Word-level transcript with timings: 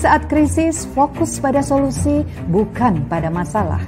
Saat 0.00 0.32
krisis, 0.32 0.88
fokus 0.96 1.36
pada 1.44 1.60
solusi, 1.60 2.24
bukan 2.48 3.04
pada 3.04 3.28
masalah. 3.28 3.84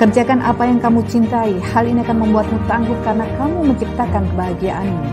Kerjakan 0.00 0.40
apa 0.40 0.64
yang 0.64 0.80
kamu 0.80 1.04
cintai, 1.04 1.60
hal 1.60 1.84
ini 1.84 2.00
akan 2.00 2.24
membuatmu 2.24 2.56
tangguh 2.64 2.96
karena 3.04 3.28
kamu 3.36 3.68
menciptakan 3.68 4.24
kebahagiaanmu. 4.32 5.04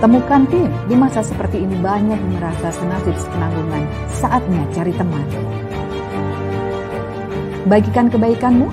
Temukan 0.00 0.42
tim, 0.48 0.72
di 0.88 0.96
masa 0.96 1.20
seperti 1.20 1.60
ini 1.60 1.76
banyak 1.84 2.16
yang 2.16 2.32
merasa 2.40 2.72
senasib 2.72 3.12
sepenanggungan, 3.20 3.84
saatnya 4.16 4.64
cari 4.72 4.96
teman. 4.96 5.26
Bagikan 7.68 8.08
kebaikanmu, 8.08 8.72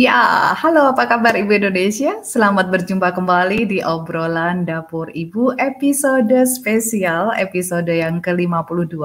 Ya, 0.00 0.56
halo 0.56 0.96
apa 0.96 1.04
kabar 1.04 1.36
Ibu 1.36 1.60
Indonesia? 1.60 2.24
Selamat 2.24 2.72
berjumpa 2.72 3.12
kembali 3.12 3.68
di 3.68 3.78
obrolan 3.84 4.64
Dapur 4.64 5.12
Ibu 5.12 5.60
episode 5.60 6.32
spesial, 6.48 7.36
episode 7.36 7.92
yang 7.92 8.16
ke-52. 8.24 8.96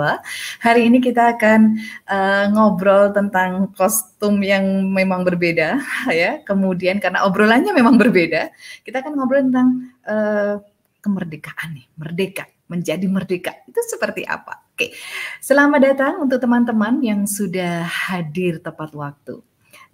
Hari 0.63 0.81
ini 0.87 1.03
kita 1.03 1.35
akan 1.35 1.75
uh, 2.07 2.47
ngobrol 2.47 3.11
tentang 3.11 3.75
kostum 3.75 4.39
yang 4.39 4.87
memang 4.87 5.27
berbeda 5.27 5.83
ya. 6.15 6.39
Kemudian 6.47 7.03
karena 7.03 7.27
obrolannya 7.27 7.75
memang 7.75 7.99
berbeda, 7.99 8.55
kita 8.87 9.03
akan 9.03 9.19
ngobrol 9.19 9.51
tentang 9.51 9.91
uh, 10.07 10.63
kemerdekaan 11.03 11.75
nih, 11.75 11.91
merdeka, 11.99 12.47
menjadi 12.71 13.03
merdeka. 13.11 13.51
Itu 13.67 13.83
seperti 13.83 14.23
apa? 14.23 14.63
Oke. 14.71 14.95
Selamat 15.43 15.91
datang 15.91 16.23
untuk 16.23 16.39
teman-teman 16.39 17.03
yang 17.03 17.27
sudah 17.27 17.83
hadir 17.83 18.63
tepat 18.63 18.95
waktu. 18.95 19.43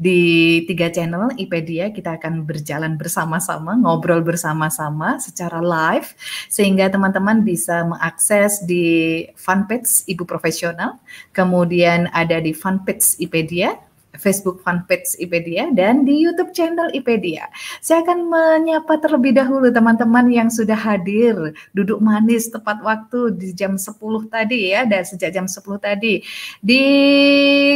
Di 0.02 0.66
tiga 0.66 0.90
channel 0.90 1.30
IPedia 1.38 1.94
kita 1.94 2.18
akan 2.18 2.42
berjalan 2.50 2.98
bersama-sama, 2.98 3.78
ngobrol 3.78 4.26
bersama-sama 4.26 5.22
secara 5.22 5.62
live 5.62 6.18
sehingga 6.50 6.90
teman-teman 6.90 7.46
bisa 7.46 7.86
mengakses 7.86 8.66
di 8.66 9.22
fanpage 9.38 10.10
Ibu 10.10 10.26
Profesional, 10.26 10.98
kemudian 11.38 12.10
ada 12.18 12.42
di 12.42 12.50
fanpage 12.50 13.22
IPedia, 13.22 13.78
Facebook 14.22 14.62
fanpage 14.62 15.18
IPedia 15.18 15.74
dan 15.74 16.06
di 16.06 16.22
YouTube 16.22 16.54
channel 16.54 16.94
IPedia. 16.94 17.50
Saya 17.82 18.06
akan 18.06 18.30
menyapa 18.30 19.02
terlebih 19.02 19.34
dahulu 19.34 19.74
teman-teman 19.74 20.30
yang 20.30 20.54
sudah 20.54 20.78
hadir 20.78 21.58
duduk 21.74 21.98
manis 21.98 22.54
tepat 22.54 22.78
waktu 22.86 23.34
di 23.34 23.58
jam 23.58 23.82
10 23.82 23.98
tadi 24.30 24.78
ya 24.78 24.86
dan 24.86 25.02
sejak 25.02 25.34
jam 25.34 25.50
10 25.50 25.58
tadi. 25.82 26.22
Di 26.62 26.84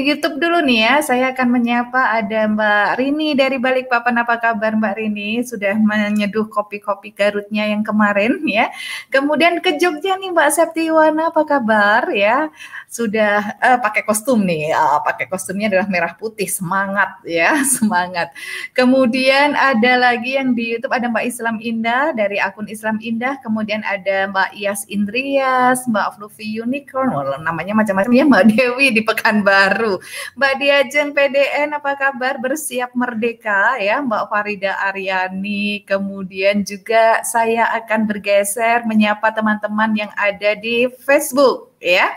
YouTube 0.05 0.37
dulu 0.37 0.61
nih 0.61 0.79
ya, 0.85 0.95
saya 1.01 1.25
akan 1.33 1.47
menyapa 1.49 2.21
ada 2.21 2.45
Mbak 2.45 2.89
Rini 3.01 3.33
dari 3.33 3.57
Balikpapan. 3.57 4.21
Apa 4.21 4.37
kabar 4.37 4.77
Mbak 4.77 4.93
Rini? 5.01 5.41
Sudah 5.41 5.73
menyeduh 5.73 6.45
kopi-kopi 6.45 7.11
Garutnya 7.15 7.65
yang 7.65 7.81
kemarin 7.81 8.37
ya. 8.45 8.69
Kemudian 9.09 9.63
ke 9.63 9.81
Jogja 9.81 10.19
nih 10.21 10.29
Mbak 10.29 10.49
Septiwana, 10.53 11.33
apa 11.33 11.41
kabar 11.47 12.13
ya? 12.13 12.53
Sudah 12.95 13.59
uh, 13.59 13.75
pakai 13.83 14.07
kostum 14.07 14.47
nih. 14.47 14.71
Uh, 14.71 15.03
pakai 15.03 15.27
kostumnya 15.27 15.67
adalah 15.67 15.91
merah 15.91 16.15
putih. 16.15 16.47
Semangat 16.47 17.19
ya. 17.27 17.59
Semangat. 17.75 18.31
Kemudian 18.71 19.51
ada 19.51 19.99
lagi 19.99 20.39
yang 20.39 20.55
di 20.55 20.71
YouTube 20.71 20.95
ada 20.95 21.11
Mbak 21.11 21.27
Islam 21.27 21.59
Indah 21.59 22.15
dari 22.15 22.39
akun 22.39 22.71
Islam 22.71 22.95
Indah. 23.03 23.35
Kemudian 23.43 23.83
ada 23.83 24.31
Mbak 24.31 24.55
Iyas 24.55 24.87
Indrias 24.87 25.83
Mbak 25.91 26.15
Fluffy 26.15 26.47
Unicorn. 26.55 27.11
Oh, 27.11 27.35
namanya 27.43 27.75
macam-macam 27.75 28.15
ya 28.15 28.23
Mbak 28.23 28.45
Dewi 28.55 28.87
di 28.95 29.03
Pekanbaru. 29.03 29.99
Mbak 30.39 30.53
Diajeng 30.63 31.11
PDN 31.11 31.75
apa 31.75 31.99
kabar? 31.99 32.39
Bersiap 32.39 32.95
merdeka 32.95 33.75
ya 33.75 33.99
Mbak 33.99 34.23
Farida 34.31 34.79
Aryani. 34.87 35.83
Kemudian 35.83 36.63
juga 36.63 37.19
saya 37.27 37.75
akan 37.75 38.07
bergeser 38.07 38.87
menyapa 38.87 39.35
teman-teman 39.35 39.91
yang 39.99 40.11
ada 40.15 40.55
di 40.55 40.87
Facebook 41.03 41.75
ya 41.83 42.15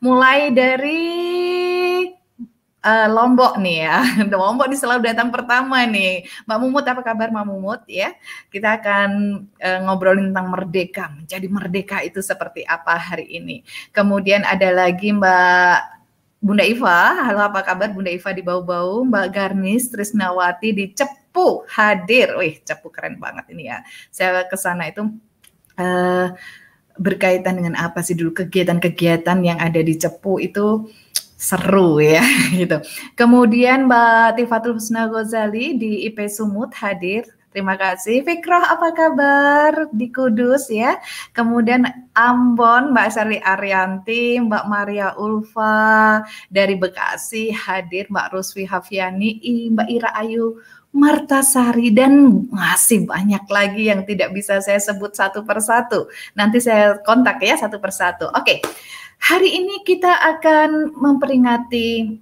mulai 0.00 0.52
dari 0.52 1.04
uh, 2.86 3.08
Lombok 3.10 3.58
nih 3.58 3.76
ya. 3.82 3.98
Lombok 4.30 4.66
nih 4.70 4.78
selalu 4.78 5.00
datang 5.10 5.28
pertama 5.34 5.82
nih. 5.84 6.22
Mbak 6.46 6.58
Mumut 6.62 6.84
apa 6.86 7.02
kabar 7.02 7.28
Mbak 7.34 7.46
Mumut 7.50 7.82
ya? 7.90 8.14
Kita 8.48 8.78
akan 8.78 9.10
uh, 9.58 9.78
ngobrolin 9.88 10.30
tentang 10.30 10.48
merdeka. 10.54 11.10
Menjadi 11.10 11.46
merdeka 11.50 11.96
itu 12.06 12.22
seperti 12.22 12.62
apa 12.62 12.94
hari 12.94 13.26
ini. 13.26 13.66
Kemudian 13.90 14.46
ada 14.46 14.70
lagi 14.70 15.10
Mbak 15.10 15.98
Bunda 16.36 16.62
Iva, 16.62 17.26
halo 17.26 17.42
apa 17.42 17.64
kabar 17.64 17.90
Bunda 17.90 18.12
Iva 18.12 18.30
di 18.30 18.44
bau-bau, 18.44 19.02
Mbak 19.02 19.26
Garnis 19.34 19.90
Trisnawati 19.90 20.70
di 20.70 20.84
Cepu 20.94 21.66
hadir. 21.66 22.38
Wih, 22.38 22.62
Cepu 22.62 22.92
keren 22.92 23.18
banget 23.18 23.50
ini 23.50 23.66
ya. 23.72 23.82
Saya 24.14 24.46
ke 24.46 24.54
sana 24.54 24.86
itu 24.86 25.10
uh, 25.80 26.28
berkaitan 26.96 27.60
dengan 27.60 27.74
apa 27.76 28.00
sih 28.00 28.16
dulu 28.16 28.32
kegiatan-kegiatan 28.32 29.38
yang 29.44 29.58
ada 29.60 29.80
di 29.80 29.94
Cepu 29.96 30.40
itu 30.40 30.88
seru 31.36 32.00
ya 32.00 32.24
gitu. 32.58 32.80
Kemudian 33.14 33.86
Mbak 33.86 34.40
Tifatul 34.40 34.80
Husna 34.80 35.06
Ghazali 35.06 35.76
di 35.76 36.08
IP 36.08 36.26
Sumut 36.32 36.72
hadir. 36.72 37.28
Terima 37.56 37.72
kasih. 37.72 38.20
Fikroh 38.20 38.60
apa 38.60 38.92
kabar 38.92 39.88
di 39.88 40.12
Kudus 40.12 40.68
ya. 40.68 41.00
Kemudian 41.32 41.88
Ambon 42.12 42.92
Mbak 42.92 43.08
Sari 43.08 43.40
Arianti, 43.40 44.36
Mbak 44.44 44.64
Maria 44.68 45.16
Ulfa 45.16 46.20
dari 46.52 46.76
Bekasi 46.76 47.48
hadir, 47.56 48.12
Mbak 48.12 48.36
Ruswi 48.36 48.68
Hafiani, 48.68 49.40
Mbak 49.72 49.88
Ira 49.88 50.12
Ayu 50.20 50.60
Martasari 50.96 51.92
dan 51.92 52.48
masih 52.48 53.04
banyak 53.04 53.44
lagi 53.52 53.92
yang 53.92 54.08
tidak 54.08 54.32
bisa 54.32 54.64
saya 54.64 54.80
sebut 54.80 55.12
satu 55.12 55.44
persatu. 55.44 56.08
Nanti 56.32 56.64
saya 56.64 56.96
kontak 57.04 57.44
ya 57.44 57.60
satu 57.60 57.76
persatu. 57.76 58.32
Oke. 58.32 58.64
Hari 59.16 59.48
ini 59.48 59.80
kita 59.84 60.12
akan 60.12 60.92
memperingati 60.96 62.20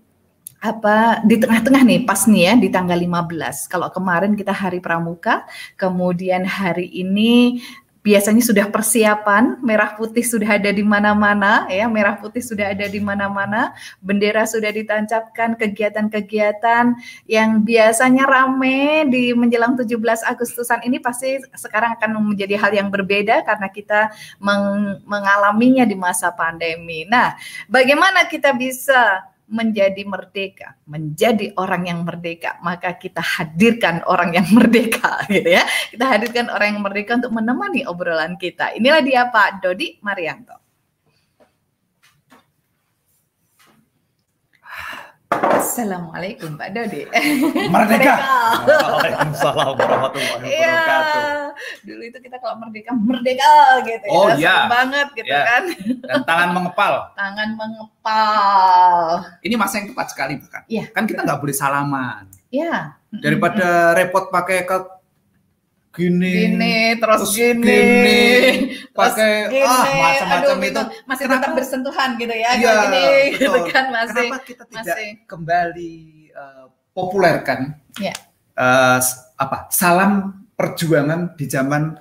apa 0.65 1.21
di 1.21 1.37
tengah-tengah 1.37 1.83
nih 1.85 2.01
pas 2.09 2.25
nih 2.25 2.43
ya 2.49 2.55
di 2.57 2.69
tanggal 2.73 2.97
15. 2.97 3.69
Kalau 3.69 3.93
kemarin 3.93 4.33
kita 4.33 4.51
hari 4.51 4.81
pramuka, 4.81 5.45
kemudian 5.77 6.49
hari 6.49 6.89
ini 6.89 7.61
biasanya 8.05 8.45
sudah 8.45 8.69
persiapan, 8.69 9.65
merah 9.65 9.97
putih 9.97 10.21
sudah 10.21 10.61
ada 10.61 10.69
di 10.69 10.85
mana-mana 10.85 11.65
ya, 11.73 11.89
merah 11.89 12.21
putih 12.21 12.45
sudah 12.45 12.77
ada 12.77 12.85
di 12.85 13.01
mana-mana, 13.01 13.73
bendera 14.05 14.45
sudah 14.45 14.69
ditancapkan, 14.69 15.57
kegiatan-kegiatan 15.57 17.01
yang 17.25 17.65
biasanya 17.65 18.29
rame 18.29 19.09
di 19.09 19.33
menjelang 19.33 19.73
17 19.81 19.97
Agustusan 20.21 20.85
ini 20.85 21.01
pasti 21.01 21.41
sekarang 21.57 21.97
akan 21.97 22.21
menjadi 22.21 22.61
hal 22.61 22.77
yang 22.77 22.93
berbeda 22.93 23.41
karena 23.41 23.73
kita 23.73 24.13
meng 24.37 25.01
mengalaminya 25.09 25.89
di 25.89 25.97
masa 25.97 26.29
pandemi. 26.29 27.09
Nah, 27.09 27.33
bagaimana 27.73 28.29
kita 28.29 28.53
bisa 28.53 29.33
menjadi 29.45 30.03
merdeka, 30.09 30.81
menjadi 30.89 31.53
orang 31.61 31.85
yang 31.85 32.01
merdeka, 32.03 32.57
maka 32.65 32.97
kita 32.97 33.21
hadirkan 33.21 34.01
orang 34.09 34.33
yang 34.33 34.49
merdeka 34.51 35.21
gitu 35.35 35.61
ya. 35.61 35.65
Kita 35.93 36.05
hadirkan 36.09 36.49
orang 36.49 36.77
yang 36.77 36.83
merdeka 36.83 37.21
untuk 37.21 37.33
menemani 37.37 37.85
obrolan 37.85 38.41
kita. 38.41 38.73
Inilah 38.73 39.05
dia 39.05 39.29
Pak 39.29 39.61
Dodi 39.61 40.01
Marianto. 40.01 40.64
Assalamualaikum 45.43 46.55
Pak 46.55 46.69
Dodi. 46.71 47.03
Merdeka. 47.75 48.15
Waalaikumsalam 48.71 49.75
warahmatullahi 49.75 50.47
iya. 50.47 50.75
wabarakatuh. 50.79 51.23
Ya, 51.23 51.43
dulu 51.83 52.03
itu 52.07 52.19
kita 52.23 52.37
kalau 52.39 52.55
merdeka 52.63 52.91
merdeka 52.95 53.55
gitu 53.83 54.07
oh, 54.11 54.29
ya. 54.31 54.37
iya. 54.39 54.57
banget 54.71 55.09
gitu 55.19 55.35
ya. 55.35 55.43
kan. 55.43 55.65
Dan 56.07 56.21
tangan 56.23 56.51
mengepal. 56.55 56.93
Tangan 57.19 57.49
mengepal. 57.59 58.95
Ini 59.43 59.55
masa 59.59 59.83
yang 59.83 59.91
tepat 59.91 60.07
sekali 60.15 60.39
bukan? 60.39 60.63
Iya. 60.71 60.85
Kan 60.95 61.05
kita 61.11 61.21
nggak 61.27 61.41
boleh 61.43 61.55
salaman. 61.57 62.31
Iya. 62.55 62.95
Daripada 63.11 63.99
repot 63.99 64.31
pakai 64.31 64.63
ke 64.63 64.94
gini, 65.95 66.31
gini 66.51 66.77
terus, 66.99 67.23
terus 67.23 67.33
gini, 67.39 67.63
gini 67.63 68.19
pakai 68.91 69.33
ah 69.63 69.85
macam-macam 69.95 70.57
itu 70.67 70.83
masih 71.07 71.25
Kenapa? 71.25 71.35
tetap 71.39 71.51
bersentuhan 71.55 72.11
gitu 72.19 72.35
ya, 72.35 72.51
ya 72.59 72.73
gini 72.85 73.07
gitu 73.39 73.59
kan 73.71 73.85
masih 73.95 74.27
Kenapa 74.29 74.39
kita 74.43 74.63
tidak 74.67 74.85
masih. 74.99 75.09
kembali 75.31 75.95
uh, 76.35 76.65
populerkan 76.93 77.79
ya. 78.03 78.15
uh, 78.59 78.99
apa 79.39 79.71
salam 79.71 80.45
perjuangan 80.59 81.35
di 81.39 81.47
zaman 81.47 81.95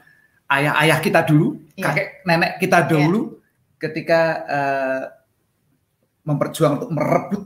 ayah-ayah 0.49 0.97
kita 1.01 1.21
dulu 1.25 1.57
ya. 1.77 1.89
kakek 1.93 2.07
nenek 2.25 2.51
kita 2.57 2.79
ya. 2.81 2.87
dulu 2.89 3.21
ya. 3.21 3.29
ketika 3.77 4.21
uh, 4.49 5.03
memperjuang 6.23 6.73
untuk 6.81 6.91
merebut 6.93 7.41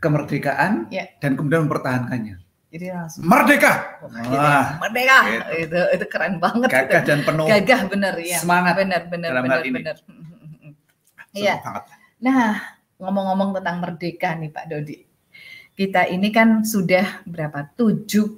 kemerdekaan 0.00 0.88
Ya. 0.88 1.12
dan 1.20 1.36
kemudian 1.36 1.68
mempertahankannya. 1.68 2.40
Jadi 2.70 2.86
langsung 2.88 3.26
Merdeka. 3.26 3.72
gitu 3.98 4.30
ya. 4.30 4.38
Wah, 4.38 4.66
merdeka. 4.78 5.18
gitu. 5.26 5.44
Itu 5.60 5.80
itu 5.90 6.04
keren 6.06 6.34
banget 6.38 6.68
gagah 6.70 7.02
dan 7.02 7.18
penuh 7.22 7.46
Gagah 7.46 7.80
bener 7.90 8.14
ya. 8.16 8.38
semangat 8.38 8.74
Bener 8.78 9.02
bener 9.06 9.28
dalam 9.28 9.42
bener 9.44 9.58
hal 9.58 9.62
ini. 9.66 9.76
bener. 9.76 9.96
Seru 9.98 10.18
Iya. 11.32 11.54
Nah, 12.20 12.58
ngomong-ngomong 12.96 13.54
tentang 13.56 13.76
merdeka 13.78 14.34
nih 14.34 14.50
Pak 14.50 14.64
Dodi. 14.66 14.98
Kita 15.72 16.04
ini 16.04 16.28
kan 16.28 16.60
sudah 16.60 17.22
berapa? 17.24 17.64
75 17.72 18.36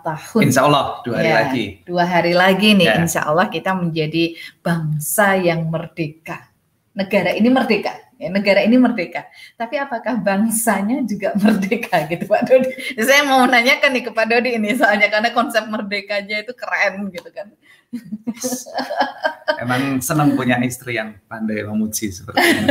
tahun. 0.00 0.40
Insya 0.40 0.64
Allah 0.64 1.04
dua 1.04 1.14
hari 1.18 1.28
Ya, 1.28 1.36
lagi. 1.36 1.64
Dua 1.84 2.04
hari 2.04 2.32
lagi 2.32 2.68
nih, 2.72 2.86
Ya. 2.88 2.94
insya 2.96 3.26
Allah 3.26 3.46
kita 3.46 3.74
menjadi 3.74 4.34
bangsa 4.58 5.36
yang 5.36 5.68
merdeka. 5.68 6.48
Negara 6.90 7.30
ini 7.30 7.46
merdeka, 7.46 7.92
negara 8.28 8.60
ini 8.60 8.76
merdeka. 8.76 9.24
Tapi 9.56 9.80
apakah 9.80 10.20
bangsanya 10.20 11.00
juga 11.08 11.32
merdeka 11.42 12.04
gitu 12.04 12.28
Pak 12.28 12.42
Dodi? 12.44 12.70
Saya 13.00 13.24
mau 13.24 13.48
menanyakan 13.48 13.90
nih 13.96 14.02
ke 14.04 14.10
Pak 14.12 14.26
Dodi 14.28 14.50
ini 14.60 14.76
soalnya 14.76 15.08
karena 15.08 15.32
konsep 15.32 15.64
merdekanya 15.64 16.44
itu 16.44 16.52
keren 16.52 17.08
gitu 17.08 17.30
kan. 17.32 17.48
Emang 19.62 19.98
senang 20.04 20.36
punya 20.36 20.60
istri 20.60 21.00
yang 21.00 21.16
pandai 21.24 21.64
memuji 21.64 22.12
seperti 22.12 22.44
ini. 22.44 22.68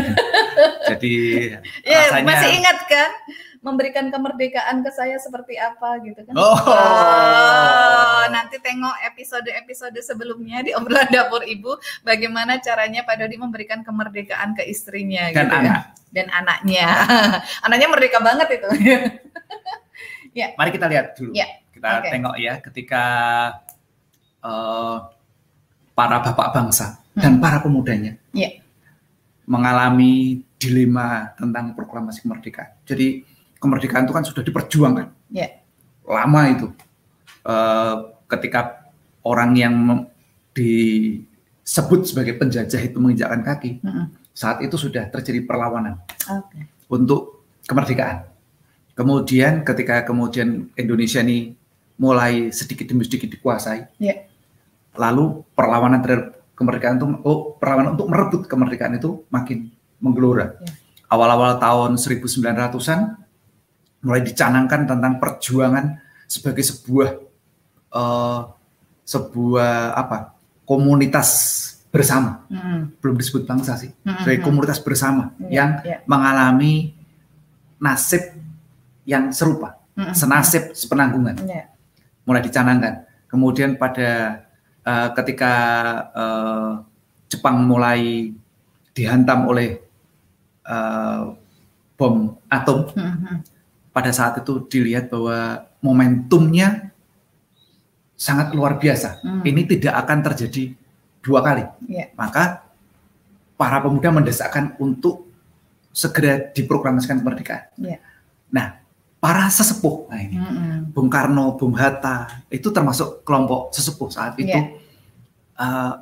Jadi 0.90 1.14
Ya, 1.86 2.14
rasanya 2.14 2.26
masih 2.28 2.50
ingat 2.62 2.80
kan 2.86 3.10
memberikan 3.60 4.08
kemerdekaan 4.08 4.80
ke 4.82 4.92
saya 4.92 5.20
seperti 5.20 5.60
apa 5.60 6.00
gitu 6.02 6.24
kan? 6.24 6.32
Oh. 6.34 6.56
Oh, 6.56 8.24
nanti 8.32 8.56
tengok 8.58 8.96
episode-episode 9.12 10.00
sebelumnya 10.00 10.64
di 10.64 10.72
obrolan 10.72 11.12
dapur 11.12 11.44
ibu 11.44 11.76
bagaimana 12.02 12.64
caranya 12.64 13.04
Pak 13.04 13.20
Dodi 13.20 13.36
memberikan 13.36 13.84
kemerdekaan 13.84 14.56
ke 14.56 14.64
istrinya 14.64 15.28
dan 15.36 15.46
gitu 15.46 15.52
kan. 15.52 15.64
anak. 15.68 15.82
dan 16.10 16.28
anaknya. 16.32 16.88
anaknya 17.68 17.88
merdeka 17.92 18.20
banget 18.20 18.48
itu. 18.56 18.70
Mari 20.58 20.70
kita 20.72 20.88
lihat 20.88 21.20
dulu. 21.20 21.36
Ya, 21.36 21.48
Kita 21.70 22.00
oke. 22.00 22.10
tengok 22.10 22.36
ya 22.40 22.54
ketika 22.64 23.04
eh, 24.40 24.98
para 25.92 26.18
bapak 26.24 26.56
bangsa 26.56 27.04
dan 27.12 27.44
para 27.44 27.60
pemudanya 27.60 28.16
Ya. 28.32 28.56
mengalami 29.44 30.46
dilema 30.56 31.36
tentang 31.36 31.76
proklamasi 31.76 32.24
kemerdekaan. 32.24 32.72
Jadi 32.88 33.28
kemerdekaan 33.60 34.08
itu 34.08 34.16
kan 34.16 34.24
sudah 34.24 34.42
diperjuangkan 34.42 35.08
Ya. 35.30 35.62
lama 36.04 36.42
itu. 36.50 36.68
Eh, 37.46 37.96
ketika 38.28 38.90
orang 39.22 39.52
yang 39.54 39.76
disebut 40.56 42.06
sebagai 42.06 42.36
penjajah 42.36 42.82
itu 42.82 42.98
menginjakkan 42.98 43.42
kaki, 43.44 43.80
Mm-mm. 43.80 44.12
saat 44.34 44.60
itu 44.60 44.76
sudah 44.76 45.08
terjadi 45.08 45.46
perlawanan 45.46 46.00
Oke. 46.28 46.66
untuk 46.90 47.46
kemerdekaan. 47.66 48.26
Kemudian 48.96 49.64
ketika 49.64 50.04
kemudian 50.04 50.68
Indonesia 50.76 51.24
ini 51.24 51.56
mulai 51.96 52.52
sedikit 52.52 52.88
demi 52.92 53.08
sedikit 53.08 53.32
dikuasai, 53.32 53.88
Ya. 54.00 54.28
lalu 54.96 55.44
perlawanan 55.54 56.04
terhadap 56.04 56.44
kemerdekaan 56.56 57.00
itu, 57.00 57.08
oh 57.24 57.56
perlawanan 57.56 57.96
untuk 57.96 58.08
merebut 58.12 58.42
kemerdekaan 58.48 59.00
itu 59.00 59.24
makin 59.32 59.72
menggelora. 60.04 60.60
Ya. 60.60 60.72
Awal-awal 61.10 61.58
tahun 61.58 61.96
1900-an 61.98 63.18
mulai 64.00 64.22
dicanangkan 64.24 64.88
tentang 64.88 65.20
perjuangan 65.20 66.00
sebagai 66.26 66.64
sebuah 66.64 67.10
eh, 67.90 68.40
sebuah 69.04 69.74
apa 69.98 70.38
komunitas 70.70 71.30
bersama, 71.90 72.46
Mm-mm. 72.46 73.02
belum 73.02 73.18
disebut 73.18 73.50
bangsa 73.50 73.74
sih, 73.74 73.90
Mm-mm. 74.06 74.22
sebagai 74.22 74.46
komunitas 74.46 74.78
bersama 74.78 75.34
Ya, 75.42 75.50
yang 75.50 75.70
ya. 75.82 75.98
mengalami 76.06 76.94
nasib 77.82 78.38
yang 79.10 79.34
serupa, 79.34 79.82
Mm-mm. 79.98 80.14
senasib, 80.14 80.70
sepenanggungan, 80.78 81.42
Ya. 81.50 81.74
mulai 82.30 82.46
dicanangkan. 82.46 83.10
Kemudian 83.26 83.82
pada 83.82 84.46
eh, 84.86 85.10
ketika 85.18 85.54
eh, 86.14 86.72
Jepang 87.34 87.66
mulai 87.66 88.30
dihantam 88.94 89.50
oleh 89.50 89.82
eh, 90.70 91.22
bom 91.98 92.38
atom, 92.54 92.86
Mm-mm. 92.94 93.42
Pada 93.90 94.12
saat 94.14 94.40
itu 94.42 94.66
dilihat 94.70 95.10
bahwa 95.10 95.66
momentumnya 95.82 96.92
sangat 98.20 98.52
luar 98.52 98.76
biasa. 98.76 99.24
Mm. 99.24 99.42
Ini 99.48 99.62
tidak 99.78 99.94
akan 100.06 100.18
terjadi 100.32 100.64
dua 101.24 101.40
kali. 101.40 101.64
Ya. 101.88 102.12
Maka 102.20 102.68
para 103.56 103.80
pemuda 103.80 104.12
mendesakkan 104.12 104.76
untuk 104.80 105.28
segera 105.92 106.52
diproklamasikan 106.52 107.20
kemerdekaan. 107.24 107.64
Ya. 107.80 107.98
Nah, 108.52 108.80
para 109.20 109.52
sesepuh, 109.52 110.08
nah 110.08 110.20
ini 110.20 110.40
Mm-mm. 110.40 110.96
Bung 110.96 111.12
Karno, 111.12 111.60
Bung 111.60 111.76
Hatta, 111.76 112.44
itu 112.48 112.72
termasuk 112.72 113.24
kelompok 113.28 113.76
sesepuh 113.76 114.10
saat 114.12 114.36
itu 114.40 114.48
Ya. 114.48 114.64
eh, 115.60 115.94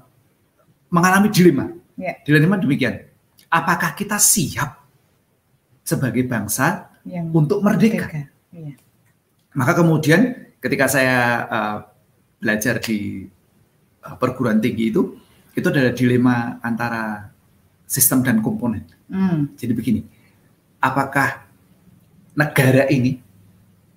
mengalami 0.94 1.34
dilema. 1.34 1.74
Ya. 1.98 2.13
Dilema 2.22 2.62
demikian, 2.62 3.10
apakah 3.50 3.98
kita 3.98 4.22
siap 4.22 4.86
sebagai 5.82 6.27
bangsa 6.29 6.94
Yang 7.07 7.25
untuk 7.31 7.59
merdeka? 7.63 8.05
merdeka. 8.07 8.21
Iya. 8.53 8.73
Maka 9.55 9.71
kemudian 9.73 10.21
ketika 10.59 10.85
saya 10.91 11.17
eh, 11.47 11.77
belajar 12.37 12.77
di 12.83 13.25
eh, 14.03 14.15
perguruan 14.19 14.59
tinggi 14.59 14.91
itu, 14.91 15.17
itu 15.57 15.67
adalah 15.67 15.93
dilema 15.95 16.61
antara 16.61 17.31
sistem 17.87 18.21
dan 18.21 18.43
komponen. 18.43 18.85
Mm. 19.07 19.55
Jadi 19.55 19.71
begini, 19.73 20.01
apakah 20.83 21.47
negara 22.37 22.85
ini 22.91 23.17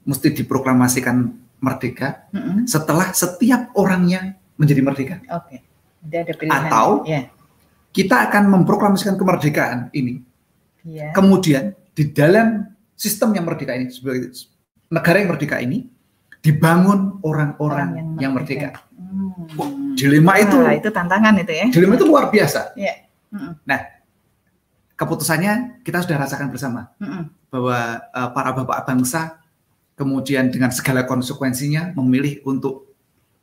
mesti 0.06 0.32
diproklamasikan 0.32 1.16
merdeka 1.60 2.24
Mm-mm. 2.32 2.64
setelah 2.64 3.12
setiap 3.12 3.74
orangnya 3.76 4.38
menjadi 4.56 4.80
merdeka? 4.80 5.16
Oke. 5.36 5.60
Jadi 6.00 6.16
ada 6.16 6.32
pilihan. 6.32 6.62
Atau- 6.70 7.04
ya. 7.04 7.28
Kita 7.90 8.30
akan 8.30 8.54
memproklamasikan 8.54 9.18
kemerdekaan 9.18 9.90
ini, 9.90 10.22
Iya. 10.86 11.10
kemudian 11.10 11.74
di 11.90 12.06
dalam 12.06 12.70
sistem 13.00 13.32
yang 13.32 13.48
merdeka 13.48 13.72
ini, 13.72 13.88
sebagai 13.88 14.28
negara 14.92 15.16
yang 15.24 15.32
merdeka 15.32 15.56
ini, 15.56 15.88
dibangun 16.44 17.16
orang-orang 17.24 18.16
yang, 18.20 18.36
merdeka. 18.36 18.84
Hmm. 18.92 19.96
Dilema 19.96 20.36
itu, 20.36 20.56
Wah, 20.60 20.76
itu 20.76 20.92
tantangan 20.92 21.32
itu 21.40 21.52
ya. 21.52 21.66
dilema 21.72 21.96
itu 21.96 22.04
luar 22.04 22.28
biasa. 22.28 22.76
Iya. 22.76 23.08
Mm-mm. 23.32 23.56
Keputusannya 24.96 25.80
kita 25.80 26.04
sudah 26.04 26.16
rasakan 26.20 26.52
bersama. 26.52 26.92
Mm-mm. 27.00 27.32
bahwa 27.50 27.78
eh, 27.98 28.30
para 28.30 28.50
bapak 28.54 28.86
bangsa 28.86 29.42
kemudian 29.98 30.48
dengan 30.54 30.70
segala 30.70 31.02
konsekuensinya 31.02 31.92
memilih 31.98 32.40
untuk 32.46 32.94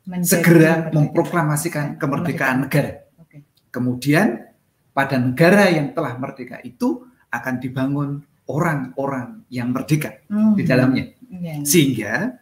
Menjadi 0.08 0.40
segera 0.40 0.72
merdeka. 0.88 0.94
memproklamasikan 0.96 1.84
kemerdekaan 2.00 2.58
negara. 2.64 3.04
Oke. 3.20 3.44
Kemudian 3.68 4.48
pada 4.96 5.20
negara 5.20 5.68
yang 5.68 5.92
telah 5.92 6.16
merdeka 6.16 6.58
itu 6.64 7.04
akan 7.28 7.54
dibangun 7.60 8.24
orang-orang 8.48 9.44
yang 9.48 9.70
merdeka 9.70 10.24
Hmm. 10.26 10.52
di 10.52 10.64
dalamnya. 10.64 11.04
Iya. 11.28 11.62
Sehingga 11.62 12.36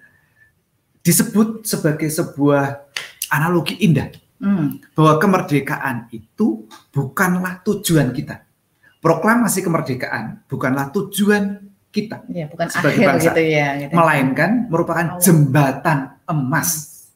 disebut 1.00 1.62
sebagai 1.62 2.06
sebuah 2.06 2.86
analogi 3.28 3.78
indah 3.80 4.10
Hmm. 4.36 4.84
bahwa 4.92 5.16
kemerdekaan 5.16 6.10
itu 6.10 6.64
bukanlah 6.90 7.62
tujuan 7.62 8.12
kita. 8.12 8.44
Proklamasi 8.98 9.62
kemerdekaan 9.62 10.44
bukanlah 10.44 10.92
tujuan 10.92 11.62
kita. 11.88 12.20
Iya, 12.28 12.44
bukan 12.46 12.68
Sebagai 12.68 13.00
akhir 13.00 13.06
bangsa. 13.08 13.24
gitu 13.26 13.42
ya. 13.46 13.66
Gitu. 13.80 13.92
melainkan 13.92 14.50
merupakan 14.68 15.06
Awal. 15.08 15.22
jembatan 15.22 15.98
emas. 16.26 16.70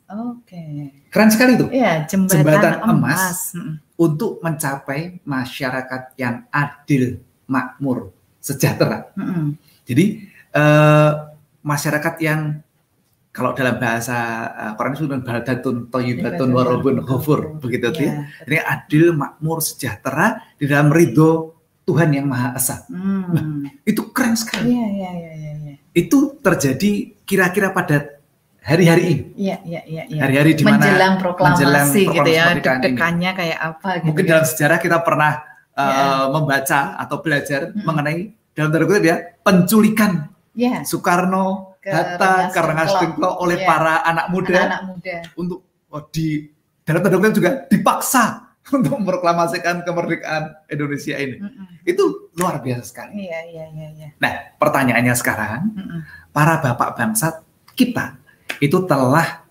Oke. 0.08 0.64
Keren 1.06 1.28
sekali 1.28 1.54
tuh 1.54 1.68
Iya, 1.68 2.02
jembatan, 2.04 2.40
Jembatan 2.40 2.74
emas. 2.80 2.96
emas. 2.96 3.38
Mm-mm. 3.52 3.74
untuk 4.00 4.40
mencapai 4.40 5.20
masyarakat 5.20 6.02
yang 6.16 6.48
adil, 6.48 7.20
makmur, 7.44 8.16
sejahtera. 8.40 9.12
Mm-mm. 9.14 9.54
Jadi 9.84 10.04
eh, 10.56 11.12
masyarakat 11.60 12.14
yang 12.24 12.64
kalau 13.30 13.54
dalam 13.54 13.78
bahasa 13.78 14.18
eh, 14.50 14.72
Quran 14.74 14.92
itu 14.96 15.06
baldatun 15.06 15.76
thayyibatun 15.92 16.48
warabun 16.50 16.96
ghafur 17.06 17.60
begitu 17.62 17.94
tuh 17.94 18.02
ya. 18.02 18.10
Iya. 18.10 18.14
Jadi 18.48 18.56
adil, 18.58 19.04
makmur, 19.14 19.62
sejahtera 19.62 20.40
di 20.58 20.66
dalam 20.66 20.90
ridho 20.90 21.54
Tuhan 21.86 22.10
yang 22.14 22.26
Maha 22.26 22.54
Esa. 22.54 22.86
Hmm. 22.90 23.66
Itu 23.82 24.14
keren 24.14 24.38
sekali. 24.38 24.74
Iya, 24.74 24.86
iya, 24.86 25.10
iya, 25.10 25.32
iya, 25.34 25.52
iya. 25.58 25.74
Itu 25.90 26.38
terjadi 26.38 27.18
kira-kira 27.26 27.74
pada 27.74 28.20
hari-hari 28.62 29.02
ini. 29.10 29.22
Iya, 29.34 29.56
iya, 29.66 29.82
iya, 29.88 30.02
iya. 30.06 30.20
Hari-hari 30.22 30.54
di 30.54 30.62
mana 30.62 30.78
menjelang 30.78 31.14
proklamasi 31.18 31.54
menjelang 31.56 31.88
gitu 31.90 32.06
proklamasi 32.06 32.30
ya, 32.30 32.44
kemerdekaan 32.44 32.78
ini. 32.78 32.84
deg-degannya 32.84 33.30
kayak 33.34 33.58
apa 33.58 33.88
gitu. 33.90 34.06
mungkin 34.06 34.24
ya. 34.24 34.30
dalam 34.30 34.44
sejarah 34.46 34.78
kita 34.78 34.98
pernah 35.02 35.32
uh, 35.74 35.82
Ya. 35.82 36.04
membaca 36.28 36.80
atau 36.96 37.16
belajar 37.20 37.70
Mm-mm. 37.70 37.84
mengenai 37.84 38.20
dalam 38.52 38.70
tanda 38.70 38.86
kutip 38.86 39.04
ya 39.04 39.16
penculikan 39.40 40.26
Iya, 40.50 40.82
Soekarno, 40.82 41.78
Ke 41.78 41.94
Hatta. 41.94 42.50
Dengklok 42.50 43.34
oleh 43.38 43.62
Ya. 43.62 43.66
para 43.70 43.94
anak 44.02 44.26
muda 44.34 44.50
anak-anak 44.66 44.82
muda. 44.90 45.16
untuk 45.38 45.58
oh, 45.88 46.02
di 46.10 46.50
dalam 46.82 47.00
tanda 47.00 47.16
kutip 47.16 47.34
juga 47.38 47.50
dipaksa 47.70 48.24
untuk 48.76 48.98
memproklamasikan 49.00 49.86
kemerdekaan 49.86 50.66
Indonesia 50.68 51.16
ini. 51.16 51.38
Mm-mm. 51.40 51.86
Itu 51.86 52.28
luar 52.36 52.60
biasa 52.60 52.82
sekali. 52.84 53.24
Iya, 53.24 53.40
iya, 53.46 53.64
iya, 53.72 53.88
iya. 53.94 54.08
Nah, 54.20 54.32
pertanyaannya 54.58 55.14
sekarang, 55.16 55.70
Mm-mm. 55.72 56.00
para 56.34 56.60
bapak 56.60 56.98
bangsa 56.98 57.40
kita 57.72 58.18
itu 58.58 58.84
telah 58.84 59.46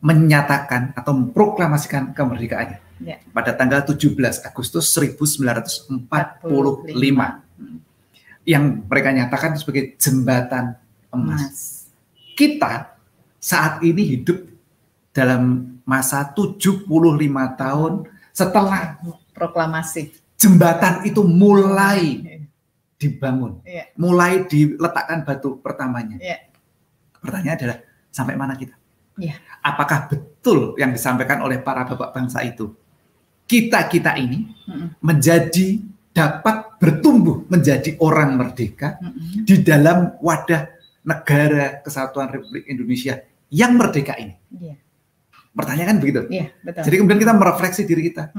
menyatakan 0.00 0.96
atau 0.96 1.12
memproklamasikan 1.12 2.16
kemerdekaannya 2.16 2.80
Ya. 3.00 3.16
pada 3.32 3.56
tanggal 3.56 3.80
17 3.80 4.44
Agustus 4.44 4.92
1945 4.92 5.96
Mm. 7.56 7.80
yang 8.44 8.84
mereka 8.84 9.08
nyatakan 9.10 9.56
sebagai 9.56 9.96
jembatan 9.96 10.76
emas. 11.08 11.40
Mas. 11.40 11.60
Kita 12.36 12.92
saat 13.36 13.80
ini 13.80 14.16
hidup 14.16 14.36
dalam 15.12 15.76
masa 15.82 16.22
75 16.24 16.84
tahun 17.56 17.92
setelah 18.30 19.00
Proklamasi. 19.32 20.12
jembatan 20.36 21.04
itu 21.04 21.20
mulai 21.20 22.20
dibangun, 22.96 23.60
Iya, 23.64 23.92
mulai 23.96 24.44
diletakkan 24.44 25.24
batu 25.24 25.56
pertamanya. 25.56 26.16
iya. 26.16 26.48
Pertanyaan 27.16 27.56
adalah 27.56 27.78
sampai 28.08 28.36
mana 28.36 28.56
kita? 28.56 28.76
Iya. 29.16 29.36
Apakah 29.60 30.08
betul 30.08 30.76
yang 30.76 30.92
disampaikan 30.92 31.40
oleh 31.40 31.60
para 31.60 31.84
bapak 31.84 32.12
bangsa 32.12 32.40
itu? 32.40 32.72
Kita-kita 33.50 34.14
ini 34.14 34.46
menjadi 35.02 35.82
dapat 36.14 36.78
bertumbuh 36.78 37.50
menjadi 37.50 37.98
orang 37.98 38.38
merdeka 38.38 38.94
di 39.42 39.58
dalam 39.60 40.14
wadah 40.22 40.70
negara 41.02 41.82
kesatuan 41.82 42.30
Republik 42.30 42.70
Indonesia 42.70 43.18
yang 43.50 43.74
merdeka 43.74 44.14
ini. 44.14 44.38
Iya, 44.54 44.78
Pertanyaan 45.50 45.88
kan 45.90 45.98
begitu. 45.98 46.20
iya, 46.30 46.54
betul. 46.62 46.82
Jadi 46.86 46.94
kemudian 46.94 47.18
kita 47.18 47.34
merefleksi 47.34 47.82
diri 47.82 48.02
kita. 48.06 48.30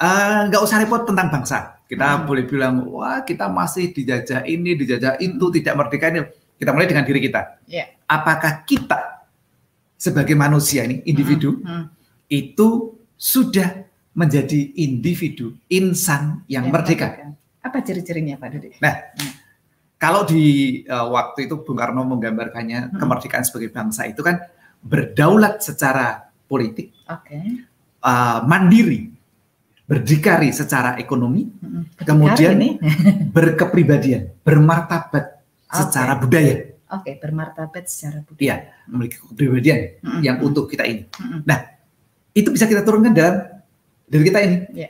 Eh, 0.00 0.40
nggak 0.48 0.60
usah 0.60 0.76
repot 0.80 1.04
tentang 1.04 1.32
bangsa. 1.32 1.80
Kita 1.84 2.04
Hmm. 2.06 2.24
boleh 2.28 2.44
bilang, 2.44 2.84
wah 2.92 3.24
kita 3.24 3.48
masih 3.48 3.90
dijajah 3.90 4.44
ini, 4.44 4.76
dijajah 4.76 5.16
itu, 5.18 5.44
tidak 5.50 5.74
merdeka 5.76 6.12
ini. 6.12 6.20
Kita 6.56 6.70
mulai 6.76 6.84
dengan 6.86 7.04
diri 7.08 7.20
kita. 7.24 7.60
Iya. 7.64 7.96
Apakah 8.04 8.68
kita 8.68 9.24
sebagai 9.96 10.36
manusia 10.36 10.84
ini, 10.84 11.00
individu, 11.04 11.60
Mm-mm. 11.60 11.88
itu 12.28 12.94
sudah 13.16 13.89
menjadi 14.12 14.74
individu, 14.76 15.54
insan 15.66 16.42
yang 16.46 16.66
Yang 16.66 16.72
merdeka? 16.72 17.06
Apa 17.60 17.78
ciri-cirinya 17.80 18.34
Pak 18.36 18.48
Dudi? 18.50 18.68
Kalau 19.96 20.24
di 20.24 20.44
eh, 20.80 21.06
waktu 21.06 21.44
itu 21.44 21.60
Bung 21.60 21.76
Karno 21.76 22.02
menggambarkannya 22.02 22.90
Hmm. 22.90 22.98
kemerdekaan 22.98 23.44
sebagai 23.44 23.68
bangsa 23.68 24.08
itu 24.08 24.24
kan 24.24 24.40
berdaulat 24.80 25.60
secara 25.60 26.32
politik, 26.48 26.88
Oke. 27.04 27.36
eh, 28.00 28.38
mandiri, 28.42 29.12
berdikari 29.84 30.50
secara 30.50 30.96
ekonomi, 30.96 31.44
Mm-mm. 31.52 32.00
Kemudian- 32.00 32.56
Ini. 32.56 32.70
berkepribadian, 33.36 34.40
bermartabat 34.40 35.44
secara 35.68 36.16
budaya. 36.16 36.72
Oke, 36.90 37.20
bermartabat 37.20 37.84
secara 37.86 38.24
budaya. 38.24 38.40
Iya, 38.40 38.56
memiliki 38.88 39.20
kepribadian 39.20 39.78
Mm-mm. 40.00 40.20
yang 40.24 40.36
utuh 40.40 40.64
kita 40.64 40.88
ini. 40.88 41.04
Mm-mm. 41.12 41.44
Itu 42.32 42.48
bisa 42.50 42.64
kita 42.64 42.80
turunkan 42.80 43.12
dalam 43.12 43.36
diri 44.10 44.22
kita 44.26 44.38
ini. 44.42 44.56
Iya. 44.74 44.88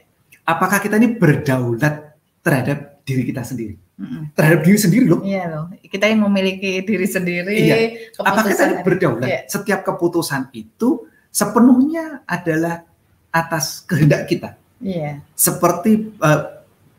Apakah 0.48 0.80
kita 0.80 0.96
ini 0.96 1.14
berdaulat 1.14 2.16
terhadap 2.40 3.04
diri 3.04 3.22
kita 3.28 3.44
sendiri? 3.44 3.76
Mm-mm. 4.00 4.32
Terhadap 4.32 4.64
diri 4.64 4.78
sendiri 4.80 5.04
loh. 5.04 5.20
Iya 5.20 5.44
loh, 5.52 5.64
kita 5.84 6.08
yang 6.08 6.24
memiliki 6.24 6.80
diri 6.80 7.04
sendiri. 7.04 7.52
Iya. 7.52 7.76
Apakah 8.16 8.48
kita 8.48 8.62
ini 8.64 8.74
berdaulat? 8.80 9.28
Iya. 9.28 9.40
Setiap 9.46 9.84
keputusan 9.84 10.48
itu 10.56 11.04
sepenuhnya 11.28 12.24
adalah 12.24 12.88
atas 13.30 13.84
kehendak 13.84 14.26
kita. 14.26 14.56
Iya, 14.80 15.20
Seperti 15.36 16.08
eh, 16.16 16.40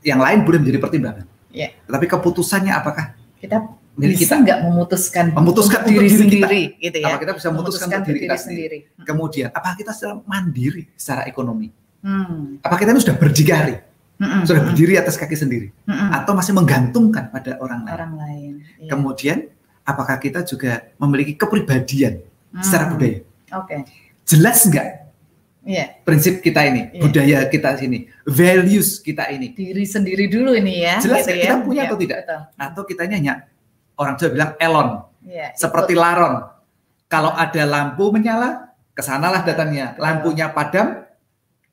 yang 0.05 0.21
lain 0.21 0.45
boleh 0.45 0.61
menjadi 0.61 0.77
pertimbangan. 0.77 1.25
Iya. 1.49 1.73
Tetapi 1.89 2.05
keputusannya 2.05 2.71
apakah 2.71 3.17
kita 3.41 3.57
milik 3.97 4.21
bisa 4.21 4.37
kita? 4.37 4.43
nggak 4.45 4.59
memutuskan, 4.69 5.25
Memutuskan 5.33 5.81
diri, 5.89 5.97
diri 5.97 6.07
kita. 6.07 6.17
sendiri, 6.21 6.61
gitu 6.77 6.97
ya? 7.01 7.05
Apa 7.09 7.17
kita 7.19 7.33
bisa 7.35 7.47
memutuskan 7.49 7.87
untuk 7.89 8.07
diri 8.13 8.19
kita 8.23 8.37
sendiri? 8.37 8.77
Kemudian, 9.01 9.49
apakah 9.49 9.75
kita 9.75 9.91
sudah 9.97 10.21
mandiri 10.23 10.87
secara 10.93 11.25
ekonomi? 11.25 11.73
Hmm. 12.01 12.57
Apa 12.59 12.75
kita 12.75 12.91
ini 12.91 12.99
sudah 12.99 13.13
berdikari, 13.13 13.77
Mm-mm. 14.17 14.41
sudah 14.43 14.61
berdiri 14.65 14.97
atas 14.97 15.15
kaki 15.15 15.33
sendiri, 15.33 15.69
Mm-mm. 15.85 16.09
atau 16.11 16.33
masih 16.33 16.53
menggantungkan 16.53 17.29
pada 17.29 17.57
orang 17.57 17.85
lain? 17.85 17.93
orang 17.93 18.13
lain. 18.17 18.53
Iya. 18.77 18.89
Kemudian, 18.89 19.37
apakah 19.81 20.17
kita 20.17 20.41
juga 20.41 20.89
memiliki 20.97 21.33
kepribadian 21.33 22.25
Hmm. 22.49 22.59
secara 22.59 22.89
budaya? 22.89 23.21
Oke, 23.53 23.85
Jelas 24.23 24.63
nggak 24.63 24.87
iya. 25.61 25.85
prinsip 26.01 26.39
kita 26.39 26.63
ini, 26.63 26.89
Iya. 26.89 27.01
budaya 27.01 27.37
kita 27.45 27.75
sini, 27.75 28.09
values 28.23 28.97
kita 28.97 29.29
ini? 29.29 29.51
Diri 29.51 29.83
sendiri 29.83 30.25
dulu 30.25 30.51
ini 30.53 30.81
ya. 30.81 30.97
Jelas 30.97 31.21
gitu 31.21 31.31
nggak 31.31 31.41
kita 31.41 31.55
ya. 31.55 31.61
punya 31.61 31.81
Iya, 31.81 31.87
atau 31.87 31.97
tidak? 31.99 32.17
Betul. 32.23 32.39
Atau 32.57 32.81
kita 32.83 33.01
ini 33.05 33.13
hanya 33.17 33.33
orang 33.93 34.15
Jawa 34.15 34.31
bilang 34.31 34.51
elon, 34.57 34.89
Iya, 35.21 35.47
seperti 35.53 35.93
ikut. 35.93 36.01
laron. 36.01 36.33
Kalau 37.05 37.31
ada 37.31 37.63
lampu 37.63 38.09
menyala, 38.09 38.71
ke 38.91 39.01
sanalah 39.01 39.43
datangnya. 39.43 39.95
Lampunya 39.95 40.49
padam, 40.49 41.00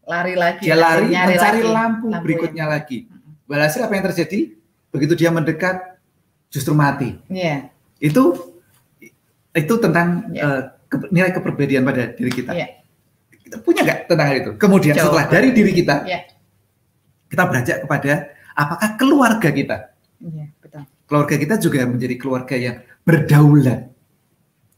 lari 0.09 0.35
lagi. 0.35 0.65
dia 0.65 0.75
lari 0.75 1.07
mencari 1.12 1.61
lagi. 1.61 1.69
lampu, 1.69 2.07
Lampu 2.09 2.25
berikutnya 2.25 2.65
yang- 2.65 2.73
lagi. 2.73 2.99
Walhasil 3.45 3.81
apa 3.81 3.93
yang 3.93 4.05
terjadi? 4.09 4.41
Begitu 4.88 5.12
dia 5.15 5.29
mendekat, 5.29 6.00
justru 6.49 6.73
mati. 6.73 7.17
Iya, 7.29 7.69
Itu 7.99 8.55
itu 9.50 9.75
tentang 9.77 10.31
Ya. 10.31 10.43
eh, 10.45 10.61
ke- 10.87 11.11
nilai 11.11 11.29
kepribadian 11.29 11.83
pada 11.83 12.09
diri 12.09 12.31
kita. 12.31 12.53
Iya. 12.53 12.79
Kita 13.29 13.57
punya 13.59 13.81
nggak 13.83 13.99
tentang 14.07 14.27
hal 14.27 14.37
itu? 14.38 14.50
Kemudian 14.57 14.95
Jauh. 14.95 15.09
setelah 15.11 15.27
dari 15.27 15.49
diri 15.50 15.73
kita, 15.73 16.05
Iya. 16.05 16.21
kita 17.27 17.43
beranjak 17.45 17.77
kepada 17.83 18.12
apakah 18.55 18.88
keluarga 18.95 19.49
kita? 19.50 19.77
iya, 20.21 20.47
betul. 20.59 20.83
Keluarga 21.05 21.35
kita 21.37 21.55
juga 21.57 21.85
menjadi 21.85 22.15
keluarga 22.17 22.55
yang 22.55 22.77
berdaulat 23.03 23.88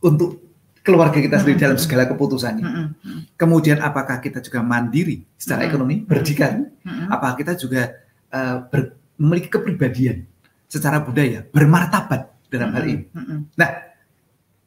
untuk 0.00 0.38
keluarga 0.80 1.18
kita 1.18 1.36
sendiri 1.38 1.56
Mm-mm. 1.56 1.66
dalam 1.68 1.78
segala 1.78 2.04
keputusannya. 2.06 2.64
Mm-mm. 2.64 2.86
Mm-mm. 2.98 3.20
Kemudian 3.36 3.78
apakah 3.78 4.16
kita 4.18 4.40
juga 4.40 4.60
mandiri 4.60 5.22
secara 5.36 5.62
Mm-mm. 5.62 5.70
ekonomi, 5.70 5.94
berdikari? 6.02 6.64
Mm-mm. 6.82 7.06
Apakah 7.08 7.34
kita 7.36 7.52
juga 7.54 7.92
eh, 8.30 8.56
ber- 8.68 8.96
memiliki 9.16 9.48
kepribadian 9.48 10.24
secara 10.64 10.98
budaya, 10.98 11.44
bermartabat 11.50 12.30
dalam 12.48 12.70
hal 12.72 12.84
ini? 12.86 13.04
Mm-mm. 13.12 13.38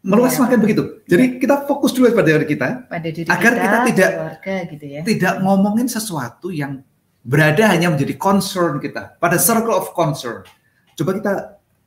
Meluas 0.03 0.36
Iya. 0.36 0.43
semakin 0.43 0.60
begitu. 0.60 0.84
Jadi 1.08 1.39
kita 1.39 1.63
fokus 1.63 1.96
dulu 1.96 2.12
pada 2.12 2.27
diri 2.27 2.43
kita, 2.43 2.91
Pada 2.91 3.08
diri 3.08 3.24
Agar 3.24 3.51
kita 3.55 3.77
tidak- 3.88 4.12
keluarga 4.12 4.55
gitu 4.67 4.86
ya. 4.86 5.01
tidak 5.01 5.34
ngomongin 5.39 5.88
sesuatu 5.88 6.51
yang 6.51 6.84
berada 7.24 7.72
hanya 7.72 7.88
menjadi 7.88 8.20
concern 8.20 8.84
kita, 8.84 9.15
pada 9.15 9.39
circle 9.39 9.72
of 9.72 9.96
concern. 9.96 10.43
Coba 10.93 11.15
kita 11.15 11.34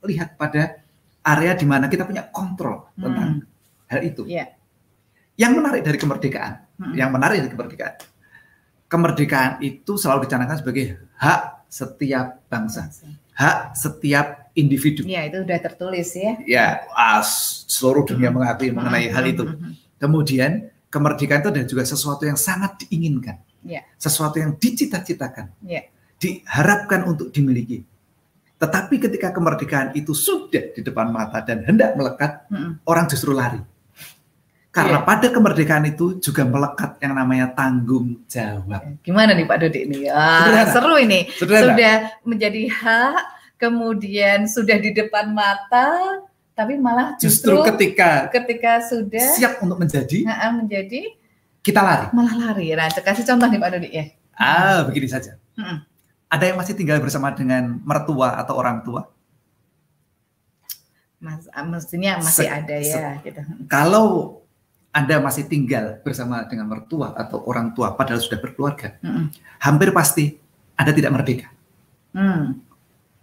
lihat 0.09 0.41
pada 0.41 0.81
area 1.21 1.53
di 1.53 1.69
mana 1.69 1.93
kita 1.93 2.09
punya 2.09 2.25
kontrol 2.33 2.89
tentang 2.97 3.45
hal 3.87 4.01
itu. 4.03 4.23
Iya. 4.27 4.55
Yang 5.37 5.53
menarik 5.61 5.83
dari 5.85 5.99
kemerdekaan, 6.01 6.53
Mm-mm. 6.81 6.95
yang 6.97 7.11
menarik 7.13 7.45
dari 7.45 7.53
kemerdekaan, 7.53 7.95
kemerdekaan 8.89 9.53
itu 9.61 9.99
selalu 9.99 10.25
dicanangkan 10.25 10.63
sebagai 10.63 10.97
hak 11.19 11.69
setiap 11.69 12.41
bangsa, 12.49 12.89
hak 13.37 13.77
setiap 13.77 14.49
individu. 14.57 15.05
Iya, 15.05 15.29
itu 15.29 15.45
udah 15.45 15.59
tertulis 15.61 16.09
ya. 16.17 16.33
Ya, 16.49 16.67
as- 16.97 17.69
seluruh 17.69 18.09
dunia 18.09 18.33
mengakui 18.33 18.73
mengenai 18.73 19.13
hal 19.13 19.25
itu. 19.29 19.45
Mm-mm. 19.45 19.77
Kemudian 20.01 20.73
kemerdekaan 20.89 21.45
itu 21.45 21.51
adalah 21.53 21.69
juga 21.69 21.85
sesuatu 21.85 22.25
yang 22.25 22.39
sangat 22.41 22.87
diinginkan, 22.87 23.37
Iya. 23.61 23.85
sesuatu 24.01 24.41
yang 24.41 24.57
dicita-citakan, 24.57 25.53
Iya. 25.61 25.93
diharapkan 26.17 27.05
untuk 27.05 27.29
dimiliki. 27.29 27.85
Tetapi 28.57 28.97
ketika 28.97 29.37
kemerdekaan 29.37 29.93
itu 29.93 30.17
sudah 30.17 30.73
di 30.73 30.81
depan 30.81 31.13
mata 31.13 31.45
dan 31.45 31.61
hendak 31.69 31.93
melekat, 31.93 32.49
Mm-mm. 32.49 32.81
orang 32.89 33.05
justru 33.05 33.37
lari. 33.37 33.61
Karena 34.77 35.01
Iya. 35.01 35.09
pada 35.09 35.27
kemerdekaan 35.33 35.89
itu 35.89 36.21
juga 36.21 36.45
melekat 36.45 37.01
yang 37.01 37.17
namanya 37.17 37.49
tanggung 37.49 38.21
jawab. 38.29 39.01
Gimana 39.01 39.33
nih 39.33 39.49
Pak 39.49 39.57
Dodi 39.57 39.89
ini? 39.89 40.05
Ah, 40.05 40.45
Sederhana. 40.45 40.69
seru 40.69 40.95
ini. 41.01 41.21
Sederhana. 41.33 41.65
Sudah 41.73 41.95
menjadi 42.23 42.63
hak, 42.69 43.21
kemudian 43.57 44.45
sudah 44.45 44.77
di 44.77 44.93
depan 44.93 45.33
mata, 45.33 46.21
tapi 46.53 46.77
malah 46.77 47.17
Justru 47.17 47.57
justru, 47.57 47.73
ketika 47.73 48.29
ketika 48.29 48.85
sudah 48.85 49.27
siap 49.33 49.65
untuk 49.65 49.81
menjadi, 49.81 50.29
menjadi 50.53 51.17
kita 51.65 51.81
lari. 51.81 52.07
malah 52.13 52.35
lari. 52.37 52.69
Nah, 52.71 52.93
kasih 52.93 53.25
contoh 53.25 53.49
nih 53.49 53.57
Pak 53.57 53.71
Dodi 53.73 53.89
ya. 53.91 54.05
Ah, 54.37 54.85
begini 54.85 55.09
saja. 55.09 55.41
Ada 56.29 56.53
yang 56.53 56.61
masih 56.61 56.77
tinggal 56.77 57.01
bersama 57.01 57.33
dengan 57.33 57.81
mertua 57.81 58.37
atau 58.37 58.61
orang 58.61 58.85
tua? 58.85 59.09
Mas, 61.17 61.49
ah, 61.49 61.65
mestinya 61.65 62.21
masih 62.21 62.45
Se- 62.45 62.53
ada 62.53 62.77
ya 62.77 63.25
gitu. 63.25 63.41
Kalau 63.67 64.37
Anda 64.97 65.21
masih 65.21 65.45
tinggal 65.45 66.01
bersama 66.01 66.41
dengan 66.49 66.65
mertua 66.67 67.13
atau 67.13 67.45
orang 67.45 67.77
tua 67.77 67.93
padahal 67.93 68.17
sudah 68.17 68.41
berkeluarga, 68.41 68.97
Mm-mm. 69.05 69.29
hampir 69.61 69.93
pasti 69.93 70.41
Anda 70.73 70.97
tidak 70.97 71.13
merdeka. 71.13 71.53
Hmm. 72.17 72.65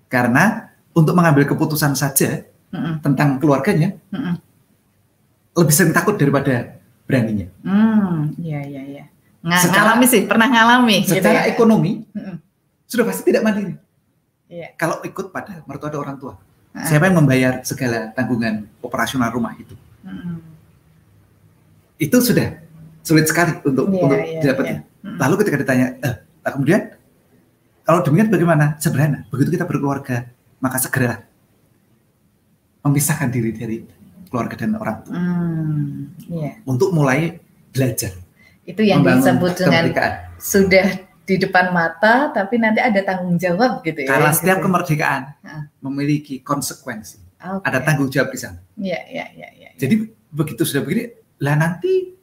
Karena 0.06 0.70
untuk 0.94 1.18
mengambil 1.18 1.50
keputusan 1.50 1.98
saja 1.98 2.46
Mm-mm. 2.70 3.02
tentang 3.02 3.42
keluarganya, 3.42 3.98
Mm-mm. 4.14 4.38
lebih 5.58 5.74
sering 5.74 5.98
takut 5.98 6.14
daripada 6.14 6.78
beraninya. 7.10 7.50
Hmm, 7.66 8.38
iya 8.38 8.62
iya 8.64 8.82
iya. 8.86 9.04
Nga, 9.42 9.58
Secara- 9.66 9.98
ngalami 9.98 10.06
sih, 10.06 10.22
pernah 10.24 10.48
ngalami. 10.48 10.96
gitu 11.02 11.18
secara 11.18 11.40
ya. 11.44 11.52
ekonomi 11.52 12.06
Mm-mm. 12.14 12.38
sudah 12.86 13.04
pasti 13.04 13.22
tidak 13.26 13.42
mandiri. 13.44 13.74
Iya. 14.46 14.78
Kalau 14.78 15.02
ikut 15.02 15.34
pada 15.34 15.66
mertua 15.66 15.90
ada 15.90 15.98
orang 15.98 16.22
tua, 16.22 16.38
Ah. 16.70 16.86
siapa 16.86 17.06
yang 17.06 17.18
membayar 17.18 17.62
segala 17.62 18.14
tanggungan 18.14 18.66
operasional 18.80 19.30
rumah 19.30 19.58
itu? 19.58 19.74
Mm-mm. 20.06 20.53
Itu 22.04 22.20
sudah 22.20 22.60
sulit 23.00 23.26
sekali 23.26 23.64
untuk 23.64 23.88
Iya, 23.88 23.96
untuk 23.98 24.18
iya, 24.18 24.40
didapatkan. 24.42 24.76
iya. 24.76 24.82
Mm-mm. 25.04 25.18
Lalu 25.18 25.34
ketika 25.40 25.58
ditanya, 25.58 25.88
eh, 25.98 26.14
lah 26.42 26.52
kemudian 26.52 26.82
kalau 27.82 28.00
demikian 28.02 28.28
bagaimana? 28.30 28.66
Sederhana. 28.78 29.24
Begitu 29.28 29.50
kita 29.54 29.64
berkeluarga, 29.64 30.28
maka 30.58 30.78
segera 30.78 31.24
memisahkan 32.82 33.30
diri 33.30 33.52
dari 33.52 33.78
keluarga 34.28 34.56
dan 34.58 34.76
orang 34.76 34.98
tua 35.02 35.14
Hmm, 35.14 36.12
iya. 36.26 36.60
untuk 36.64 36.92
mulai 36.92 37.40
belajar 37.70 38.12
Itu 38.64 38.82
yang 38.82 39.00
disebut 39.02 39.52
dengan 39.58 39.88
kemerdekaan. 39.88 40.14
sudah 40.38 40.88
di 41.24 41.36
depan 41.38 41.72
mata, 41.72 42.28
tapi 42.30 42.58
nanti 42.58 42.80
ada 42.80 43.00
tanggung 43.00 43.36
jawab 43.38 43.80
gitu 43.82 44.04
ya. 44.04 44.10
Karena 44.10 44.30
gitu. 44.30 44.40
setiap 44.42 44.58
kemerdekaan 44.60 45.22
Ah. 45.40 45.64
memiliki 45.80 46.40
konsekuensi, 46.40 47.24
Oke. 47.40 47.64
ada 47.64 47.80
tanggung 47.80 48.08
jawab 48.08 48.28
di 48.30 48.40
sana. 48.40 48.60
Iya, 48.76 49.00
iya, 49.06 49.26
iya, 49.34 49.48
iya. 49.54 49.70
Jadi 49.76 50.04
begitu 50.30 50.64
sudah 50.64 50.82
begini, 50.82 51.08
lah 51.44 51.56
nanti 51.60 52.16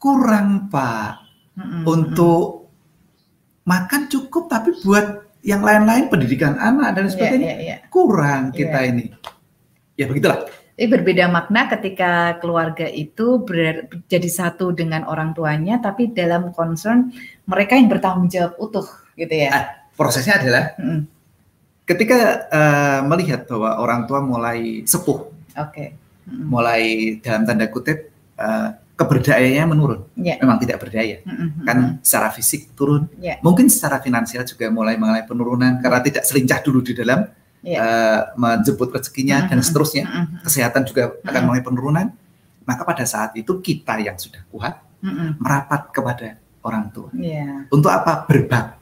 kurang 0.00 0.72
pak 0.72 1.20
Mm-mm, 1.52 1.84
untuk 1.84 2.72
makan 3.68 4.08
cukup, 4.08 4.48
tapi 4.50 4.74
buat 4.82 5.38
yang 5.44 5.62
lain-lain 5.62 6.10
pendidikan 6.10 6.58
anak 6.58 6.96
dan. 6.96 7.06
Iya, 7.06 7.12
sebagainya 7.12 7.46
iya, 7.46 7.56
iya. 7.60 7.76
kurang 7.92 8.50
kita 8.50 8.88
ini. 8.88 9.12
Ya 9.94 10.08
begitulah. 10.08 10.48
Jadi 10.72 10.88
berbeda 10.88 11.28
makna 11.28 11.68
ketika 11.68 12.40
keluarga 12.40 12.88
itu 12.88 13.44
ber- 13.44 13.86
jadi 14.08 14.26
satu 14.26 14.72
dengan 14.72 15.04
orang 15.06 15.36
tuanya, 15.36 15.78
tapi 15.78 16.10
dalam 16.10 16.50
concern 16.56 17.12
mereka 17.44 17.76
yang 17.76 17.92
bertanggung 17.92 18.26
jawab 18.32 18.56
utuh, 18.58 18.88
gitu 19.14 19.30
ya. 19.30 19.50
Ah. 19.52 19.66
Prosesnya 19.92 20.40
adalah 20.40 20.72
Mm-mm. 20.80 21.04
ketika 21.84 22.48
eh, 22.48 23.00
melihat 23.04 23.44
bahwa 23.44 23.76
orang 23.78 24.08
tua 24.08 24.24
mulai 24.24 24.82
sepuh, 24.88 25.28
Oke. 25.60 25.94
Mm-mm. 26.26 26.48
mulai 26.48 26.82
dalam 27.20 27.44
tanda 27.44 27.68
kutip 27.68 28.11
eh, 28.42 28.68
keberdayaannya 28.92 29.64
menurun, 29.66 30.00
Iya. 30.14 30.38
memang 30.38 30.58
tidak 30.58 30.78
berdaya. 30.82 31.22
Mm-mm, 31.24 31.64
Kan 31.64 31.76
secara 32.02 32.28
fisik 32.30 32.74
turun, 32.74 33.08
Iya. 33.18 33.38
mungkin 33.40 33.66
secara 33.66 33.98
finansial 33.98 34.42
juga 34.44 34.68
mulai 34.68 34.94
mengalami 35.00 35.26
penurunan 35.26 35.80
karena 35.80 36.00
tidak 36.02 36.22
selincah 36.22 36.58
dulu 36.60 36.82
di 36.82 36.92
dalam 36.94 37.24
Iya. 37.62 37.78
eh, 37.78 38.20
menjemput 38.36 38.90
rezekinya 38.90 39.46
dan 39.46 39.58
Mm-mm. 39.58 39.66
seterusnya. 39.66 40.04
Mm-mm, 40.06 40.42
Kesehatan 40.44 40.82
juga 40.86 41.14
akan 41.22 41.42
mulai 41.46 41.62
penurunan. 41.62 42.06
Maka 42.62 42.82
pada 42.86 43.02
saat 43.02 43.34
itu 43.34 43.58
kita 43.58 43.98
yang 43.98 44.14
sudah 44.14 44.42
kuat 44.50 44.78
mm-mm. 45.02 45.38
merapat 45.42 45.90
kepada 45.90 46.38
orang 46.62 46.90
tua. 46.94 47.10
Iya. 47.10 47.66
Untuk 47.74 47.90
apa? 47.90 48.22
Berbakti 48.22 48.81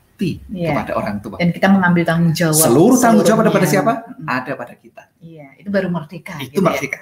Iya. 0.50 0.70
kepada 0.70 0.92
orang 0.94 1.16
tua. 1.18 1.36
Dan 1.36 1.50
kita 1.50 1.66
mengambil 1.66 2.02
tanggung 2.04 2.30
jawab. 2.30 2.60
Seluruh 2.60 2.96
tanggung 2.96 3.24
jawab 3.24 3.40
ada 3.44 3.52
pada 3.52 3.66
siapa? 3.66 3.92
Mm-mm. 4.04 4.26
Ada 4.26 4.52
pada 4.54 4.74
kita. 4.74 5.02
Iya, 5.18 5.48
itu 5.56 5.68
baru 5.68 5.88
merdeka. 5.88 6.36
Itu 6.36 6.48
gitu 6.50 6.60
ya. 6.60 6.66
merdeka. 6.66 7.00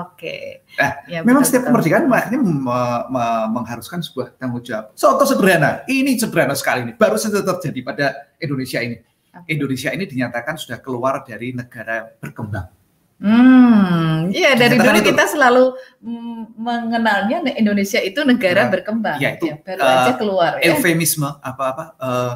Oke. 0.00 0.36
Nah, 0.74 0.92
Ya, 1.04 1.20
Memang 1.20 1.40
betul, 1.40 1.48
setiap 1.48 1.62
betul. 1.62 1.70
kemerdekaan 1.74 2.04
akhirnya 2.10 2.40
me- 2.40 3.04
me- 3.06 3.48
mengharuskan 3.50 4.00
sebuah 4.00 4.36
tanggung 4.36 4.60
jawab. 4.60 4.92
Contoh 4.92 5.24
sederhana, 5.24 5.84
ini 5.86 6.14
sederhana 6.14 6.52
sekali 6.52 6.84
ini, 6.84 6.92
baru 6.92 7.16
saja 7.16 7.40
terjadi 7.40 7.80
pada 7.80 8.06
Indonesia 8.36 8.78
ini. 8.78 9.00
Oke. 9.34 9.48
Indonesia 9.50 9.90
ini 9.90 10.04
dinyatakan 10.04 10.54
sudah 10.54 10.78
keluar 10.78 11.20
dari 11.22 11.50
negara 11.50 12.06
berkembang. 12.14 12.68
Hmm, 13.14 14.28
iya 14.30 14.52
dari 14.52 14.74
dulu 14.76 14.98
itu. 15.00 15.14
kita 15.14 15.24
selalu 15.24 15.78
mengenalnya 16.54 17.40
Indonesia 17.54 17.96
itu 17.98 18.20
negara 18.22 18.66
Nah, 18.66 18.70
berkembang. 18.70 19.18
ya, 19.18 19.38
itu, 19.38 19.48
baru 19.60 19.80
eh, 19.80 19.94
aja 19.96 20.12
keluar 20.14 20.52
ya. 20.58 20.74
Eufemisme 20.74 21.30
apa-apa 21.40 21.84
eh, 21.96 22.32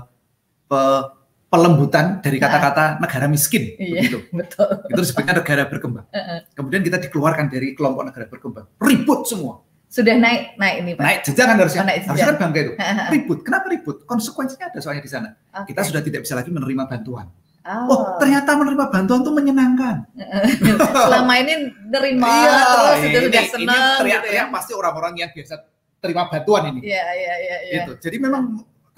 pe- 0.68 1.06
pelembutan 1.48 2.20
dari 2.20 2.36
kata-kata 2.36 3.00
negara 3.00 3.24
miskin 3.24 3.72
Iya. 3.74 4.04
begitu. 4.04 4.18
Betul. 4.38 4.68
Itu 4.86 5.00
disebutnya 5.00 5.34
negara 5.34 5.62
berkembang. 5.64 6.04
Heeh. 6.10 6.38
Kemudian 6.52 6.80
kita 6.82 7.00
dikeluarkan 7.00 7.48
dari 7.48 7.72
kelompok 7.72 8.04
negara 8.04 8.24
berkembang. 8.26 8.68
Ribut 8.78 9.24
semua. 9.24 9.64
Sudah 9.88 10.12
naik 10.14 10.54
naik 10.54 10.76
ini 10.78 10.90
Pak. 10.92 11.00
Naik 11.00 11.18
jenjang 11.24 11.48
kan 11.48 11.56
harusnya. 11.56 11.80
Oh, 11.80 11.88
naik 11.88 12.00
harusnya 12.04 12.26
kan 12.26 12.36
bangga 12.38 12.60
itu. 12.60 12.72
Ribut. 13.10 13.38
Kenapa 13.40 13.66
ribut? 13.66 13.96
Konsekuensinya 14.04 14.68
ada 14.68 14.78
soalnya 14.78 15.00
di 15.00 15.08
sana. 15.08 15.28
Oke. 15.54 15.72
Kita 15.72 15.80
sudah 15.82 16.04
tidak 16.04 16.20
bisa 16.22 16.36
lagi 16.36 16.48
menerima 16.48 16.84
bantuan. 16.84 17.32
Oh, 17.64 17.88
Oh, 17.90 18.00
ternyata 18.16 18.52
menerima 18.54 18.84
bantuan 18.86 19.20
itu 19.20 19.28
menyenangkan. 19.30 19.96
selama 21.04 21.32
ini 21.38 21.52
nerima 21.82 22.28
Iya, 22.28 22.56
terus 22.60 22.96
ini- 22.98 23.16
sudah 23.18 23.20
ini 23.22 23.48
senang 23.50 23.64
gitu 23.64 23.72
ya. 23.72 23.98
teriak-teriak 23.98 24.46
pasti 24.50 24.72
orang-orang 24.72 25.12
yang 25.16 25.30
biasa 25.30 25.54
terima 25.98 26.22
bantuan 26.26 26.62
ini. 26.70 26.80
Iya, 26.82 27.04
iya, 27.10 27.34
iya, 27.38 27.56
iya. 27.62 27.74
Gitu. 27.80 27.92
Jadi 27.98 28.16
memang 28.18 28.42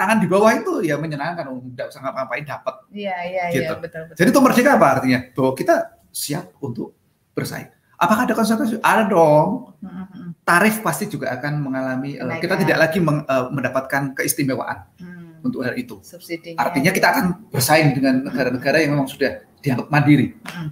tangan 0.01 0.17
di 0.17 0.25
bawah 0.25 0.49
itu 0.51 0.81
ya 0.81 0.97
menyenangkan, 0.97 1.45
oh, 1.47 1.61
tidak 1.69 1.93
usah 1.93 2.01
ngapa-ngapain 2.01 2.41
dapat. 2.43 2.75
Iya, 2.89 3.17
iya, 3.23 3.43
iya, 3.47 3.61
Gitu. 3.61 3.73
betul, 3.77 4.01
betul. 4.03 4.17
Jadi 4.17 4.29
itu 4.31 4.41
merdeka 4.41 4.71
apa 4.75 4.87
artinya? 4.91 5.21
Bahwa 5.31 5.53
kita 5.53 5.75
siap 6.09 6.57
untuk 6.59 6.97
bersaing. 7.31 7.69
Apakah 7.95 8.25
ada 8.25 8.33
konsekuensi? 8.33 8.81
Ada 8.81 9.05
dong. 9.07 9.77
Mm, 9.77 9.87
mm, 9.87 10.07
mm. 10.09 10.31
Tarif 10.41 10.81
pasti 10.81 11.05
juga 11.05 11.29
akan 11.31 11.53
mengalami. 11.61 12.17
eh, 12.17 12.39
kita 12.39 12.57
tidak 12.57 12.79
lagi 12.81 12.97
meng- 12.99 13.23
eh, 13.23 13.45
mendapatkan 13.51 14.17
keistimewaan 14.17 14.89
Hmm, 14.97 15.45
untuk 15.45 15.61
hal 15.61 15.77
itu. 15.77 16.01
subsidinya. 16.01 16.57
Artinya 16.59 16.91
kita 16.91 17.07
akan 17.07 17.25
bersaing 17.49 17.93
dengan 17.93 18.25
negara-negara 18.25 18.81
yang 18.81 18.97
memang 18.97 19.05
sudah 19.05 19.45
dianggap 19.61 19.87
mandiri. 19.87 20.33
Mm. 20.35 20.71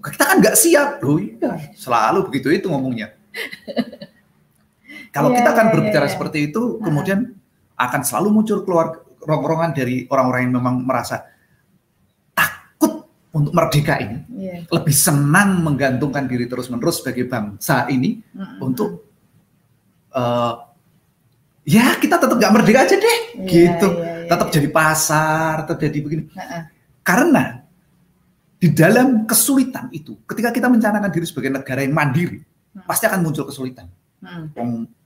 Kita 0.00 0.24
kan 0.26 0.36
nggak 0.38 0.52
siap, 0.54 1.00
loh 1.00 1.16
iya. 1.16 1.52
Selalu 1.74 2.28
begitu 2.28 2.48
itu 2.50 2.66
ngomongnya. 2.66 3.12
Kalau 5.10 5.30
Iya, 5.30 5.36
kita 5.38 5.48
akan 5.50 5.66
iya, 5.66 5.72
berbicara 5.72 6.06
iya. 6.06 6.12
seperti 6.12 6.38
itu, 6.48 6.62
kemudian 6.80 7.38
akan 7.74 8.00
selalu 8.02 8.28
muncul 8.30 8.62
keluar 8.62 9.02
rongrongan 9.20 9.72
dari 9.72 10.04
orang-orang 10.06 10.46
yang 10.46 10.54
memang 10.60 10.84
merasa 10.84 11.24
takut 12.30 13.08
untuk 13.32 13.50
merdeka 13.50 13.98
ini, 13.98 14.20
Iya. 14.30 14.68
lebih 14.70 14.94
senang 14.94 15.64
menggantungkan 15.64 16.28
diri 16.28 16.46
terus-menerus 16.46 17.02
sebagai 17.02 17.26
bangsa 17.26 17.88
ini 17.88 18.20
Mm, 18.30 18.40
mm, 18.40 18.56
untuk 18.62 18.88
eh, 20.14 20.54
ya 21.66 21.98
kita 21.98 22.22
tetap 22.22 22.36
nggak 22.38 22.52
merdeka 22.54 22.86
aja 22.86 22.94
deh, 22.94 23.18
Iya, 23.34 23.48
gitu. 23.50 23.88
iya, 23.98 24.12
iya, 24.22 24.30
Tetap 24.30 24.46
iya. 24.48 24.54
jadi 24.54 24.68
pasar, 24.70 25.54
tetap 25.66 25.78
jadi 25.82 25.98
begini. 25.98 26.22
Heeh. 26.30 26.62
Karena 27.02 27.60
di 28.56 28.68
dalam 28.70 29.26
kesulitan 29.26 29.90
itu, 29.90 30.14
ketika 30.24 30.54
kita 30.54 30.70
mencanangkan 30.70 31.10
diri 31.10 31.26
sebagai 31.26 31.50
negara 31.50 31.82
yang 31.82 31.92
mandiri, 31.92 32.38
Hmm. 32.72 32.86
pasti 32.86 33.04
akan 33.04 33.20
muncul 33.20 33.44
kesulitan. 33.44 33.90
Mm. 34.22 34.54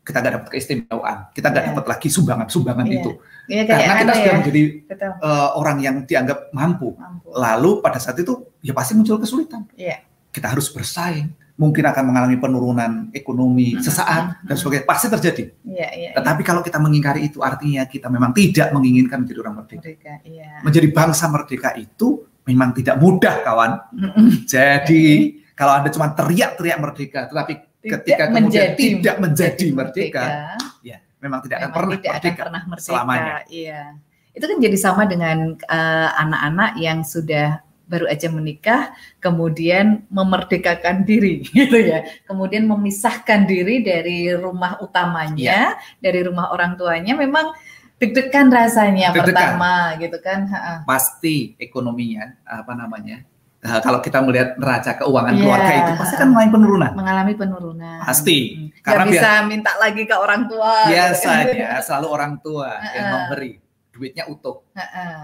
Kita 0.08 0.24
nggak 0.24 0.34
dapat 0.40 0.48
keistimewaan, 0.48 1.18
kita 1.36 1.46
nggak 1.52 1.64
Iya. 1.64 1.70
dapat 1.76 1.84
lagi 1.84 2.08
sumbangan-sumbangan 2.08 2.86
Iya. 2.88 2.96
itu, 2.96 3.10
Iya, 3.44 3.62
kayak 3.62 3.76
karena 3.84 3.92
kita 4.00 4.12
sudah 4.16 4.24
ya. 4.24 4.38
menjadi 4.40 4.62
Betul. 4.88 5.10
eh, 5.20 5.48
orang 5.52 5.76
yang 5.78 5.96
dianggap 6.02 6.38
mampu. 6.50 6.88
Mampu. 6.96 7.28
Lalu 7.28 7.70
pada 7.84 8.00
saat 8.00 8.16
itu 8.16 8.32
ya 8.64 8.72
pasti 8.72 8.96
muncul 8.96 9.20
kesulitan. 9.20 9.68
Iya. 9.76 10.00
Kita 10.32 10.48
harus 10.48 10.72
bersaing, 10.72 11.28
mungkin 11.54 11.84
akan 11.84 12.04
mengalami 12.08 12.40
penurunan 12.40 13.12
ekonomi 13.12 13.76
Hmm. 13.76 13.84
sesaat 13.84 14.40
dan 14.40 14.56
sebagainya, 14.56 14.88
pasti 14.88 15.06
terjadi. 15.08 15.44
Iya, 15.68 15.88
iya. 15.92 16.10
Tetapi 16.16 16.40
kalau 16.40 16.64
kita 16.64 16.80
mengingkari 16.80 17.28
itu 17.28 17.44
artinya 17.44 17.84
kita 17.84 18.08
memang 18.08 18.32
tidak 18.32 18.72
menginginkan 18.72 19.28
menjadi 19.28 19.44
orang 19.44 19.60
merdeka. 19.60 19.84
Merdeka, 19.84 20.14
iya. 20.24 20.64
Menjadi 20.64 20.88
bangsa 20.88 21.28
merdeka 21.28 21.76
itu 21.76 22.24
memang 22.48 22.72
tidak 22.72 22.96
mudah 22.96 23.44
kawan. 23.44 23.76
Mm-mm. 23.92 24.48
Jadi 24.48 25.04
kalau 25.52 25.76
Anda 25.76 25.92
cuma 25.92 26.08
teriak-teriak 26.08 26.78
merdeka 26.80 27.28
tetapi 27.28 27.67
Tidak 27.78 27.92
ketika 28.00 28.24
kemudian 28.26 28.44
menjadi- 28.44 28.78
tidak 28.98 29.16
menjadi 29.18 29.66
merdeka, 29.70 30.24
merdeka, 30.24 30.82
ya 30.82 30.96
memang 31.18 31.40
tidak 31.42 31.56
akan 31.56 31.64
memang 31.64 31.76
pernah 31.76 31.94
tidak 31.94 32.08
akan 32.08 32.18
merdeka. 32.18 32.42
pernah 32.42 32.62
merdeka. 32.64 32.86
selamanya. 32.86 33.34
Iya. 33.48 33.82
Itu 34.30 34.44
kan 34.44 34.58
jadi 34.58 34.76
sama 34.76 35.02
dengan 35.04 35.38
eh, 35.56 36.08
anak-anak 36.16 36.70
yang 36.76 36.98
sudah 37.02 37.48
baru 37.84 38.04
aja 38.04 38.28
menikah, 38.28 38.92
kemudian 39.18 40.04
memerdekakan 40.08 41.02
diri, 41.02 41.40
gitu 41.56 41.78
ya. 41.80 42.04
Kemudian 42.22 42.64
memisahkan 42.64 43.44
diri 43.44 43.80
dari 43.80 44.28
rumah 44.30 44.76
utamanya, 44.78 45.34
Iya. 45.40 45.64
dari 45.98 46.20
rumah 46.20 46.52
orang 46.52 46.76
tuanya, 46.76 47.14
memang 47.14 47.48
deg-degan 47.96 48.46
rasanya 48.48 49.10
Deg-degan. 49.10 49.24
pertama, 49.56 49.72
gitu 49.96 50.18
kan. 50.20 50.46
Pasti 50.84 51.56
ekonominya 51.56 52.36
apa 52.44 52.72
namanya? 52.72 53.24
Eh, 53.58 53.80
kalau 53.80 53.98
kita 53.98 54.18
melihat 54.20 54.54
neraca 54.54 54.92
keuangan 54.96 55.32
Iya. 55.32 55.42
keluarga 55.42 55.72
itu 55.74 55.92
pasti 55.96 56.14
kan 56.14 56.28
mulai 56.28 56.48
penurunan. 56.48 56.90
Mengalami 56.94 57.32
penurunan. 57.34 57.98
Pasti. 58.00 58.38
Hmm. 58.54 58.68
Karena 58.80 59.04
bisa 59.04 59.30
minta 59.44 59.72
lagi 59.76 60.02
ke 60.02 60.14
orang 60.14 60.46
tua. 60.46 60.72
gitu 60.84 60.88
kan. 60.88 60.90
Biasanya 60.94 61.70
selalu 61.86 62.06
orang 62.08 62.32
tua 62.38 62.68
yang 62.88 63.04
Heeh. 63.04 63.12
memberi 63.12 63.52
duitnya 63.88 64.24
utuh. 64.24 64.62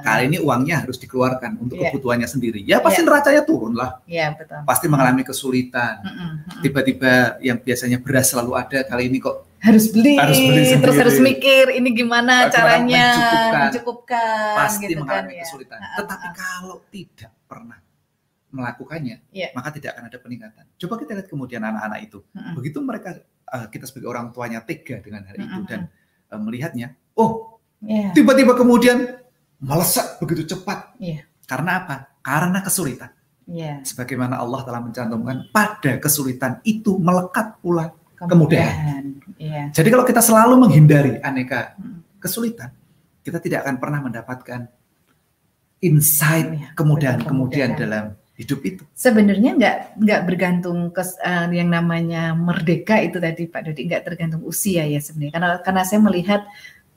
Kali 0.02 0.26
ini 0.26 0.42
uangnya 0.42 0.82
harus 0.82 0.98
dikeluarkan 0.98 1.62
untuk 1.62 1.78
Iya. 1.78 1.88
kebutuhannya 1.88 2.26
sendiri. 2.26 2.58
Ya 2.60 2.82
pasti 2.82 3.00
Iya. 3.00 3.06
neracanya 3.06 3.42
turun 3.42 3.72
lah. 3.72 4.02
Iya, 4.02 4.34
betul. 4.34 4.66
Pasti 4.66 4.86
mengalami 4.90 5.22
kesulitan. 5.22 6.02
Tiba-tiba 6.58 7.38
yang 7.38 7.56
biasanya 7.56 7.98
beras 7.98 8.30
selalu 8.30 8.52
ada, 8.54 8.82
kali 8.82 9.06
ini 9.06 9.18
kok 9.18 9.46
harus 9.60 9.88
beli, 9.88 10.18
Harus 10.18 10.36
beli 10.36 10.76
terus 10.76 10.96
harus 10.98 11.16
mikir 11.18 11.72
ini 11.72 11.88
gimana 11.90 12.44
Bagaimana 12.44 12.52
caranya 12.52 13.04
mencukupkan. 13.08 13.62
mencukupkan, 13.64 14.54
pasti 14.58 14.84
gitu 14.84 14.92
kan 14.92 15.00
mengalami 15.00 15.32
ya. 15.32 15.40
kesulitan. 15.40 15.78
Ah, 15.78 15.96
Tetapi 15.96 16.26
kalau 16.34 16.76
tidak 16.90 17.30
pernah 17.44 17.78
melakukannya, 18.54 19.16
Iya. 19.34 19.50
maka 19.52 19.74
tidak 19.74 19.98
akan 19.98 20.06
ada 20.06 20.18
peningkatan. 20.22 20.64
Coba 20.78 20.94
kita 20.96 21.10
lihat 21.18 21.26
kemudian 21.26 21.58
anak-anak 21.60 22.00
itu. 22.06 22.22
Mm-mm. 22.30 22.54
Begitu 22.54 22.78
mereka 22.78 23.18
eh, 23.44 23.66
kita 23.68 23.84
sebagai 23.84 24.08
orang 24.08 24.30
tuanya 24.30 24.62
tega 24.62 25.02
dengan 25.02 25.26
hal 25.26 25.34
itu 25.34 25.50
Mm-mm. 25.50 25.66
dan 25.66 25.80
uh, 26.30 26.38
melihatnya, 26.38 26.94
oh 27.18 27.58
Iya. 27.82 28.14
tiba-tiba 28.16 28.54
kemudian 28.54 29.20
melesat 29.58 30.16
begitu 30.16 30.56
cepat. 30.56 30.94
Iya. 30.96 31.26
Karena 31.44 31.84
apa? 31.84 31.96
Karena 32.22 32.62
kesulitan. 32.62 33.10
Iya. 33.44 33.84
Sebagaimana 33.84 34.40
Allah 34.40 34.64
telah 34.64 34.80
mencantumkan 34.80 35.52
pada 35.52 36.00
kesulitan 36.00 36.64
itu 36.64 36.96
melekat 36.96 37.60
pula. 37.60 37.92
Kemudahan. 38.16 39.20
Iya. 39.36 39.68
Jadi 39.74 39.88
kalau 39.92 40.06
kita 40.06 40.24
selalu 40.24 40.64
menghindari 40.64 41.20
aneka 41.20 41.76
Mm. 41.76 42.00
kesulitan, 42.16 42.72
kita 43.20 43.36
tidak 43.36 43.68
akan 43.68 43.76
pernah 43.76 44.00
mendapatkan 44.00 44.60
insight 45.84 46.48
Iya, 46.48 46.72
kemudahan-kemudahan 46.72 47.76
kemudahan. 47.76 47.76
dalam 47.76 48.04
hidup 48.34 48.60
itu. 48.66 48.82
Sebenarnya 48.98 49.50
nggak 49.54 49.76
nggak 50.02 50.20
bergantung 50.26 50.90
ke 50.90 51.02
eh, 51.22 51.46
yang 51.54 51.70
namanya 51.70 52.34
merdeka 52.34 52.98
itu 52.98 53.22
tadi 53.22 53.46
Pak 53.46 53.70
Dodi 53.70 53.86
nggak 53.86 54.04
tergantung 54.10 54.42
usia 54.42 54.82
ya 54.82 54.98
sebenarnya 54.98 55.32
karena 55.38 55.50
karena 55.62 55.82
saya 55.86 56.00
melihat 56.02 56.42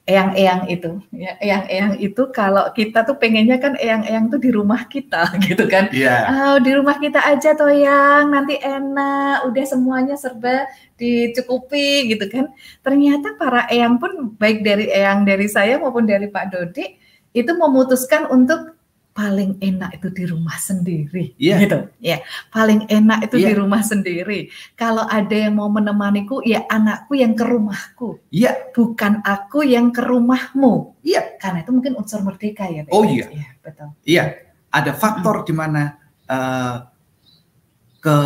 eyang-eyang 0.08 0.72
itu 0.72 1.04
ya 1.12 1.36
eyang-eyang 1.44 2.00
itu 2.00 2.32
kalau 2.32 2.72
kita 2.72 3.04
tuh 3.04 3.20
pengennya 3.20 3.60
kan 3.60 3.76
eyang-eyang 3.76 4.32
tuh 4.32 4.40
di 4.40 4.56
rumah 4.56 4.88
kita 4.88 5.28
gitu 5.46 5.68
kan 5.68 5.92
Iya. 5.92 6.16
Oh, 6.32 6.58
di 6.64 6.72
rumah 6.72 6.96
kita 6.96 7.20
aja 7.28 7.52
toh 7.54 7.68
yang 7.68 8.32
nanti 8.32 8.56
enak, 8.56 9.44
udah 9.52 9.66
semuanya 9.68 10.16
serba 10.16 10.66
dicukupi 10.96 12.08
gitu 12.16 12.26
kan. 12.32 12.50
Ternyata 12.82 13.36
para 13.36 13.68
eyang 13.68 14.00
pun 14.00 14.34
baik 14.40 14.64
dari 14.64 14.88
eyang 14.90 15.28
dari 15.28 15.46
saya 15.52 15.76
maupun 15.78 16.08
dari 16.08 16.32
Pak 16.32 16.56
Dodi 16.56 16.98
itu 17.36 17.52
memutuskan 17.54 18.32
untuk 18.32 18.77
paling 19.18 19.58
enak 19.58 19.98
itu 19.98 20.14
di 20.14 20.30
rumah 20.30 20.54
sendiri 20.62 21.34
Iya. 21.42 21.58
gitu. 21.66 21.78
Ya, 21.98 22.22
paling 22.54 22.86
enak 22.86 23.26
itu 23.26 23.42
di 23.42 23.50
Iya. 23.50 23.58
rumah 23.58 23.82
sendiri. 23.82 24.54
Kalau 24.78 25.10
ada 25.10 25.34
yang 25.34 25.58
mau 25.58 25.66
menemaniku 25.74 26.46
ya 26.46 26.70
anakku 26.70 27.18
yang 27.18 27.34
ke 27.34 27.42
rumahku, 27.42 28.22
Iya, 28.30 28.70
bukan 28.78 29.26
aku 29.26 29.66
yang 29.66 29.90
ke 29.90 30.06
rumahmu. 30.06 31.02
iya, 31.02 31.34
Karena 31.42 31.66
itu 31.66 31.74
mungkin 31.74 31.98
unsur 31.98 32.22
merdeka 32.22 32.70
ya. 32.70 32.86
Oh, 32.94 33.02
iya. 33.02 33.26
Iya, 33.34 33.48
betul. 33.66 33.90
iya. 34.06 34.24
Ada 34.70 34.94
faktor 34.94 35.42
di 35.42 35.54
mana 35.58 35.98
eh, 36.30 36.76
ke 37.98 38.18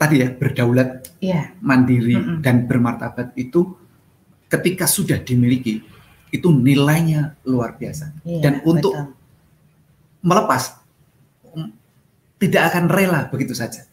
tadi 0.00 0.24
ya 0.24 0.32
berdaulat, 0.32 1.12
Iya. 1.20 1.52
mandiri 1.60 2.16
Mm-mm. 2.16 2.40
dan 2.40 2.64
bermartabat 2.64 3.36
itu 3.36 3.76
ketika 4.48 4.88
sudah 4.88 5.20
dimiliki 5.20 5.84
itu 6.30 6.48
nilainya 6.48 7.36
luar 7.44 7.76
biasa. 7.76 8.14
Iya, 8.24 8.40
Dan 8.40 8.54
untuk 8.64 8.94
betul. 8.96 9.19
Melepas 10.20 10.80
tidak 12.40 12.62
akan 12.72 12.88
rela 12.88 13.28
begitu 13.28 13.52
saja. 13.52 13.84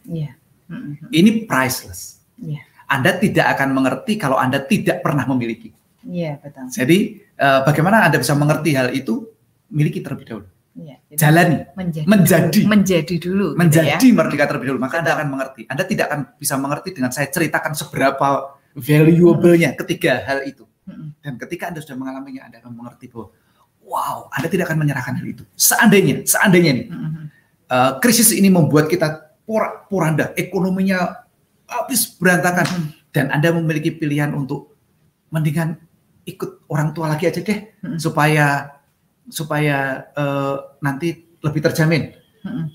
Mm-mm. 0.72 1.12
Ini 1.12 1.48
priceless. 1.48 2.24
Iya. 2.40 2.64
Anda 2.88 3.20
tidak 3.20 3.60
akan 3.60 3.76
mengerti 3.76 4.16
kalau 4.16 4.40
Anda 4.40 4.64
tidak 4.64 5.04
pernah 5.04 5.28
memiliki. 5.28 5.76
Iya 6.08 6.40
betul. 6.40 6.72
Jadi 6.72 6.98
eh, 7.36 7.60
bagaimana 7.68 8.08
Anda 8.08 8.24
bisa 8.24 8.32
mengerti 8.36 8.72
hal 8.76 8.96
itu? 8.96 9.28
Miliki 9.68 10.00
terlebih 10.00 10.24
dahulu. 10.24 10.48
Jadi 10.78 11.18
Jalani, 11.18 11.58
menjadi 11.74 12.06
menjadi. 12.06 12.60
dulu, 12.62 12.70
menjadi 12.70 13.16
dulu. 13.18 13.48
gitu 13.52 13.60
menjadi 13.60 14.08
ya. 14.08 14.16
merdeka 14.16 14.44
terlebih 14.46 14.68
dahulu. 14.72 14.82
Maka 14.84 14.96
Anda 15.02 15.12
akan 15.18 15.28
mengerti. 15.34 15.62
Anda 15.68 15.84
tidak 15.84 16.06
akan 16.08 16.20
bisa 16.38 16.56
mengerti 16.56 16.90
dengan 16.94 17.12
saya 17.12 17.28
ceritakan 17.34 17.74
seberapa 17.74 18.28
valuable-nya 18.78 19.74
ketiga 19.74 20.22
hal 20.24 20.46
itu. 20.46 20.64
Mm-mm. 20.88 21.18
Dan 21.20 21.34
ketika 21.42 21.74
Anda 21.74 21.82
sudah 21.82 21.98
mengalaminya, 21.98 22.48
Anda 22.48 22.58
akan 22.62 22.72
mengerti 22.78 23.10
bahwa 23.10 23.34
wow, 23.88 24.28
Anda 24.36 24.52
tidak 24.52 24.68
akan 24.68 24.84
menyerahkan 24.84 25.16
hal 25.16 25.24
itu. 25.26 25.48
Seandainya, 25.56 26.28
seandainya 26.28 26.72
nih, 26.76 26.86
eh, 27.72 27.92
krisis 28.04 28.36
ini 28.36 28.52
membuat 28.52 28.92
kita 28.92 29.32
poranda, 29.88 30.36
ekonominya 30.36 31.24
habis 31.64 32.12
berantakan, 32.20 32.68
Mm-mm. 32.68 32.88
dan 33.16 33.32
Anda 33.32 33.56
memiliki 33.56 33.96
pilihan 33.96 34.36
untuk 34.36 34.76
mendingan 35.32 35.80
ikut 36.28 36.68
orang 36.68 36.92
tua 36.92 37.08
lagi 37.08 37.32
aja 37.32 37.40
deh, 37.40 37.72
Mm-mm. 37.80 37.96
supaya 37.96 38.76
supaya 39.32 40.08
eh, 40.12 40.56
nanti 40.84 41.24
lebih 41.40 41.64
terjamin. 41.64 42.12
Mm-mm. 42.44 42.66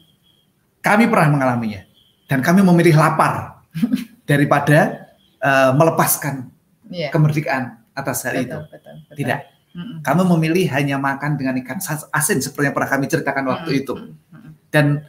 Kami 0.80 1.04
pernah 1.06 1.28
mengalaminya, 1.28 1.84
dan 2.24 2.40
kami 2.40 2.64
memilih 2.64 2.96
lapar 2.96 3.60
daripada 4.30 5.12
eh, 5.38 5.72
melepaskan 5.76 6.48
Iya. 6.92 7.08
kemerdekaan 7.08 7.80
atas 7.96 8.28
hal 8.28 8.36
itu. 8.36 8.52
Betul, 8.52 8.68
betul, 8.68 8.94
betul. 9.08 9.16
Tidak. 9.16 9.38
Kami 9.74 10.22
memilih 10.36 10.68
hanya 10.76 11.00
makan 11.00 11.40
dengan 11.40 11.56
ikan 11.64 11.80
asin 12.12 12.38
seperti 12.44 12.68
yang 12.68 12.76
pernah 12.76 12.90
kami 12.92 13.08
ceritakan 13.08 13.44
waktu 13.48 13.70
Mm-mm. 13.72 13.80
itu. 13.80 13.94
Dan 14.68 15.00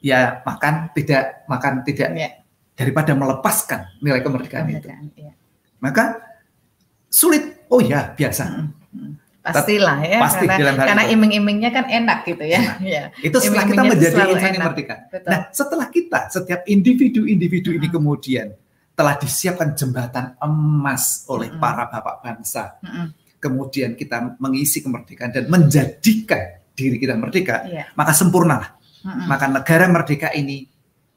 ya 0.00 0.40
makan 0.44 0.94
tidak 0.96 1.44
makan 1.44 1.84
tidak 1.84 2.08
Iya. 2.16 2.30
daripada 2.72 3.12
melepaskan 3.12 4.00
nilai 4.00 4.24
kemerdekaan 4.24 4.64
itu. 4.70 4.80
Kemerdekaan, 4.88 5.04
iya. 5.12 5.32
Maka 5.78 6.24
sulit. 7.08 7.68
Oh 7.68 7.84
ya, 7.84 8.16
biasa. 8.16 8.44
Mm-mm. 8.48 8.68
Mm. 8.96 9.12
Pastilah 9.44 9.96
ya, 10.04 10.20
Pasti 10.20 10.44
karena, 10.44 10.76
karena 10.76 11.04
itu. 11.08 11.14
iming-imingnya 11.16 11.70
kan 11.72 11.84
enak 11.88 12.18
gitu 12.28 12.44
ya. 12.44 12.60
Enak. 12.60 12.76
Iya. 12.84 13.02
Itu 13.24 13.36
setelah 13.40 13.64
kita 13.64 13.80
itu 13.80 13.90
menjadi 13.92 14.16
insan 14.28 14.52
yang 14.56 14.66
merdeka. 14.68 14.96
Betul. 15.08 15.28
Nah, 15.32 15.40
setelah 15.52 15.86
kita, 15.88 16.20
setiap 16.28 16.60
individu-individu 16.68 17.70
ini 17.76 17.88
Mm. 17.88 17.94
kemudian 17.96 18.46
telah 18.92 19.14
disiapkan 19.16 19.72
jembatan 19.72 20.36
emas 20.36 21.24
oleh 21.28 21.48
Mm. 21.48 21.60
para 21.60 21.84
bapak 21.88 22.16
bangsa. 22.20 22.76
Mm-mm. 22.84 23.08
Kemudian 23.38 23.94
kita 23.94 24.34
mengisi 24.38 24.82
kemerdekaan 24.82 25.30
dan 25.30 25.46
menjadikan 25.46 26.58
diri 26.74 26.98
kita 26.98 27.14
merdeka, 27.14 27.66
Iya. 27.66 27.84
maka 27.94 28.10
sempurnalah. 28.10 28.74
Mm-mm. 28.98 29.26
Maka 29.26 29.46
negara 29.46 29.86
merdeka 29.86 30.30
ini 30.30 30.66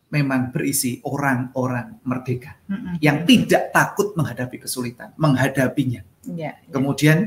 memang 0.07 0.53
berisi 0.53 1.01
orang-orang 1.01 1.97
merdeka 2.03 2.61
Mm-mm. 2.65 3.01
yang 3.01 3.25
tidak 3.25 3.73
takut 3.73 4.13
menghadapi 4.13 4.61
kesulitan, 4.61 5.13
menghadapinya. 5.17 6.01
Iya, 6.25 6.57
iya. 6.57 6.69
Kemudian 6.69 7.17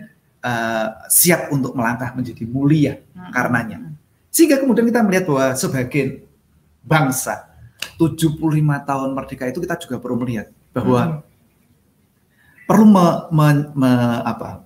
eh, 0.45 0.89
siap 1.09 1.49
untuk 1.51 1.75
melangkah 1.75 2.15
menjadi 2.15 2.45
mulia 2.45 3.01
Mm-mm. 3.01 3.33
karenanya. 3.33 3.79
Mm-mm. 3.83 3.95
Sehingga 4.31 4.59
kemudian 4.59 4.87
kita 4.87 5.01
melihat 5.01 5.25
bahwa 5.27 5.47
sebagai 5.55 6.23
bangsa 6.83 7.51
75 7.97 8.39
tahun 8.83 9.11
merdeka 9.11 9.47
itu 9.47 9.59
kita 9.59 9.75
juga 9.79 9.97
perlu 9.99 10.19
melihat 10.19 10.51
bahwa 10.71 11.01
Mm. 11.03 11.19
perlu 12.65 12.87
me- 12.87 13.23
me- 13.31 13.71
me- 13.75 14.23
apa, 14.23 14.65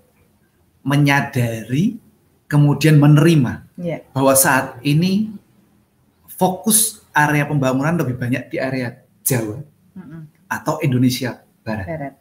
menyadari 0.88 2.00
kemudian 2.48 2.96
menerima 2.96 3.68
Iya. 3.76 4.08
bahwa 4.10 4.32
saat 4.32 4.80
ini 4.80 5.28
fokus 6.26 7.04
area 7.12 7.44
pembangunan 7.44 7.94
lebih 7.94 8.16
banyak 8.16 8.48
di 8.48 8.56
area 8.56 8.96
Jawa 9.20 9.60
Mm-mm. 9.92 10.22
atau 10.48 10.80
Indonesia 10.80 11.44
Barat. 11.60 11.84
Barat. 11.86 12.14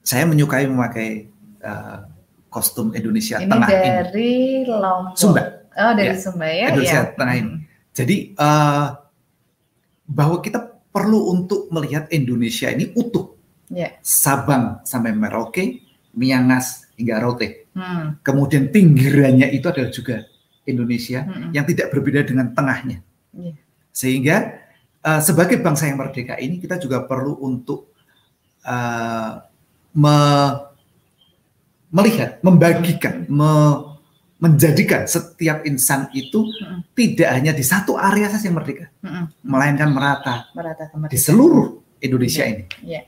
Saya 0.00 0.24
menyukai 0.24 0.70
memakai 0.70 1.26
eh, 1.58 1.98
kostum 2.46 2.94
Indonesia 2.94 3.42
Ini 3.42 3.50
Tengah 3.50 3.68
ini. 3.68 3.82
dari 3.82 4.32
Lombok. 4.64 5.14
Sumba. 5.18 5.42
Oh, 5.72 5.92
dari 5.96 6.12
Ya, 6.12 6.16
Sumba 6.16 6.46
ya. 6.46 6.66
Indonesia 6.70 7.00
iya. 7.02 7.14
Tengah 7.16 7.34
ini. 7.34 7.50
Mm. 7.50 7.58
Jadi 7.92 8.16
eh, 8.32 8.86
bahwa 10.06 10.36
kita 10.38 10.60
perlu 10.92 11.32
untuk 11.32 11.66
melihat 11.72 12.06
Indonesia 12.12 12.68
ini 12.68 12.92
utuh. 12.94 13.34
Iya. 13.72 13.96
Sabang 14.04 14.84
sampai 14.84 15.16
Merauke, 15.16 15.80
Miangas 16.12 16.81
hingga 16.96 17.16
Rote. 17.20 17.70
Hmm. 17.72 18.20
Kemudian 18.20 18.68
pinggirannya 18.68 19.48
itu 19.50 19.66
adalah 19.68 19.88
juga 19.88 20.16
Indonesia 20.62 21.26
Mm-mm. 21.26 21.50
yang 21.50 21.66
tidak 21.66 21.90
berbeda 21.90 22.22
dengan 22.22 22.54
tengahnya. 22.54 23.02
Iya. 23.34 23.58
Sehingga 23.90 24.36
eh, 25.02 25.20
sebagai 25.20 25.58
bangsa 25.58 25.90
yang 25.90 25.98
merdeka 25.98 26.38
ini 26.38 26.62
kita 26.62 26.78
juga 26.78 27.02
perlu 27.02 27.34
untuk 27.42 27.90
eh, 28.62 29.32
me- 29.98 30.54
melihat, 31.90 32.38
membagikan, 32.40 33.26
me- 33.26 33.90
menjadikan 34.38 35.06
setiap 35.06 35.62
insan 35.66 36.10
itu 36.14 36.46
Mm-mm. 36.46 36.82
tidak 36.94 37.30
hanya 37.30 37.52
di 37.54 37.62
satu 37.66 37.94
area 37.98 38.30
saja 38.30 38.46
yang 38.50 38.58
merdeka, 38.58 38.86
Mm-mm. 39.02 39.30
melainkan 39.42 39.90
merata 39.90 40.46
Merata 40.54 40.90
di 41.10 41.18
seluruh 41.18 41.78
Indonesia 42.02 42.42
Iya. 42.46 42.50
ini. 42.54 42.64
Iya. 42.86 43.00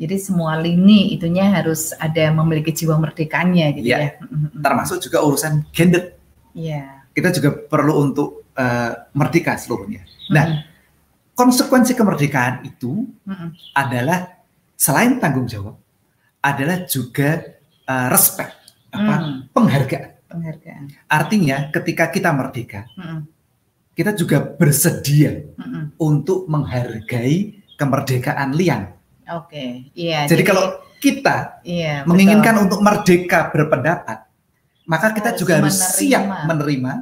Jadi 0.00 0.16
semua 0.16 0.56
lini 0.56 1.12
itunya 1.12 1.52
harus 1.52 1.92
ada 1.92 2.32
memiliki 2.32 2.72
jiwa 2.72 2.96
merdekanya 2.96 3.68
gitu 3.76 3.84
Iya. 3.84 3.98
ya. 4.00 4.10
Mm-mm. 4.24 4.64
Termasuk 4.64 4.96
juga 5.04 5.20
urusan 5.20 5.68
gender. 5.70 6.16
Iya. 6.56 7.04
Kita 7.12 7.28
juga 7.30 7.52
perlu 7.52 8.00
untuk 8.00 8.48
eh, 8.56 8.92
merdeka 9.12 9.60
seluruhnya. 9.60 10.00
Nah, 10.32 10.44
Mm-mm. 10.48 10.64
konsekuensi 11.32 11.92
kemerdekaan 11.92 12.64
itu 12.64 13.12
Mm-mm. 13.24 13.52
adalah 13.72 14.40
selain 14.72 15.20
tanggung 15.20 15.44
jawab, 15.44 15.76
adalah 16.40 16.88
juga 16.88 17.60
eh, 17.84 18.08
respect, 18.08 18.56
apa 18.90 19.14
Mm. 19.20 19.52
penghargaan. 19.52 20.10
penghargaan. 20.30 20.82
Artinya, 21.06 21.68
ketika 21.70 22.08
kita 22.08 22.30
merdeka, 22.30 22.88
Mm-mm. 22.96 23.28
kita 23.92 24.14
juga 24.14 24.40
bersedia 24.40 25.44
Mm-mm. 25.56 25.92
untuk 25.98 26.48
menghargai 26.48 27.60
kemerdekaan 27.76 28.56
liang. 28.56 28.96
Oke, 29.36 29.92
iya. 29.94 30.26
Jadi 30.26 30.42
kalau 30.42 30.64
kita 30.98 31.62
iya, 31.62 32.02
menginginkan 32.04 32.60
untuk 32.60 32.82
merdeka 32.82 33.48
berpendapat, 33.48 34.26
maka 34.84 35.14
kita 35.14 35.32
Harus 35.32 35.40
juga 35.40 35.52
harus 35.62 35.76
menerima. 35.78 35.94
siap 35.96 36.22
menerima 36.44 36.92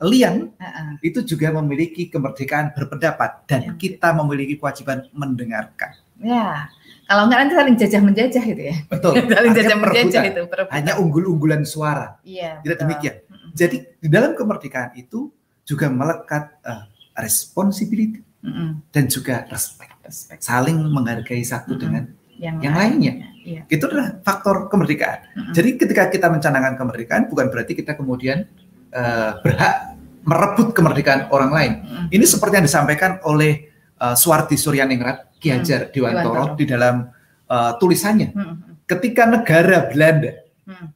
liang 0.00 0.48
betul. 0.48 0.64
Ah, 0.64 0.72
ah. 0.72 0.90
itu 1.04 1.18
juga 1.22 1.52
memiliki 1.52 2.08
kemerdekaan 2.08 2.72
berpendapat 2.72 3.44
dan 3.44 3.60
Iya. 3.60 3.72
kita 3.76 4.16
memiliki 4.16 4.56
kewajiban 4.56 5.04
mendengarkan. 5.12 5.92
Ya. 6.16 6.72
Kalau 7.04 7.28
enggak 7.28 7.38
nanti 7.44 7.54
saling 7.54 7.76
jajah 7.76 8.00
menjajah 8.00 8.44
itu 8.46 8.62
ya. 8.72 8.76
Betul. 8.88 9.12
saling 9.36 9.52
jajah 9.52 9.76
menjajah 9.76 10.22
itu. 10.24 10.42
perebutan. 10.48 10.72
Hanya 10.72 10.92
unggul-unggulan 10.96 11.62
suara. 11.62 12.16
Iya. 12.24 12.64
Tidak 12.64 12.72
betul. 12.72 12.82
demikian. 12.88 13.16
Jadi 13.52 13.76
di 14.00 14.08
dalam 14.08 14.32
kemerdekaan 14.32 14.96
itu 14.96 15.28
juga 15.62 15.92
melekat 15.92 16.48
eh, 16.64 16.84
responsibility 17.20 18.24
Mm-mm. 18.40 18.80
dan 18.88 19.04
juga 19.04 19.44
respect. 19.46 19.99
Respect. 20.10 20.40
Saling 20.42 20.78
menghargai 20.90 21.40
satu 21.40 21.78
Mm-mm. 21.78 21.82
dengan 21.82 22.02
Yang, 22.40 22.56
yang 22.64 22.74
lainnya. 22.74 23.12
Iya. 23.40 23.62
Itu 23.68 23.88
adalah 23.88 24.18
faktor 24.20 24.66
kemerdekaan. 24.68 25.18
Mm-mm. 25.32 25.52
Jadi 25.54 25.68
ketika 25.78 26.08
kita 26.10 26.26
mencanangkan 26.28 26.74
kemerdekaan 26.74 27.28
bukan 27.30 27.46
berarti 27.48 27.72
kita 27.72 27.94
kemudian 27.94 28.44
eh, 28.90 29.30
berhak 29.40 29.96
merebut 30.26 30.74
kemerdekaan 30.74 31.30
orang 31.30 31.52
lain. 31.54 31.72
Mm-mm. 31.80 32.06
Ini 32.10 32.24
seperti 32.26 32.60
yang 32.60 32.66
disampaikan 32.68 33.20
oleh 33.24 33.72
uh, 33.96 34.12
Suwardi 34.12 34.56
Suryaningrat 34.56 35.32
Ki 35.40 35.48
Hmm, 35.48 35.64
Hajar 35.64 35.88
Dewantoro 35.88 36.52
Dewantoro. 36.52 36.58
di 36.60 36.64
dalam 36.68 37.08
uh, 37.48 37.72
tulisannya. 37.80 38.28
Mm-mm. 38.36 38.84
Ketika 38.84 39.24
negara 39.24 39.88
Belanda, 39.88 40.32
Mm. 40.60 40.86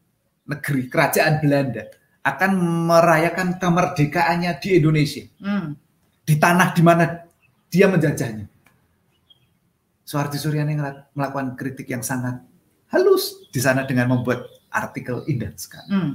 negeri 0.47 0.87
kerajaan 0.87 1.41
Belanda 1.43 1.89
akan 2.23 2.51
merayakan 2.87 3.57
kemerdekaannya 3.59 4.53
di 4.61 4.69
Indonesia, 4.79 5.25
Mm. 5.41 5.73
di 6.23 6.35
tanah 6.37 6.69
di 6.77 6.83
mana 6.85 7.05
dia 7.67 7.89
menjajahnya. 7.91 8.45
Suwardi 10.05 10.37
Suryaningrat 10.37 11.11
melakukan 11.17 11.57
kritik 11.57 11.89
yang 11.89 12.05
sangat 12.05 12.45
halus 12.93 13.49
di 13.49 13.59
sana 13.59 13.89
dengan 13.89 14.13
membuat 14.13 14.45
artikel 14.69 15.25
indah 15.25 15.51
sekali. 15.57 15.89
Mm. 15.91 16.13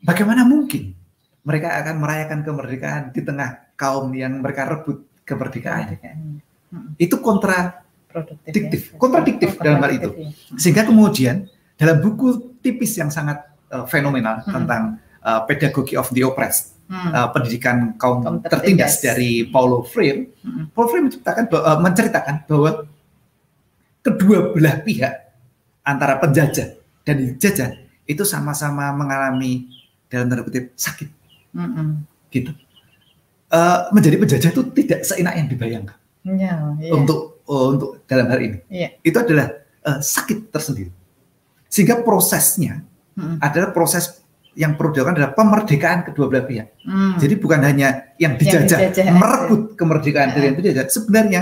Bagaimana 0.00 0.46
mungkin 0.48 0.94
mereka 1.44 1.76
akan 1.78 1.96
merayakan 2.00 2.40
kemerdekaan 2.42 3.04
di 3.12 3.20
tengah 3.20 3.74
kaum 3.74 4.08
yang 4.16 4.40
mereka 4.40 4.64
rebut 4.64 5.04
kemerdekaan? 5.22 5.98
Mm. 6.00 6.96
Itu 6.96 7.20
kontra 7.20 7.84
Produktif. 8.08 8.52
Diktif, 8.56 8.82
ya. 8.88 8.96
kontradiktif 8.96 9.48
Oh, 9.52 9.62
dalam 9.68 9.84
hal 9.84 9.92
itu. 9.92 10.08
kontradiktif, 10.08 10.48
ya. 10.48 10.56
Sehingga 10.56 10.82
kemudian 10.88 11.36
dalam 11.76 12.00
buku 12.00 12.56
tipis 12.64 12.96
yang 12.96 13.12
sangat 13.12 13.44
uh, 13.68 13.84
fenomenal 13.84 14.40
Hmm. 14.48 14.64
tentang 14.64 14.82
uh, 15.20 15.44
Pedagogy 15.44 15.92
of 15.92 16.08
the 16.16 16.24
Oppressed, 16.24 16.77
Mm. 16.88 17.12
uh, 17.12 17.28
pendidikan 17.30 17.76
kaum, 17.94 18.24
Kaum 18.24 18.36
tertindas. 18.40 18.96
tertindas. 18.96 19.04
dari 19.04 19.44
Paulo 19.44 19.84
Freire, 19.84 20.32
Mm. 20.40 20.72
Paulo 20.72 20.88
Freire 20.88 21.04
menceritakan, 21.04 21.44
bahwa- 21.46 21.64
uh, 21.66 21.78
menceritakan 21.78 22.34
bahwa 22.44 22.70
kedua 24.00 24.38
belah 24.50 24.80
pihak 24.80 25.14
antara 25.84 26.16
penjajah 26.16 26.76
dan 27.04 27.14
dijajah 27.18 27.70
itu 28.04 28.24
sama-sama 28.24 28.88
mengalami 28.90 29.68
dalam 30.08 30.28
tanda 30.28 30.40
kutip 30.40 30.72
sakit 30.74 31.08
Mm-mm. 31.52 32.04
gitu. 32.28 32.56
Uh, 33.48 33.88
menjadi 33.92 34.16
penjajah 34.16 34.50
itu 34.50 34.62
tidak 34.74 35.00
seenak 35.02 35.34
yang 35.34 35.48
dibayangkan 35.48 35.96
Ya, 36.24 36.72
iya. 36.76 36.92
untuk 36.92 37.40
uh, 37.44 37.72
untuk 37.72 38.04
dalam 38.04 38.28
hal 38.28 38.40
ini. 38.40 38.58
Iya. 38.68 39.00
Itu 39.00 39.16
adalah 39.18 39.48
uh, 39.82 39.96
sakit 39.98 40.48
tersendiri. 40.48 40.92
Sehingga 41.66 42.00
prosesnya 42.00 42.84
Mm-mm. 43.12 43.40
adalah 43.40 43.72
proses 43.72 44.20
yang 44.58 44.74
perlu 44.74 44.90
dilakukan 44.90 45.14
adalah 45.14 45.32
pemerdekaan 45.38 46.02
kedua 46.02 46.26
belah 46.26 46.42
pihak. 46.42 46.82
Mm. 46.82 47.14
Jadi 47.22 47.34
bukan 47.38 47.60
hanya 47.62 47.88
yang 48.18 48.34
dijajah, 48.34 48.90
dijajah 48.90 49.06
aja. 49.06 49.14
merebut 49.14 49.78
kemerdekaan 49.78 50.34
dari 50.34 50.42
Ya. 50.42 50.46
yang 50.50 50.56
penjajah. 50.58 50.84
Sebenarnya 50.90 51.40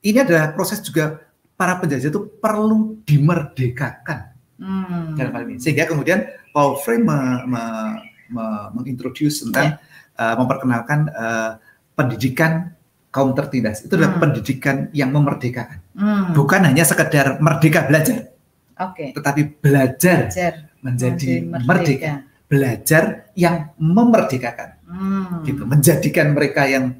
ini 0.00 0.18
adalah 0.18 0.56
proses 0.56 0.80
juga 0.80 1.20
para 1.52 1.76
penjajah 1.76 2.08
itu 2.08 2.22
perlu 2.40 2.96
dimerdekakan 3.04 4.32
Mm. 4.56 5.14
dalam 5.14 5.32
hal 5.36 5.42
ini. 5.46 5.60
Sehingga 5.60 5.84
kemudian 5.84 6.24
Paul 6.50 6.80
Frey 6.80 6.96
me, 6.98 7.14
me- 7.44 7.98
me- 8.26 8.68
mengintroduce 8.72 9.44
tentang 9.44 9.76
uh, 10.16 10.34
memperkenalkan 10.34 11.12
uh, 11.12 11.60
pendidikan 11.92 12.72
kaum 13.08 13.32
tertindas. 13.32 13.84
Itu 13.84 13.96
adalah 13.96 14.16
Hmm. 14.16 14.22
pendidikan 14.22 14.76
yang 14.92 15.12
memerdekakan. 15.12 15.78
Mm. 15.92 16.24
Bukan 16.32 16.60
hanya 16.64 16.84
sekedar 16.84 17.36
merdeka 17.38 17.84
belajar, 17.84 18.32
Oke. 18.76 19.12
tetapi 19.12 19.60
belajar 19.60 20.28
Belajar 20.28 20.67
menjadi 20.84 21.42
menjadi 21.44 21.66
merdeka. 21.66 22.12
Belajar 22.48 23.04
yang 23.36 23.76
memerdekakan. 23.76 24.68
Mm. 24.88 25.44
Gitu, 25.44 25.62
menjadikan 25.68 26.32
mereka 26.32 26.64
yang 26.64 26.96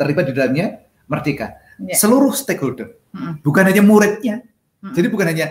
terlibat 0.00 0.24
di 0.26 0.32
dalamnya 0.32 0.80
merdeka. 1.04 1.60
Ya. 1.76 1.98
Seluruh 1.98 2.32
stakeholder, 2.32 2.96
Mm-mm. 3.12 3.44
bukan 3.44 3.64
hanya 3.66 3.82
muridnya. 3.84 4.40
Mm-mm. 4.40 4.94
Jadi 4.94 5.06
bukan 5.12 5.26
hanya 5.28 5.46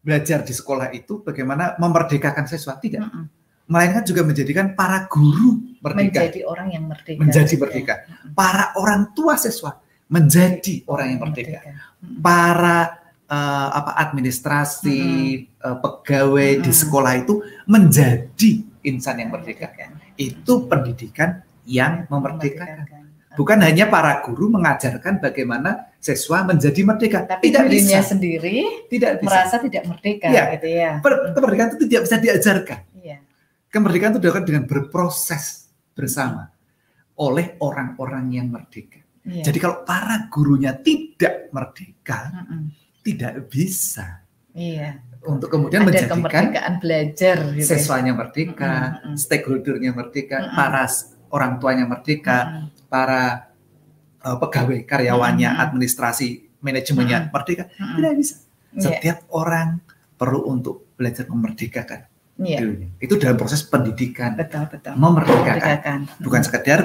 belajar 0.00 0.40
di 0.46 0.54
sekolah 0.56 0.94
itu 0.96 1.20
bagaimana 1.20 1.76
memerdekakan 1.76 2.48
siswa 2.48 2.78
tidak, 2.80 3.04
Mm-mm. 3.04 3.26
melainkan 3.68 4.06
juga 4.06 4.24
menjadikan 4.24 4.72
para 4.72 5.04
guru 5.12 5.76
merdeka, 5.84 6.24
menjadi 6.24 6.40
orang 6.48 6.68
yang 6.72 6.84
merdeka. 6.88 7.18
menjadi 7.20 7.54
Ya. 7.54 7.60
merdeka. 7.60 7.94
Mm-mm. 8.06 8.32
Para 8.32 8.64
orang 8.80 9.12
tua 9.12 9.34
siswa 9.36 9.76
menjadi 10.08 10.88
orang 10.88 11.06
yang 11.12 11.20
merdeka. 11.20 11.58
Mm-mm. 11.68 12.22
Para 12.24 12.97
eh, 13.28 13.68
apa 13.70 13.92
administrasi, 14.00 15.00
eh, 15.44 15.76
pegawai 15.78 16.50
di 16.58 16.72
Mm-mm. 16.72 16.80
sekolah 16.82 17.12
itu 17.20 17.44
menjadi 17.68 18.50
insan 18.82 19.20
yang 19.20 19.30
merdeka. 19.30 19.68
Itu 20.16 20.66
pendidikan 20.66 21.44
yang 21.68 22.08
memerdekakan. 22.08 23.06
Bukan 23.38 23.62
hanya 23.62 23.86
para 23.86 24.18
guru 24.26 24.50
mengajarkan 24.50 25.22
bagaimana 25.22 25.94
siswa 26.02 26.42
menjadi 26.42 26.80
merdeka. 26.82 27.22
Tapi 27.22 27.54
tidak 27.54 27.70
dirinya 27.70 28.00
bisa. 28.02 28.10
sendiri 28.10 28.56
Tidak 28.90 29.12
bisa. 29.22 29.28
merasa 29.30 29.56
tidak 29.62 29.82
merdeka 29.86 30.26
Iya. 30.26 30.44
gitu 30.58 30.68
ya. 30.74 30.92
Kemerdekaan 31.36 31.68
itu 31.70 31.86
tidak 31.86 32.02
bisa 32.10 32.16
diajarkan. 32.18 32.80
Iya. 32.98 33.16
Kemerdekaan 33.70 34.10
itu 34.16 34.20
dilakukan 34.26 34.42
dengan 34.48 34.64
berproses 34.66 35.70
bersama 35.94 36.50
oleh 37.14 37.54
orang-orang 37.62 38.26
yang 38.32 38.50
merdeka. 38.50 38.98
Iya. 39.22 39.46
Jadi 39.46 39.58
kalau 39.62 39.86
para 39.86 40.26
gurunya 40.26 40.74
tidak 40.74 41.46
merdeka, 41.54 42.34
Mm-mm. 42.34 42.74
Tidak 43.08 43.48
bisa 43.48 44.20
Iya. 44.50 45.00
untuk 45.22 45.48
kemudian 45.48 45.80
Ada 45.80 45.86
menjadikan 45.86 46.18
kemerdekaan 46.18 46.74
belajar 46.78 47.36
gitu. 47.52 47.58
ya. 47.58 47.64
siswanya 47.70 48.12
merdeka, 48.12 48.72
Mm-mm, 48.74 48.96
mm-mm. 49.08 49.14
stakeholdernya 49.16 49.90
merdeka, 49.92 50.36
Mm-mm. 50.40 50.54
para 50.54 50.82
s- 50.84 51.04
orang 51.28 51.56
tuanya 51.56 51.84
merdeka, 51.84 52.38
Mm-mm. 52.44 52.64
para 52.86 53.52
uh, 54.20 54.36
pegawai 54.36 54.82
karyawannya, 54.82 55.48
Mm-mm. 55.48 55.64
administrasi 55.64 56.28
manajemennya 56.58 57.28
merdeka. 57.28 57.70
Mm-mm. 57.72 57.96
Tidak 57.96 58.12
bisa. 58.14 58.34
Iya. 58.68 58.82
Setiap 58.82 59.18
orang 59.30 59.78
perlu 60.14 60.44
untuk 60.44 60.90
belajar 60.94 61.24
memerdekakan 61.24 62.00
Iya. 62.36 62.58
dirinya. 62.60 62.88
Itu 62.98 63.14
dalam 63.16 63.34
proses 63.34 63.62
pendidikan, 63.62 64.34
Betul 64.34 64.66
betul. 64.66 64.94
memerdekakan, 64.94 65.54
Merdekakan. 65.54 65.98
bukan 66.18 66.42
sekedar 66.42 66.80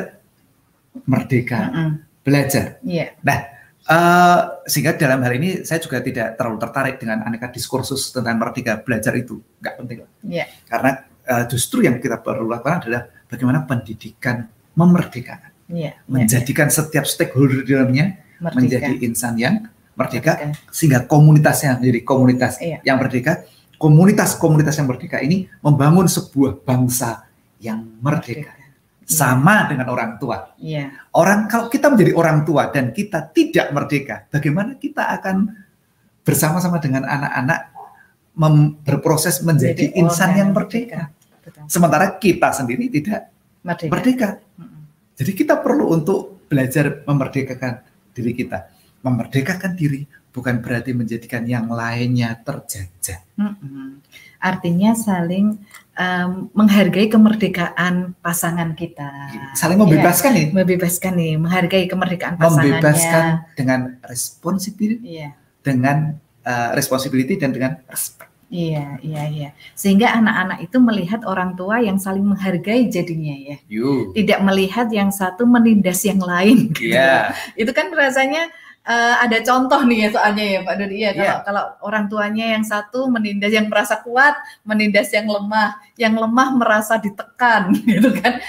merdeka 1.03 1.59
Mm-mm. 1.63 1.89
belajar. 2.21 2.77
Iya. 2.81 3.17
Eh, 3.83 4.39
sehingga 4.63 4.95
dalam 4.95 5.19
hal 5.19 5.35
ini 5.35 5.67
saya 5.67 5.75
juga 5.77 5.99
tidak 5.99 6.39
terlalu 6.39 6.55
tertarik 6.55 6.95
dengan 7.03 7.19
aneka 7.27 7.51
diskursus 7.51 8.15
tentang 8.15 8.39
merdeka 8.39 8.79
belajar 8.79 9.11
itu, 9.13 9.43
nggak 9.59 9.73
penting. 9.75 9.97
Iya. 10.23 10.47
Karena 10.63 11.03
eh, 11.03 11.43
justru 11.51 11.83
yang 11.83 11.99
kita 11.99 12.23
perlu 12.23 12.47
lakukan 12.47 12.87
adalah 12.87 13.11
bagaimana 13.27 13.67
pendidikan 13.67 14.47
memerdekakan, 14.71 15.51
Iya. 15.67 15.99
menjadikan 16.07 16.71
setiap 16.71 17.03
stakeholder 17.03 17.67
di 17.67 17.75
dalamnya 17.75 18.23
Merdeka. 18.39 18.55
menjadi 18.55 18.93
insan 19.03 19.35
yang 19.35 19.67
merdeka, 19.93 20.39
Merdeka. 20.39 20.71
sehingga 20.71 20.99
komunitasnya 21.03 21.75
menjadi 21.75 21.99
komunitas 22.03 22.53
Iya. 22.63 22.79
yang 22.87 22.97
merdeka. 23.03 23.43
Komunitas-komunitas 23.75 24.79
yang 24.79 24.87
merdeka 24.87 25.19
ini 25.19 25.51
membangun 25.59 26.07
sebuah 26.07 26.63
bangsa 26.63 27.27
yang 27.59 27.83
merdeka, 27.99 28.55
sama 29.03 29.67
dengan 29.67 29.87
orang 29.91 30.15
tua. 30.17 30.55
Iya. 30.59 31.11
Orang 31.15 31.51
kalau 31.51 31.67
kita 31.67 31.91
menjadi 31.91 32.15
orang 32.15 32.47
tua 32.47 32.71
dan 32.71 32.95
kita 32.95 33.29
tidak 33.35 33.71
merdeka, 33.75 34.15
bagaimana 34.31 34.79
kita 34.79 35.11
akan 35.19 35.51
bersama-sama 36.23 36.79
dengan 36.79 37.03
anak-anak 37.03 37.61
berproses 38.81 39.43
menjadi 39.45 39.93
Jadi 39.93 39.99
insan 39.99 40.33
yang 40.33 40.49
merdeka. 40.55 41.13
Betul. 41.43 41.67
Sementara 41.69 42.17
kita 42.17 42.49
sendiri 42.55 42.89
tidak 42.89 43.29
Merdeka. 43.61 43.91
merdeka. 43.91 44.29
Jadi 45.13 45.31
kita 45.37 45.61
perlu 45.61 45.93
untuk 45.93 46.49
belajar 46.49 47.05
memerdekakan 47.05 47.85
diri 48.15 48.31
kita. 48.33 48.65
Memerdekakan 49.05 49.71
diri 49.77 50.01
bukan 50.33 50.63
berarti 50.65 50.91
menjadikan 50.97 51.45
yang 51.45 51.69
lainnya 51.69 52.33
terjajah. 52.41 53.21
Mm-mm. 53.37 54.01
Artinya 54.43 54.91
saling 54.91 55.55
em, 55.95 56.51
menghargai 56.51 57.07
kemerdekaan 57.07 58.11
pasangan 58.19 58.75
kita. 58.75 59.07
Saling 59.55 59.79
membebaskan 59.79 60.31
nih, 60.35 60.45
Iya, 60.51 60.55
membebaskan 60.59 61.13
nih, 61.15 61.33
menghargai 61.39 61.85
kemerdekaan 61.87 62.35
pasangannya. 62.35 62.83
membebaskan 62.83 63.23
dengan 63.55 63.79
responsibility, 64.03 64.99
Iya, 65.23 65.29
dengan 65.63 66.19
uh, 66.43 66.69
responsibility 66.75 67.39
dan 67.39 67.55
dengan 67.55 67.79
respect. 67.87 68.27
iya, 68.51 68.99
iya, 68.99 69.23
iya. 69.31 69.49
Sehingga 69.73 70.11
anak-anak 70.13 70.59
itu 70.61 70.77
melihat 70.77 71.23
orang 71.23 71.55
tua 71.55 71.79
yang 71.79 71.95
saling 71.97 72.21
menghargai 72.21 72.85
jadinya 72.85 73.33
ya. 73.33 73.55
You. 73.65 74.11
Tidak 74.11 74.43
melihat 74.43 74.91
yang 74.91 75.09
satu 75.09 75.47
menindas 75.47 76.03
yang 76.03 76.19
lain. 76.19 76.69
gitu. 76.75 76.93
Iya. 76.93 77.31
Itu 77.55 77.71
kan 77.71 77.89
rasanya 77.95 78.51
eh, 78.83 79.15
ada 79.19 79.37
contoh 79.41 79.81
nih 79.87 80.07
ya 80.07 80.09
soalnya 80.11 80.43
ya 80.43 80.59
Pak 80.61 80.75
Dodi 80.75 80.97
ya 80.99 81.11
kalau 81.11 81.23
Iya. 81.23 81.35
kalau 81.43 81.63
orang 81.83 82.05
tuanya 82.07 82.45
yang 82.53 82.63
satu 82.63 83.07
menindas 83.07 83.51
yang 83.51 83.67
merasa 83.67 83.99
kuat, 84.03 84.35
menindas 84.63 85.07
yang 85.11 85.25
lemah, 85.25 85.75
yang 85.95 86.13
lemah 86.13 86.47
merasa 86.55 86.99
ditekan 86.99 87.71
gitu 87.89 88.11
kan. 88.19 88.39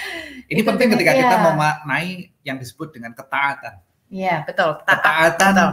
Ini 0.45 0.61
Itu 0.61 0.67
penting 0.69 0.87
ketika 0.93 1.11
kita 1.11 1.35
iya. 1.35 1.45
memaknai 1.49 2.09
yang 2.43 2.59
disebut 2.59 2.93
dengan 2.93 3.15
ketaatan. 3.15 3.81
Iya, 4.05 4.45
betul. 4.45 4.77
Taat, 4.85 5.01
Ketaatan 5.01 5.53
betul. 5.55 5.71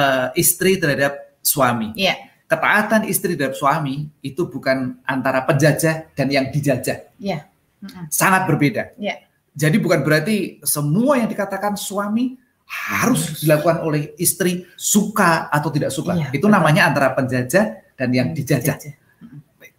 Eh, 0.00 0.26
istri 0.40 0.80
terhadap 0.80 1.12
suami. 1.44 1.92
Iya, 1.92 2.16
Ketaatan 2.48 3.04
istri 3.04 3.36
terhadap 3.36 3.56
suami 3.60 4.08
itu 4.24 4.48
bukan 4.48 4.96
antara 5.04 5.44
penjajah 5.44 6.08
dan 6.16 6.26
yang 6.32 6.48
dijajah. 6.48 7.12
iya. 7.20 7.44
Mm-mm. 7.84 8.08
Sangat 8.08 8.48
berbeda. 8.48 8.96
Iya. 8.96 9.28
Jadi 9.52 9.76
bukan 9.76 10.00
berarti 10.00 10.64
semua 10.64 11.20
yang 11.20 11.28
dikatakan 11.28 11.76
suami 11.76 12.40
harus 12.64 13.44
dilakukan 13.44 13.84
oleh 13.84 14.16
istri 14.16 14.64
suka 14.74 15.46
atau 15.48 15.68
tidak 15.68 15.92
suka. 15.92 16.16
Iya, 16.16 16.28
itu 16.32 16.46
betul. 16.48 16.54
namanya 16.56 16.88
antara 16.88 17.12
penjajah 17.12 17.64
dan 17.94 18.08
yang 18.10 18.32
dijajah. 18.32 18.76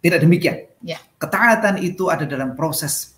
Tidak 0.00 0.18
demikian. 0.22 0.70
Iya. 0.80 0.98
Ketaatan 1.18 1.82
itu 1.82 2.06
ada 2.06 2.22
dalam 2.24 2.54
proses 2.54 3.16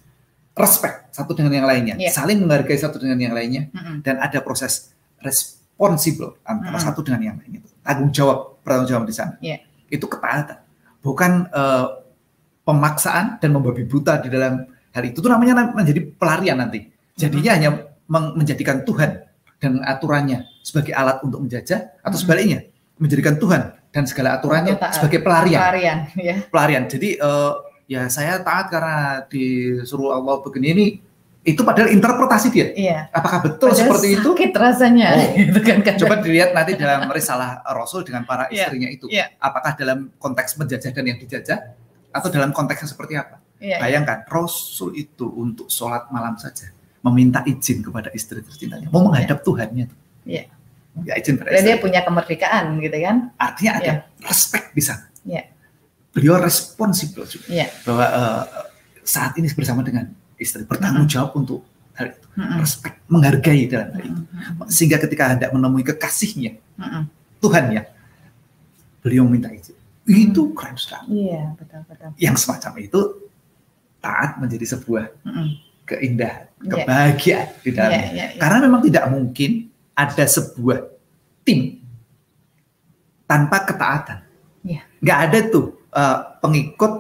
respect 0.57 1.13
satu 1.15 1.37
dengan 1.37 1.55
yang 1.55 1.67
lainnya, 1.69 1.95
Iya. 1.95 2.11
saling 2.11 2.43
menghargai 2.43 2.75
satu 2.75 2.99
dengan 2.99 3.19
yang 3.21 3.35
lainnya, 3.37 3.71
Mm-mm. 3.71 4.03
dan 4.03 4.19
ada 4.19 4.43
proses 4.43 4.91
responsible 5.23 6.35
antara 6.43 6.75
Mm-mm. 6.75 6.87
satu 6.89 7.01
dengan 7.05 7.21
yang 7.23 7.37
lain 7.39 7.63
itu. 7.63 7.69
Tanggung 7.85 8.11
jawab, 8.11 8.59
bertanggung 8.67 8.89
jawab 8.89 9.05
di 9.07 9.15
sana. 9.15 9.37
Iya. 9.39 9.63
Itu 9.87 10.11
ketaatan, 10.11 10.59
bukan 10.99 11.47
eh, 11.47 11.87
pemaksaan 12.65 13.39
dan 13.39 13.51
membabi 13.55 13.85
buta 13.87 14.19
di 14.19 14.29
dalam 14.29 14.67
hal 14.91 15.03
itu. 15.07 15.21
Itu 15.23 15.29
namanya 15.31 15.55
na- 15.55 15.75
menjadi 15.77 16.01
pelarian 16.11 16.59
nanti. 16.59 16.89
Jadinya 17.15 17.53
hanya 17.55 17.71
meng- 18.07 18.35
menjadikan 18.35 18.83
Tuhan 18.83 19.28
dan 19.59 19.83
aturannya 19.83 20.47
sebagai 20.61 20.93
alat 20.93 21.19
untuk 21.21 21.43
menjajah 21.43 21.99
atau 21.99 22.09
Mm-mm. 22.09 22.19
sebaliknya 22.19 22.59
menjadikan 22.97 23.35
Tuhan 23.37 23.63
dan 23.89 24.05
segala 24.05 24.37
aturannya 24.37 24.75
taat. 24.75 24.95
sebagai 24.95 25.21
pelarian 25.21 25.59
Pelarian, 25.59 25.99
ya. 26.15 26.35
pelarian. 26.47 26.85
Jadi 26.87 27.09
eh, 27.15 27.53
ya 27.87 28.07
saya 28.07 28.39
taat 28.39 28.69
karena 28.69 28.97
disuruh 29.27 30.13
Allah 30.13 30.39
begini 30.41 30.69
ini 30.69 30.87
itu 31.41 31.65
padahal 31.65 31.89
interpretasi 31.89 32.49
dia. 32.51 32.69
Iya. 32.71 32.99
Apakah 33.09 33.41
betul 33.41 33.73
Padahal 33.73 33.81
seperti 33.89 34.09
itu? 34.15 34.29
Sakit 34.29 34.53
rasanya, 34.53 35.07
Oh. 35.11 35.33
gitu 35.41 35.61
kan. 35.65 35.79
kadang. 35.81 35.99
Coba 35.99 36.15
dilihat 36.21 36.51
nanti 36.53 36.77
dalam 36.77 37.09
risalah 37.09 37.65
Rasul 37.65 38.05
dengan 38.05 38.23
para 38.23 38.51
Iya, 38.53 38.69
istrinya 38.69 38.89
itu. 38.89 39.07
iya. 39.09 39.33
Apakah 39.41 39.73
dalam 39.73 40.13
konteks 40.17 40.61
menjajah 40.61 40.93
dan 40.93 41.05
yang 41.07 41.17
dijajah 41.17 41.59
atau 42.11 42.29
dalam 42.29 42.53
konteksnya 42.53 42.87
seperti 42.87 43.17
apa? 43.17 43.41
Iya, 43.57 43.75
iya. 43.75 43.77
Bayangkan 43.81 44.29
Rasul 44.29 44.93
itu 44.95 45.25
untuk 45.25 45.67
sholat 45.67 46.11
malam 46.11 46.37
saja 46.37 46.69
meminta 47.01 47.41
izin 47.43 47.81
kepada 47.81 48.11
istri 48.11 48.43
tercintanya, 48.43 48.91
mau 48.91 49.07
menghadap 49.07 49.41
Tuhannya. 49.41 49.87
Iya. 50.25 50.51
Ya 51.07 51.15
izin 51.15 51.39
pada 51.39 51.55
Dan 51.55 51.63
dia 51.63 51.77
istri. 51.79 51.85
punya 51.87 52.01
kemerdekaan, 52.03 52.65
gitu 52.79 52.99
kan? 52.99 53.17
Artinya 53.39 53.73
ada 53.79 53.93
Iya. 54.03 54.27
respect 54.27 54.67
di 54.73 54.83
sana. 54.83 55.07
Iya. 55.23 55.43
Beliau 56.11 56.43
responsibel 56.43 57.23
juga 57.23 57.47
Iya. 57.47 57.67
bahwa 57.87 58.07
eh, 58.09 58.43
saat 59.07 59.39
ini 59.39 59.47
bersama 59.49 59.87
dengan 59.87 60.11
istri 60.37 60.67
bertanggung 60.67 61.07
jawab 61.07 61.35
untuk 61.35 61.63
hal 61.95 62.11
itu. 62.11 62.27
Mm-mm. 62.35 62.59
respect, 62.63 62.97
menghargai 63.07 63.67
dalam 63.67 63.89
hal 63.91 64.03
itu. 64.05 64.21
Mm-mm. 64.23 64.67
Sehingga 64.67 64.99
ketika 64.99 65.35
hendak 65.35 65.51
menemui 65.51 65.83
kekasihnya, 65.83 66.59
Mm-mm. 66.79 67.03
Tuhan 67.39 67.65
ya, 67.71 67.83
beliau 68.99 69.27
minta 69.27 69.51
izin. 69.51 69.75
Itu 70.03 70.51
keren 70.51 70.75
sekali. 70.75 71.27
Iya, 71.31 71.55
betul, 71.55 71.83
betul. 71.87 72.11
Yang 72.17 72.37
semacam 72.43 72.73
itu 72.79 73.01
taat 73.99 74.39
menjadi 74.39 74.67
sebuah 74.75 75.11
Mm-mm. 75.23 75.49
Keindahan, 75.89 76.45
Iya. 76.59 76.71
kebahagiaan 76.85 77.49
di 77.65 77.71
Iya, 77.71 77.77
dalamnya. 77.77 78.05
iya, 78.13 78.27
iya. 78.35 78.39
Karena 78.39 78.59
memang 78.63 78.81
tidak 78.85 79.05
mungkin 79.09 79.51
ada 79.95 80.25
sebuah 80.25 80.79
tim 81.43 81.81
tanpa 83.25 83.65
ketaatan. 83.65 84.19
Iya. 84.65 84.81
Nggak 85.01 85.19
ada 85.29 85.39
tuh 85.49 85.67
eh, 85.89 86.19
pengikut 86.45 86.93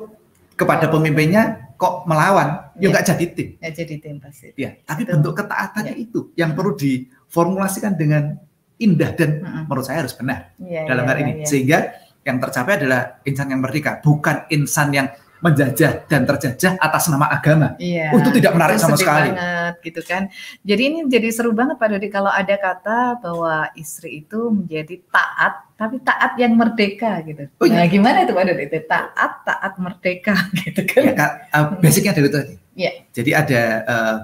kepada 0.56 0.88
pemimpinnya 0.88 1.70
kok 1.78 2.08
melawan, 2.10 2.74
ya 2.74 2.90
nggak 2.90 3.06
jadi 3.06 3.24
tim. 3.30 3.48
Ya, 3.62 3.70
jadi 3.70 3.94
tim 4.02 4.16
pasti. 4.18 4.50
Ya, 4.58 4.74
tapi 4.82 5.06
Betul. 5.06 5.22
bentuk 5.22 5.34
ketaatannya 5.38 5.94
itu 5.94 6.20
yang 6.34 6.56
perlu 6.58 6.74
diformulasikan 6.74 7.94
dengan 7.94 8.34
indah 8.78 9.14
dan 9.14 9.42
Mm-mm. 9.42 9.62
menurut 9.66 9.86
saya 9.86 10.02
harus 10.02 10.14
benar 10.14 10.54
Iya, 10.58 10.86
dalam 10.86 11.04
iya, 11.06 11.10
hal 11.10 11.18
ini. 11.20 11.30
iya, 11.30 11.38
iya. 11.38 11.46
Sehingga 11.46 11.78
yang 12.26 12.36
tercapai 12.38 12.82
adalah 12.82 13.00
insan 13.22 13.46
yang 13.48 13.60
merdeka, 13.62 14.02
bukan 14.02 14.36
insan 14.50 14.88
yang 14.90 15.06
menjajah 15.38 16.06
dan 16.10 16.26
terjajah 16.26 16.74
atas 16.82 17.06
nama 17.06 17.30
agama. 17.30 17.78
Iya. 17.78 18.10
Oh, 18.10 18.18
itu 18.18 18.30
tidak 18.42 18.52
menarik 18.58 18.76
itu 18.76 18.84
sama 18.84 18.96
sekali. 18.98 19.30
banget 19.30 19.74
gitu 19.86 20.00
kan. 20.02 20.22
Jadi 20.66 20.82
ini 20.82 20.98
jadi 21.06 21.28
seru 21.30 21.54
banget 21.54 21.78
Pak 21.78 21.88
Dodi 21.94 22.08
kalau 22.10 22.30
ada 22.30 22.54
kata 22.58 23.22
bahwa 23.22 23.70
istri 23.78 24.26
itu 24.26 24.50
menjadi 24.50 24.98
taat 25.08 25.70
tapi 25.78 26.02
taat 26.02 26.34
yang 26.42 26.58
merdeka 26.58 27.22
gitu. 27.22 27.46
Oh, 27.62 27.66
iya. 27.70 27.82
Nah, 27.82 27.86
gimana 27.86 28.26
itu 28.26 28.34
Pak 28.34 28.44
Dodi? 28.50 28.62
Itu 28.66 28.78
taat 28.90 29.32
taat 29.46 29.72
merdeka 29.78 30.34
gitu 30.66 30.82
kan. 30.90 31.02
Ya, 31.06 31.12
Kak, 31.14 31.32
uh, 31.54 31.64
basicnya 31.78 32.12
dari 32.14 32.26
itu 32.26 32.34
tadi. 32.34 32.54
Iya. 32.78 32.92
Jadi 33.14 33.30
ada 33.34 33.62
uh, 33.86 34.16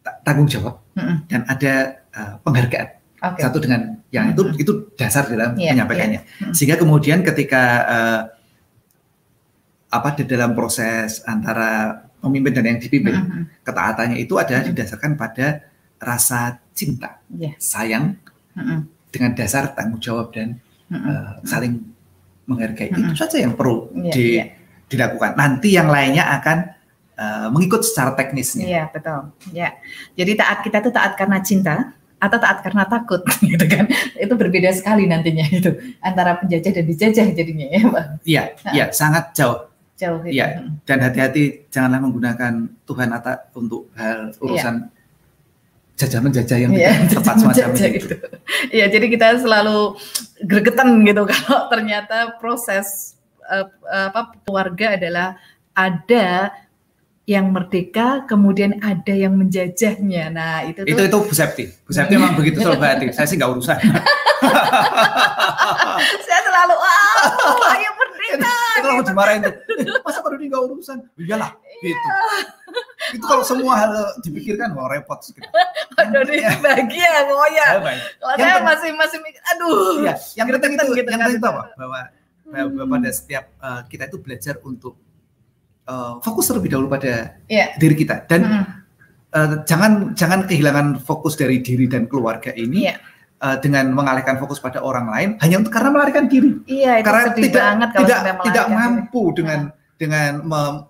ta- 0.00 0.16
tanggung 0.24 0.48
jawab 0.48 0.80
Mm-mm. 0.96 1.16
dan 1.28 1.40
ada 1.44 1.72
uh, 2.16 2.34
penghargaan 2.40 2.88
Oke. 3.20 3.40
satu 3.44 3.58
dengan 3.60 4.00
yang 4.12 4.32
itu 4.32 4.42
Mm-mm. 4.44 4.62
itu 4.62 4.72
dasar 4.96 5.28
dalam 5.28 5.56
Iya, 5.60 5.76
menyampaikannya. 5.76 6.20
Mm. 6.24 6.52
Sehingga 6.56 6.76
kemudian 6.80 7.20
ketika 7.20 7.62
uh, 7.84 8.20
apa 9.86 10.08
di 10.14 10.24
dalam 10.24 10.52
proses 10.52 11.22
antara 11.24 11.94
pemimpin 12.18 12.52
dan 12.52 12.64
yang 12.66 12.78
dipimpin, 12.78 13.14
Mm-mm. 13.14 13.42
ketaatannya 13.62 14.18
itu 14.18 14.34
adalah 14.34 14.62
didasarkan 14.62 15.14
pada 15.14 15.62
rasa 15.96 16.58
cinta, 16.74 17.22
Iya. 17.30 17.54
sayang 17.56 18.18
Mm-mm. 18.52 18.84
dengan 19.08 19.30
dasar 19.32 19.70
tanggung 19.72 20.02
jawab 20.02 20.34
dan 20.34 20.58
Mm-mm. 20.90 21.06
uh, 21.06 21.30
saling 21.46 21.86
menghargai. 22.44 22.90
Mm-mm. 22.90 23.14
Itu 23.14 23.14
saja 23.16 23.38
yang 23.38 23.54
perlu 23.54 23.90
Iya, 23.94 24.12
di- 24.12 24.34
iya. 24.38 24.44
dilakukan. 24.86 25.38
Nanti 25.38 25.68
yang 25.72 25.86
lainnya 25.86 26.26
akan 26.34 26.58
uh, 27.14 27.48
mengikut 27.50 27.82
secara 27.82 28.14
teknisnya. 28.14 28.66
Iya, 28.66 28.82
betul. 28.90 29.30
Ya. 29.54 29.78
Jadi 30.14 30.32
taat 30.34 30.62
kita 30.62 30.82
itu 30.82 30.90
taat 30.90 31.14
karena 31.14 31.38
cinta 31.40 31.94
atau 32.16 32.38
taat 32.40 32.58
karena 32.64 32.86
takut 32.90 33.22
gitu 33.50 33.66
kan. 33.70 33.86
Itu 34.18 34.34
berbeda 34.34 34.74
sekali 34.74 35.06
nantinya 35.06 35.46
itu 35.46 35.70
antara 36.02 36.38
penjajah 36.38 36.72
dan 36.74 36.84
dijajah 36.84 37.26
jadinya 37.30 37.66
ya, 37.70 37.80
Pak. 37.86 38.04
Iya, 38.26 38.42
iya, 38.72 38.84
sangat 38.90 39.30
jauh. 39.30 39.62
Jauh 39.96 40.20
itu. 40.28 40.36
Iya. 40.36 40.60
Mm. 40.60 40.84
Dan 40.84 40.98
hati-hati 41.00 41.44
janganlah 41.72 42.00
menggunakan 42.04 42.52
Tuhan 42.84 43.08
atas 43.16 43.48
untuk 43.56 43.88
hal 43.96 44.32
urusan 44.36 44.92
jajah 45.96 46.20
menjajah 46.20 46.58
yang 46.60 46.72
Iya, 46.76 46.92
tidak 47.08 47.24
tepat 47.24 47.36
semacam 47.40 47.68
itu. 47.72 47.84
itu. 47.96 48.16
Iya, 48.68 48.86
jadi 48.92 49.06
kita 49.08 49.26
selalu 49.40 49.96
gregetan 50.44 51.00
gitu 51.08 51.22
kalau 51.32 51.60
ternyata 51.72 52.36
proses 52.36 53.16
eh, 53.48 53.66
apa 53.88 54.36
keluarga 54.44 55.00
adalah 55.00 55.40
ada 55.72 56.52
yang 57.26 57.50
merdeka, 57.50 58.22
kemudian 58.30 58.78
ada 58.78 59.10
yang 59.10 59.34
menjajahnya. 59.34 60.30
Nah, 60.30 60.62
itu 60.62 60.86
tuh 60.86 60.92
Itu 60.94 61.02
itu 61.10 61.18
Bu 61.26 61.34
Septi. 61.34 61.64
Bu 61.82 61.90
Septi 61.90 62.14
memang 62.14 62.38
begitu 62.38 62.60
selalu 62.62 62.84
hati. 62.86 63.04
Saya 63.10 63.26
sih 63.26 63.34
nggak 63.34 63.50
urusan. 63.50 63.76
saya 66.26 66.40
selalu 66.42 66.74
wow, 66.74 67.74
ayo 67.74 67.90
merdeka. 67.94 68.54
itu 68.78 68.86
kalau 68.86 69.04
dimarahin 69.04 69.40
tuh, 69.42 69.52
"Eh, 69.76 70.00
masa 70.02 70.18
baru 70.20 70.34
nggak 70.36 70.62
urusan? 70.68 70.98
Iyalah, 71.16 71.50
gitu. 71.80 72.08
Itu 73.14 73.24
kalau 73.24 73.42
semua 73.42 73.72
hal 73.78 73.92
dipikirkan, 74.20 74.74
wah 74.74 74.88
repot. 74.88 75.18
Ini 75.26 76.34
Iya. 76.36 76.50
bahagia. 76.60 77.12
Ya, 77.48 77.78
baik. 77.80 78.00
Kalau 78.18 78.34
Yang 78.36 78.40
saya 78.42 78.60
masih 78.62 78.90
masih 78.94 79.18
mikir, 79.22 79.40
aduh. 79.46 80.04
Iya, 80.04 80.14
yang 80.36 80.46
penting 80.52 80.72
itu, 80.74 80.84
gitu 80.94 81.08
yang 81.08 81.20
penting 81.22 81.38
itu 81.38 81.48
apa? 81.48 81.62
Bahwa, 81.74 82.00
bahwa 82.46 82.70
Hmm. 82.76 82.86
pada 82.86 83.10
setiap 83.10 83.44
uh, 83.58 83.82
kita 83.84 84.06
itu 84.06 84.22
belajar 84.22 84.54
untuk 84.62 84.94
uh, 85.86 86.22
fokus 86.22 86.46
terlebih 86.46 86.70
dahulu 86.70 86.86
pada 86.88 87.42
Iya. 87.46 87.74
diri 87.74 87.96
kita 87.96 88.22
dan 88.30 88.42
uh, 89.34 89.66
jangan 89.66 90.14
jangan 90.14 90.46
kehilangan 90.46 91.02
fokus 91.02 91.34
dari 91.34 91.58
diri 91.58 91.90
dan 91.90 92.06
keluarga 92.06 92.54
ini 92.54 92.86
Iya. 92.86 93.02
Uh, 93.38 93.56
dengan 93.58 93.90
mengalihkan 93.90 94.36
fokus 94.36 94.58
pada 94.58 94.80
orang 94.80 95.06
lain 95.06 95.28
hanya 95.40 95.56
untuk 95.58 95.72
karena 95.72 95.90
melarikan 95.90 96.24
diri 96.26 96.56
Iya, 96.64 97.00
itu 97.00 97.06
karena 97.06 97.22
sedih 97.28 97.42
tidak 97.46 97.62
banget 97.62 97.88
kalau 97.88 98.00
tidak 98.04 98.18
tidak 98.18 98.34
melarikan 98.34 98.66
diri. 98.66 98.76
mampu 98.76 99.22
dengan 99.32 99.60
dengan 99.96 100.30
mem- 100.42 100.84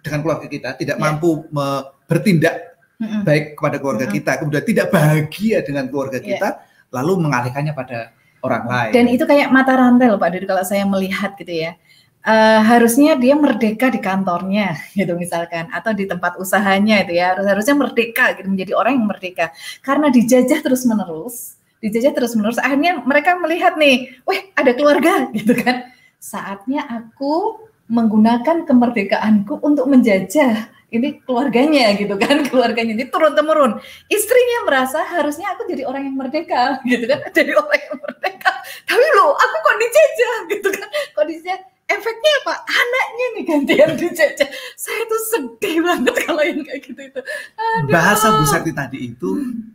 dengan 0.00 0.18
keluarga 0.20 0.46
kita 0.46 0.68
tidak 0.74 0.96
Iya. 0.98 1.02
mampu 1.02 1.30
me- 1.48 1.84
bertindak 2.04 2.54
Mm-mm. 2.98 3.22
baik 3.22 3.44
kepada 3.54 3.76
keluarga 3.78 4.04
Mm-mm. 4.04 4.16
kita 4.16 4.32
kemudian 4.42 4.64
tidak 4.64 4.86
bahagia 4.90 5.58
dengan 5.62 5.84
keluarga 5.86 6.18
Iya. 6.18 6.26
kita 6.28 6.48
lalu 6.90 7.12
mengalihkannya 7.20 7.72
pada 7.72 8.10
orang 8.40 8.64
lain 8.64 8.92
Dan 8.94 9.06
itu 9.06 9.22
kayak 9.22 9.50
mata 9.50 9.74
rantai 9.74 10.08
loh 10.08 10.16
Pak 10.16 10.30
Dodi 10.30 10.46
kalau 10.46 10.62
saya 10.62 10.86
melihat 10.86 11.34
gitu 11.34 11.50
ya. 11.52 11.74
Eh, 12.18 12.60
harusnya 12.60 13.14
dia 13.14 13.38
merdeka 13.38 13.88
di 13.88 14.02
kantornya 14.02 14.74
gitu 14.98 15.14
misalkan 15.14 15.70
atau 15.70 15.94
di 15.94 16.04
tempat 16.04 16.34
usahanya 16.36 17.06
itu 17.06 17.14
ya 17.14 17.32
harus 17.32 17.46
harusnya 17.46 17.74
merdeka 17.74 18.34
gitu 18.34 18.50
menjadi 18.50 18.72
orang 18.74 18.98
yang 18.98 19.06
merdeka 19.06 19.46
karena 19.80 20.10
dijajah 20.10 20.58
terus 20.60 20.82
menerus 20.82 21.57
dijajah 21.78 22.12
terus 22.14 22.34
menerus 22.34 22.58
akhirnya 22.58 23.02
mereka 23.02 23.38
melihat 23.38 23.78
nih, 23.78 24.10
weh 24.26 24.40
ada 24.58 24.74
keluarga 24.74 25.26
gitu 25.38 25.54
kan. 25.54 25.90
Saatnya 26.18 26.82
aku 26.86 27.62
menggunakan 27.88 28.68
kemerdekaanku 28.68 29.64
untuk 29.64 29.88
menjajah 29.88 30.68
ini 30.88 31.20
keluarganya 31.24 31.94
gitu 31.96 32.16
kan. 32.16 32.42
Keluarganya 32.50 32.92
ini 32.96 33.06
turun 33.08 33.36
temurun 33.36 33.78
istrinya 34.08 34.58
merasa 34.64 35.04
harusnya 35.04 35.52
aku 35.56 35.68
jadi 35.68 35.84
orang 35.84 36.08
yang 36.08 36.16
merdeka 36.16 36.80
gitu 36.90 37.04
kan. 37.08 37.20
Jadi 37.32 37.52
orang 37.54 37.80
yang 37.80 37.96
merdeka. 38.00 38.52
Tapi 38.88 39.06
loh 39.20 39.32
aku 39.36 39.56
kok 39.56 39.76
dijajah 39.80 40.36
gitu 40.52 40.68
kan. 40.72 40.88
Kondisinya 41.16 41.56
efeknya 41.88 42.32
apa? 42.44 42.54
Anaknya 42.64 43.26
nih 43.34 43.44
gantian 43.44 43.90
dijajah. 43.96 44.48
Saya 44.76 45.02
tuh 45.04 45.20
sedih 45.32 45.76
banget 45.82 46.14
kalau 46.22 46.42
yang 46.44 46.60
kayak 46.62 46.80
gitu 46.84 47.00
itu. 47.00 47.20
Aduh. 47.56 47.90
Bahasa 47.90 48.36
Bu 48.36 48.44
Sakti 48.44 48.70
tadi 48.70 49.10
itu 49.10 49.28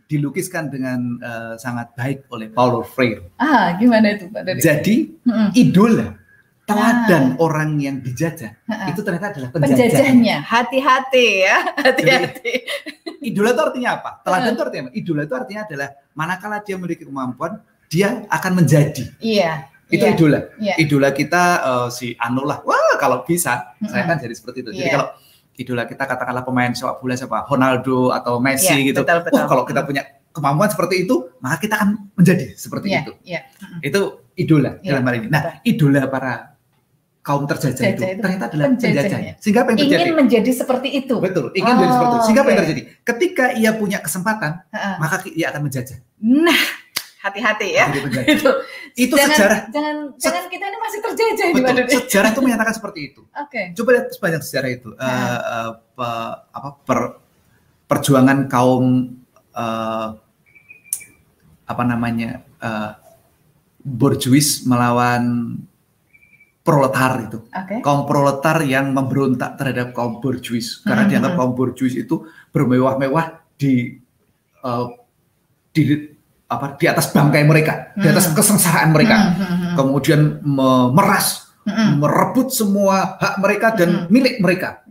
dilukiskan 0.06 0.70
dengan 0.70 1.18
uh, 1.18 1.54
sangat 1.58 1.90
baik 1.92 2.30
oleh 2.30 2.48
Paulo 2.48 2.86
Freire. 2.86 3.34
Ah, 3.36 3.74
gimana 3.76 4.14
itu 4.14 4.30
Pak 4.30 4.42
Dodi? 4.46 4.60
Jadi 4.62 4.96
Mm-mm. 5.26 5.48
idola 5.52 6.08
teladan 6.64 7.36
orang 7.36 7.76
yang 7.76 8.00
dijajah 8.00 8.56
Ah. 8.64 8.88
itu 8.88 9.04
ternyata 9.04 9.36
adalah 9.36 9.52
penjajah. 9.52 9.76
penjajahnya 9.84 10.36
hati-hati 10.40 11.26
ya 11.44 11.56
hati-hati 11.76 12.52
Idola 13.20 13.52
itu 13.52 13.62
artinya 13.64 13.90
apa? 14.00 14.10
Teladan 14.20 14.52
itu 14.52 14.62
artinya 14.64 14.82
apa? 14.88 14.92
Idola 14.96 15.20
itu 15.24 15.34
artinya 15.36 15.62
adalah 15.64 15.88
manakala 16.12 16.56
dia 16.60 16.76
memiliki 16.76 17.04
kemampuan, 17.04 17.56
dia 17.88 18.24
akan 18.28 18.52
menjadi. 18.60 19.04
iya 19.20 19.68
Itu 19.94 20.04
iya, 20.04 20.12
idola. 20.12 20.40
iya. 20.58 20.74
Idola 20.76 21.08
kita 21.10 21.42
eh, 21.60 21.88
si 21.88 22.06
Anu 22.16 22.42
lah. 22.42 22.58
Wah, 22.60 22.94
kalau 22.96 23.22
bisa, 23.22 23.72
saya 23.80 24.02
Mm-mm. 24.02 24.08
kan 24.08 24.16
jadi 24.18 24.34
seperti 24.34 24.58
itu. 24.60 24.70
Jadi 24.72 24.82
Iya. 24.84 24.92
kalau 24.92 25.06
idola 25.54 25.82
kita 25.84 26.02
katakanlah 26.02 26.42
pemain 26.42 26.70
sepak 26.70 26.98
bola 26.98 27.14
siapa? 27.14 27.46
Ronaldo 27.46 28.10
atau 28.10 28.38
Messi 28.38 28.74
Iya, 28.74 28.90
gitu. 28.90 29.00
betul, 29.00 29.18
betul. 29.22 29.38
Wah, 29.38 29.46
kalau 29.46 29.62
kita 29.62 29.80
punya 29.82 30.02
kemampuan 30.28 30.66
seperti 30.66 31.04
itu, 31.04 31.30
maka 31.38 31.56
kita 31.58 31.74
akan 31.76 31.88
menjadi 32.12 32.44
seperti 32.54 32.86
iya 32.88 33.00
itu. 33.00 33.12
iya 33.22 33.40
Mm-mm. 33.54 33.78
Itu 33.80 34.00
idola 34.34 34.70
Iya, 34.76 34.90
dalam 34.90 35.04
hal 35.04 35.14
ini. 35.16 35.28
Nah, 35.28 35.42
idola 35.62 36.02
para 36.06 36.32
kaum 37.20 37.46
terjajah 37.46 37.84
itu, 37.88 38.02
itu 38.04 38.20
ternyata 38.20 38.44
adalah 38.46 38.64
penjajahnya. 38.68 39.00
penjajahnya. 39.00 39.32
Sehingga 39.38 39.60
apa 39.62 39.68
yang 39.70 39.78
terjadi? 39.80 40.02
ingin 40.02 40.14
menjadi 40.14 40.50
seperti 40.52 40.88
itu 40.92 41.16
Betul, 41.16 41.46
ingin 41.54 41.72
menjadi 41.72 41.88
Oh, 41.88 41.96
seperti 41.96 42.12
itu. 42.12 42.20
Sehingga 42.20 42.40
apa 42.40 42.44
yang 42.44 42.52
oke. 42.52 42.64
terjadi? 42.66 42.82
Ketika 43.00 43.44
ia 43.54 43.70
punya 43.72 43.98
kesempatan, 43.98 44.52
Ha-ha. 44.68 44.90
maka 44.98 45.16
ia 45.30 45.46
akan 45.48 45.60
menjajah. 45.62 45.98
nah 46.20 46.60
hati-hati 47.24 47.68
ya 47.72 47.86
itu 48.26 48.50
Itu 48.94 49.16
jangan, 49.16 49.32
sejarah. 49.32 49.58
jangan 49.72 49.96
Se- 50.12 50.22
jangan 50.22 50.44
kita 50.46 50.64
ini 50.64 50.78
masih 50.78 50.98
terjajah 51.00 51.44
di 51.46 51.52
Betul, 51.52 51.64
mana 51.64 51.80
deh 51.80 51.96
sejarah 51.98 52.28
itu 52.30 52.40
menyatakan 52.40 52.74
seperti 52.74 53.00
itu. 53.06 53.20
oke 53.26 53.62
Coba 53.74 53.88
lihat 53.90 54.06
sepanjang 54.12 54.42
sejarah 54.42 54.70
itu. 54.70 54.88
Eh, 54.92 55.38
pe- 55.90 56.36
apa 56.48 56.68
per- 56.78 57.16
perjuangan 57.86 58.38
kaum 58.46 58.84
eh, 59.50 60.08
apa 61.64 61.82
namanya 61.82 62.30
eh, 62.60 62.90
borjuis 63.80 64.62
melawan 64.62 65.56
proletar 66.60 67.24
itu. 67.24 67.38
oke 67.42 67.76
Kaum 67.80 68.04
proletar 68.04 68.62
yang 68.62 68.88
memberontak 68.90 69.56
terhadap 69.56 69.92
kaum 69.92 70.16
borjuis 70.18 70.80
karena 70.82 71.04
Mhm. 71.04 71.10
dianggap 71.10 71.32
kaum 71.34 71.52
borjuis 71.52 71.94
itu 71.94 72.24
bermewah-mewah 72.50 73.26
di 73.54 73.96
eh, 74.60 74.86
di 75.70 75.82
apa 76.54 76.66
di 76.74 76.86
atas 76.86 77.10
bangkai 77.10 77.42
mereka, 77.42 77.90
di 77.92 78.04
atas 78.04 78.28
Mhm. 78.28 78.34
kesengsaraan 78.34 78.90
mereka. 78.90 79.16
Hmm, 79.16 79.34
hmm, 79.34 79.56
hmm. 79.56 79.74
Kemudian 79.74 80.20
me- 80.40 80.90
meras, 80.90 81.26
Hmm, 81.64 81.96
merebut 81.96 82.52
semua 82.52 83.16
hak 83.16 83.40
mereka 83.40 83.72
dan 83.72 83.88
Mhm. 84.04 84.06
milik 84.08 84.34
mereka 84.38 84.84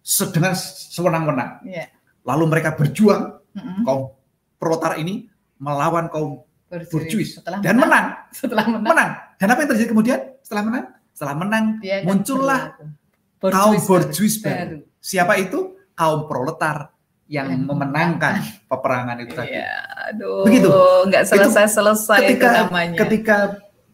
se- 0.00 0.28
dengan 0.28 0.56
sewenang-wenang. 0.56 1.60
iya. 1.62 1.92
Lalu 2.22 2.44
mereka 2.48 2.72
berjuang 2.72 3.44
Hmm, 3.52 3.84
kaum 3.84 4.02
proletar 4.56 4.96
ini 4.96 5.28
melawan 5.56 6.08
kaum 6.08 6.40
borjuis 6.88 7.38
dan 7.60 7.76
menang, 7.76 8.16
setelah 8.34 8.64
menang 8.64 8.82
menang. 8.84 9.10
Dan 9.36 9.46
apa 9.46 9.58
yang 9.60 9.70
terjadi 9.70 9.88
kemudian 9.90 10.20
setelah 10.40 10.62
menang? 10.64 10.84
Setelah 11.12 11.34
menang 11.36 11.64
dia 11.78 12.02
muncullah 12.02 12.72
kaum 12.72 12.96
Borjuis 13.76 13.84
borjuis 13.84 14.34
baru. 14.40 14.56
baru. 14.56 14.78
Siapa 14.98 15.36
itu? 15.36 15.76
Kaum 15.92 16.24
proletar 16.24 16.90
yang 17.26 17.48
Yang 17.48 17.62
memenangkan 17.64 18.34
peperangan 18.70 19.16
itu 19.20 19.32
tadi. 19.32 19.56
Iya, 19.56 19.72
aduh, 20.12 20.44
Begitu. 20.44 20.68
nggak 21.08 21.24
selesai-selesai 21.24 22.18
itu 22.20 22.28
Ketika 22.36 22.48
namanya. 22.68 22.98
ketika 23.00 23.36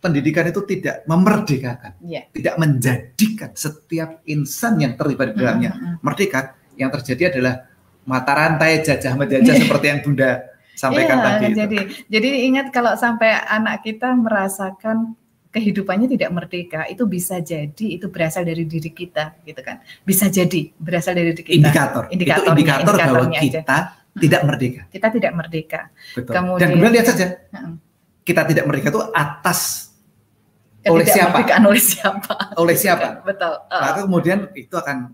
pendidikan 0.00 0.44
itu 0.48 0.60
tidak 0.64 0.96
memerdekakan, 1.04 1.92
Iya. 2.00 2.22
tidak 2.32 2.54
menjadikan 2.56 3.50
setiap 3.52 4.24
insan 4.24 4.80
yang 4.80 4.96
terlibat 4.96 5.32
di 5.32 5.38
dalamnya 5.38 5.70
Mm, 5.70 5.80
mm, 5.80 5.90
mm. 5.92 5.96
merdeka, 6.00 6.40
yang 6.74 6.90
terjadi 6.90 7.22
adalah 7.30 7.54
mata 8.02 8.32
rantai 8.32 8.80
jajah 8.80 9.12
menjajah 9.12 9.54
seperti 9.62 9.86
yang 9.86 10.00
Bunda 10.00 10.30
sampaikan 10.72 11.20
Iya, 11.20 11.24
tadi. 11.28 11.44
itu. 11.44 11.56
jadi 11.60 11.78
jadi 12.08 12.30
ingat 12.48 12.66
kalau 12.72 12.96
sampai 12.96 13.28
anak 13.44 13.84
kita 13.84 14.16
merasakan 14.16 15.14
kehidupannya 15.50 16.06
tidak 16.08 16.30
merdeka, 16.30 16.86
itu 16.86 17.02
bisa 17.04 17.38
jadi 17.38 17.86
itu 17.90 18.06
berasal 18.06 18.42
dari 18.42 18.62
diri 18.62 18.88
kita, 18.88 19.34
gitu 19.42 19.60
kan? 19.60 19.82
Bisa 20.00 20.26
jadi 20.26 20.70
berasal 20.74 21.12
dari 21.12 21.34
diri 21.34 21.42
kita. 21.42 21.58
Indikator. 21.58 22.02
itu 22.06 22.14
Indikatornya, 22.14 22.54
indikator 22.54 22.94
bahwa 22.96 23.24
aja. 23.26 23.40
kita 23.40 23.78
tidak 24.12 24.40
merdeka. 24.42 24.82
Kita 24.88 25.08
tidak 25.10 25.32
merdeka. 25.34 25.80
Betul. 26.12 26.32
Kemudian- 26.32 26.60
Dan 26.60 26.68
kemudian 26.72 26.92
lihat 26.94 27.06
saja, 27.06 27.26
Mm. 27.50 27.74
kita 28.22 28.42
tidak 28.46 28.64
merdeka 28.64 28.86
itu 28.88 29.02
atas 29.10 29.60
Oleh 30.88 31.04
siapa? 31.04 31.38
Oleh 31.60 31.82
siapa? 31.82 32.32
oleh 32.56 32.72
siapa. 32.74 33.20
Betul. 33.20 33.52
Uh, 33.68 33.82
Maka 33.84 34.00
kemudian 34.00 34.38
itu 34.54 34.72
akan 34.72 35.12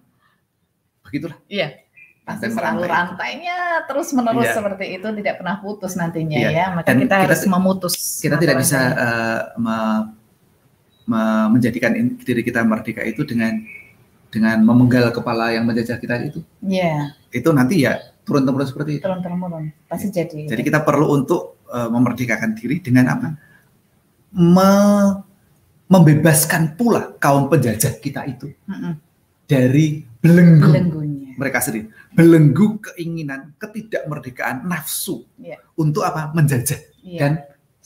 begitulah. 1.02 1.34
iya. 1.48 1.82
Pasti 2.22 2.50
selalu 2.50 2.86
rantainya 2.86 3.86
terus 3.86 4.10
menerus 4.10 4.50
Iya. 4.50 4.54
seperti 4.58 4.98
itu 4.98 5.06
tidak 5.14 5.34
pernah 5.38 5.56
putus 5.58 5.94
nantinya 5.94 6.38
Iya. 6.38 6.50
ya. 6.50 6.66
Maka 6.74 6.86
Dan 6.90 6.96
kita, 7.02 7.06
kita- 7.06 7.22
harus 7.22 7.42
memutus. 7.46 7.94
Kita 8.18 8.34
tidak 8.36 8.56
bisa 8.58 8.78
me- 8.82 9.42
me- 9.62 10.04
menjadikan 11.06 11.94
diri 12.18 12.42
kita 12.42 12.66
merdeka 12.66 13.02
itu 13.02 13.22
dengan 13.22 13.62
dengan 14.26 14.58
memenggal 14.60 15.14
kepala 15.14 15.54
yang 15.54 15.64
menjajah 15.64 15.96
kita 15.96 16.18
itu. 16.20 16.42
Iya, 16.60 17.14
Itu 17.30 17.54
nanti 17.54 17.86
ya 17.86 17.96
turun-temurun 18.26 18.66
seperti 18.66 18.98
itu. 18.98 19.04
turun 19.06 19.22
turun 19.22 19.38
pasti 19.86 20.10
jadi. 20.10 20.50
Jadi 20.50 20.62
kita 20.62 20.82
perlu 20.82 21.14
untuk 21.14 21.62
eh, 21.70 21.88
memerdekakan 21.88 22.58
diri 22.58 22.82
dengan 22.82 23.06
apa? 23.08 23.28
Me- 24.34 25.22
membebaskan 25.86 26.74
pula 26.74 27.14
kaum 27.16 27.46
penjajah 27.46 28.02
kita 28.02 28.26
itu 28.26 28.50
Mm-mm. 28.66 28.98
dari 29.46 30.02
belenggu 30.18 30.74
belenggunya. 30.74 31.30
mereka 31.38 31.62
sendiri, 31.62 31.86
belenggu 32.10 32.82
keinginan 32.82 33.54
ketidakmerdekaan 33.56 34.66
nafsu 34.66 35.22
Iya. 35.38 35.62
untuk 35.78 36.02
apa? 36.02 36.34
Menjajah 36.34 36.82
Iya. 37.06 37.18
dan 37.22 37.32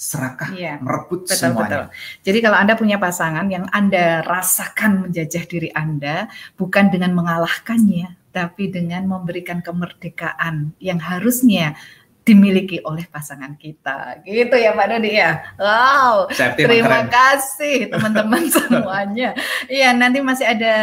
serakah, 0.01 0.49
Iya. 0.57 0.81
merebut 0.81 1.29
Betul, 1.29 1.37
betul. 1.37 1.53
semuanya. 1.61 1.79
Jadi 2.25 2.39
kalau 2.41 2.57
Anda 2.57 2.73
punya 2.73 2.97
pasangan 2.97 3.45
yang 3.53 3.69
Anda 3.69 4.25
rasakan 4.25 5.05
menjajah 5.05 5.45
diri 5.45 5.69
Anda, 5.77 6.25
bukan 6.57 6.89
dengan 6.89 7.13
mengalahkannya, 7.13 8.33
tapi 8.33 8.73
dengan 8.73 9.05
memberikan 9.05 9.61
kemerdekaan 9.61 10.73
yang 10.81 10.97
harusnya 10.97 11.77
dimiliki 12.21 12.81
oleh 12.81 13.05
pasangan 13.11 13.57
kita. 13.57 14.25
Gitu 14.25 14.53
ya 14.55 14.73
Pak 14.73 14.87
Dodi 14.89 15.13
ya. 15.19 15.41
Wow. 15.61 16.33
Safety 16.33 16.65
Terima 16.65 17.05
keren. 17.05 17.09
kasih 17.11 17.77
teman-teman 17.91 18.43
semuanya. 18.57 19.31
Iya, 19.69 19.93
nanti 19.93 20.25
masih 20.25 20.47
ada 20.47 20.75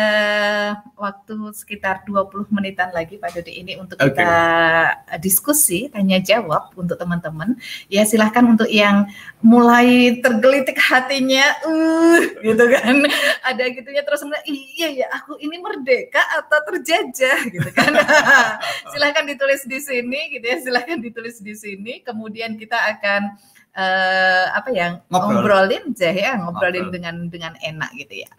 waktu 0.98 1.54
sekitar 1.54 2.02
20 2.10 2.50
menitan 2.50 2.90
lagi 2.90 3.22
Pak 3.22 3.38
Dodi 3.38 3.62
ini 3.62 3.78
untuk 3.78 4.02
Oke. 4.02 4.18
kita 4.18 4.34
diskusi, 5.22 5.88
tanya 5.94 6.18
jawab 6.18 6.74
untuk 6.74 6.98
teman-teman. 6.98 7.54
Ya 7.88 8.02
silahkan 8.04 8.42
untuk 8.44 8.66
yang 8.66 9.06
mulai 9.46 10.18
tergelitik 10.20 10.82
hatinya, 10.82 11.46
uh, 11.64 12.20
gitu 12.42 12.66
kan. 12.74 13.06
Ada 13.54 13.64
gitunya 13.70 14.02
terus 14.02 14.26
iya 14.50 15.06
ya 15.06 15.08
aku 15.14 15.38
ini 15.38 15.62
merdeka 15.62 16.20
atau 16.42 16.60
terjajah 16.74 17.46
gitu 17.54 17.70
kan. 17.72 17.94
silahkan 18.92 19.24
ditulis 19.30 19.64
di 19.70 19.78
sini 19.78 20.34
gitu 20.34 20.46
ya, 20.50 20.58
silahkan 20.60 20.98
ditulis 20.98 21.38
di 21.40 21.54
sini. 21.54 22.02
Kemudian 22.02 22.58
kita 22.58 22.76
akan 22.98 23.38
eh, 23.78 24.46
apa 24.50 24.70
ya 24.74 24.98
Ngobrol. 25.14 25.46
ngobrolin 25.70 25.94
aja 25.94 26.10
ya 26.10 26.32
ngobrolin 26.42 26.90
Ngobrol. 26.90 26.94
dengan 26.98 27.16
dengan 27.30 27.54
enak 27.62 27.94
gitu 27.94 28.26
ya. 28.26 28.30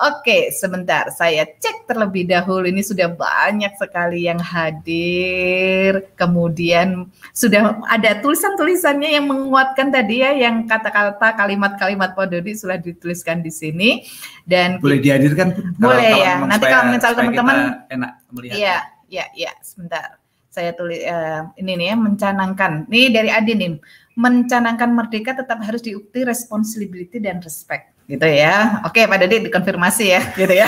Oke, 0.00 0.48
sebentar 0.56 1.12
saya 1.12 1.44
cek 1.44 1.84
terlebih 1.84 2.24
dahulu 2.24 2.64
ini 2.64 2.80
sudah 2.80 3.12
banyak 3.12 3.76
sekali 3.76 4.24
yang 4.24 4.40
hadir. 4.40 6.08
Kemudian 6.16 7.04
sudah 7.36 7.76
ada 7.84 8.16
tulisan-tulisannya 8.16 9.12
yang 9.20 9.28
menguatkan 9.28 9.92
tadi 9.92 10.24
ya 10.24 10.32
yang 10.32 10.64
kata-kata 10.64 11.36
kalimat-kalimat 11.36 12.16
Pak 12.16 12.32
Dodi 12.32 12.56
sudah 12.56 12.80
dituliskan 12.80 13.44
di 13.44 13.52
sini 13.52 14.08
dan 14.48 14.80
Boleh 14.80 15.04
dihadirkan? 15.04 15.76
Boleh 15.76 16.16
ya. 16.16 16.48
Nanti 16.48 16.64
supaya- 16.64 16.72
kalau 16.72 16.84
misalnya 16.96 17.16
teman-teman- 17.20 17.60
enak 17.92 18.12
melihat. 18.32 18.56
Iya, 18.56 18.76
iya, 19.12 19.24
iya. 19.36 19.52
Sebentar. 19.60 20.16
Saya 20.48 20.72
tulis 20.72 20.96
eh, 20.96 21.40
ini 21.60 21.76
nih 21.76 21.92
ya 21.92 21.96
mencanangkan. 22.00 22.88
Nih 22.88 23.12
dari 23.12 23.28
Adi 23.28 23.52
nih. 23.52 23.76
Mencanangkan 24.16 24.90
merdeka 24.96 25.36
tetap 25.36 25.60
harus 25.60 25.84
diukti 25.84 26.24
responsibility 26.24 27.20
dan 27.20 27.44
respect. 27.44 27.89
Gitu 28.10 28.26
ya. 28.26 28.82
Oke, 28.82 29.06
Pak 29.06 29.22
Dodi 29.22 29.46
dikonfirmasi 29.46 30.04
ya, 30.10 30.22
gitu 30.40 30.50
ya. 30.50 30.66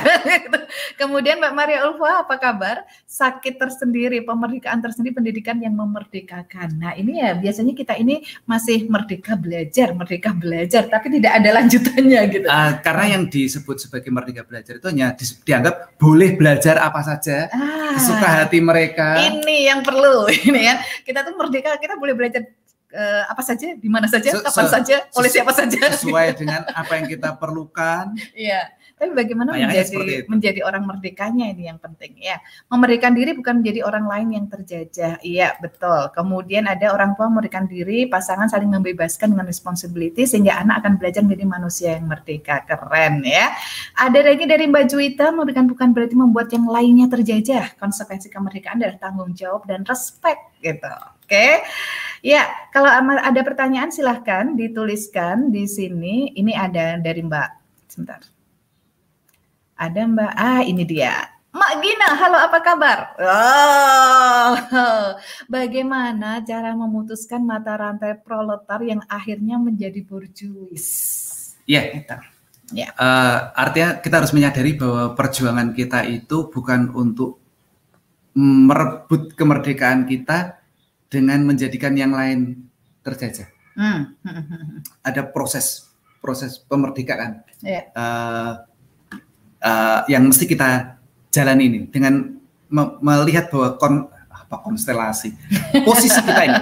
Kemudian 0.95 1.43
Mbak 1.43 1.55
Maria 1.55 1.79
Ulfa, 1.85 2.23
apa 2.23 2.39
kabar? 2.39 2.77
Sakit 3.03 3.59
tersendiri, 3.59 4.23
pemerdekaan 4.23 4.79
tersendiri, 4.79 5.11
pendidikan 5.13 5.59
yang 5.59 5.75
memerdekakan. 5.75 6.79
Nah, 6.79 6.95
ini 6.95 7.19
ya 7.19 7.35
biasanya 7.35 7.75
kita 7.75 7.99
ini 7.99 8.23
masih 8.47 8.87
merdeka 8.87 9.35
belajar, 9.35 9.91
merdeka 9.91 10.31
belajar, 10.31 10.87
tapi 10.87 11.19
tidak 11.19 11.43
ada 11.43 11.51
lanjutannya 11.59 12.21
gitu. 12.31 12.47
Ah, 12.47 12.79
karena 12.79 13.19
yang 13.19 13.27
disebut 13.27 13.77
sebagai 13.83 14.09
merdeka 14.09 14.47
belajar 14.47 14.79
itu 14.79 14.87
hanya 14.87 15.11
dis- 15.13 15.43
dianggap 15.43 15.99
boleh 15.99 16.39
belajar 16.39 16.79
apa 16.79 17.03
saja, 17.03 17.51
Ah. 17.51 17.99
sesuka 17.99 18.47
hati 18.47 18.63
mereka. 18.63 19.19
Ini 19.19 19.67
yang 19.67 19.81
perlu 19.83 20.31
ini 20.47 20.63
ya. 20.63 20.79
Kita 21.03 21.27
tuh 21.27 21.35
merdeka, 21.35 21.75
kita 21.77 21.99
boleh 21.99 22.15
belajar 22.15 22.47
eh, 22.93 23.25
apa 23.27 23.43
saja, 23.43 23.75
di 23.75 23.89
mana 23.89 24.07
saja, 24.07 24.31
Se- 24.31 24.45
kapan 24.45 24.67
se- 24.69 24.73
saja, 24.77 24.97
oleh 25.17 25.31
siapa 25.33 25.53
saja. 25.57 25.81
sesuai 25.97 26.27
dengan 26.41 26.63
apa 26.71 26.93
yang 27.01 27.07
kita 27.09 27.35
perlukan. 27.41 28.13
Iya. 28.37 28.79
Tapi 28.93 29.19
bagaimana 29.19 29.51
Bayangnya 29.59 29.83
menjadi 29.83 30.31
menjadi 30.31 30.61
orang 30.63 30.87
merdekanya 30.87 31.51
ini 31.51 31.67
yang 31.67 31.83
penting 31.83 32.23
ya. 32.23 32.39
Memberikan 32.71 33.11
diri 33.11 33.35
bukan 33.35 33.59
menjadi 33.59 33.83
orang 33.83 34.07
lain 34.07 34.29
yang 34.31 34.47
terjajah. 34.47 35.19
Iya, 35.27 35.59
betul. 35.59 36.07
Kemudian 36.15 36.71
ada 36.71 36.95
orang 36.95 37.19
tua 37.19 37.27
memberikan 37.27 37.67
diri, 37.67 38.07
pasangan 38.07 38.47
saling 38.47 38.71
membebaskan 38.71 39.35
dengan 39.35 39.51
responsibility 39.51 40.23
sehingga 40.23 40.55
anak 40.63 40.87
akan 40.87 41.03
belajar 41.03 41.19
menjadi 41.27 41.45
manusia 41.51 41.89
yang 41.99 42.07
merdeka. 42.07 42.63
Keren 42.63 43.27
ya. 43.27 43.51
Ada 43.99 44.23
lagi 44.23 44.47
dari 44.47 44.71
Mbak 44.71 44.85
Juwita 44.95 45.35
memberikan 45.35 45.67
bukan 45.67 45.91
berarti 45.91 46.15
membuat 46.15 46.55
yang 46.55 46.71
lainnya 46.71 47.11
terjajah. 47.11 47.75
Konsekuensi 47.83 48.31
kemerdekaan 48.31 48.79
adalah 48.79 49.03
tanggung 49.03 49.35
jawab 49.35 49.67
dan 49.67 49.83
respect 49.83 50.55
gitu. 50.63 50.95
Oke. 51.27 51.67
Ya, 52.23 52.47
kalau 52.71 52.87
ada 53.19 53.43
pertanyaan 53.43 53.91
silahkan 53.91 54.55
dituliskan 54.55 55.51
di 55.51 55.67
sini. 55.67 56.31
Ini 56.39 56.55
ada 56.55 56.95
dari 57.03 57.19
Mbak. 57.19 57.51
Sebentar. 57.91 58.23
Ada 59.75 60.07
Mbak. 60.07 60.33
Ah, 60.39 60.63
ini 60.63 60.87
dia. 60.87 61.19
Mak 61.53 61.73
Gina, 61.83 62.17
halo 62.17 62.39
apa 62.39 62.59
kabar? 62.65 62.99
Oh, 63.21 64.55
bagaimana 65.53 66.41
cara 66.47 66.73
memutuskan 66.73 67.45
mata 67.45 67.77
rantai 67.77 68.17
proletar 68.23 68.81
yang 68.87 69.03
akhirnya 69.05 69.59
menjadi 69.59 70.01
borjuis? 70.07 70.87
Ya, 71.67 71.91
Gitu. 71.91 72.17
Ya. 72.73 72.89
Eh, 72.97 73.39
artinya 73.53 74.01
kita 74.01 74.25
harus 74.25 74.33
menyadari 74.33 74.79
bahwa 74.79 75.13
perjuangan 75.13 75.77
kita 75.77 76.09
itu 76.09 76.49
bukan 76.49 76.89
untuk 76.97 77.37
merebut 78.33 79.37
kemerdekaan 79.37 80.09
kita 80.09 80.62
dengan 81.13 81.45
menjadikan 81.45 81.93
yang 81.93 82.11
lain 82.11 82.65
terjajah. 83.05 83.47
Hmm. 83.77 84.17
Ada 85.03 85.27
proses 85.27 85.93
proses 86.19 86.57
pemerdekaan 86.57 87.45
Ya. 87.61 87.85
eh, 87.89 88.53
eh, 89.61 90.01
yang 90.09 90.25
mesti 90.25 90.45
kita 90.45 90.97
jalani 91.29 91.65
ini 91.67 91.81
dengan 91.87 92.37
me- 92.69 92.97
melihat 93.01 93.49
bahwa 93.49 93.75
kon, 93.75 93.95
apa 94.29 94.57
konstelasi 94.61 95.35
posisi 95.89 96.21
kita 96.21 96.43
ini 96.45 96.61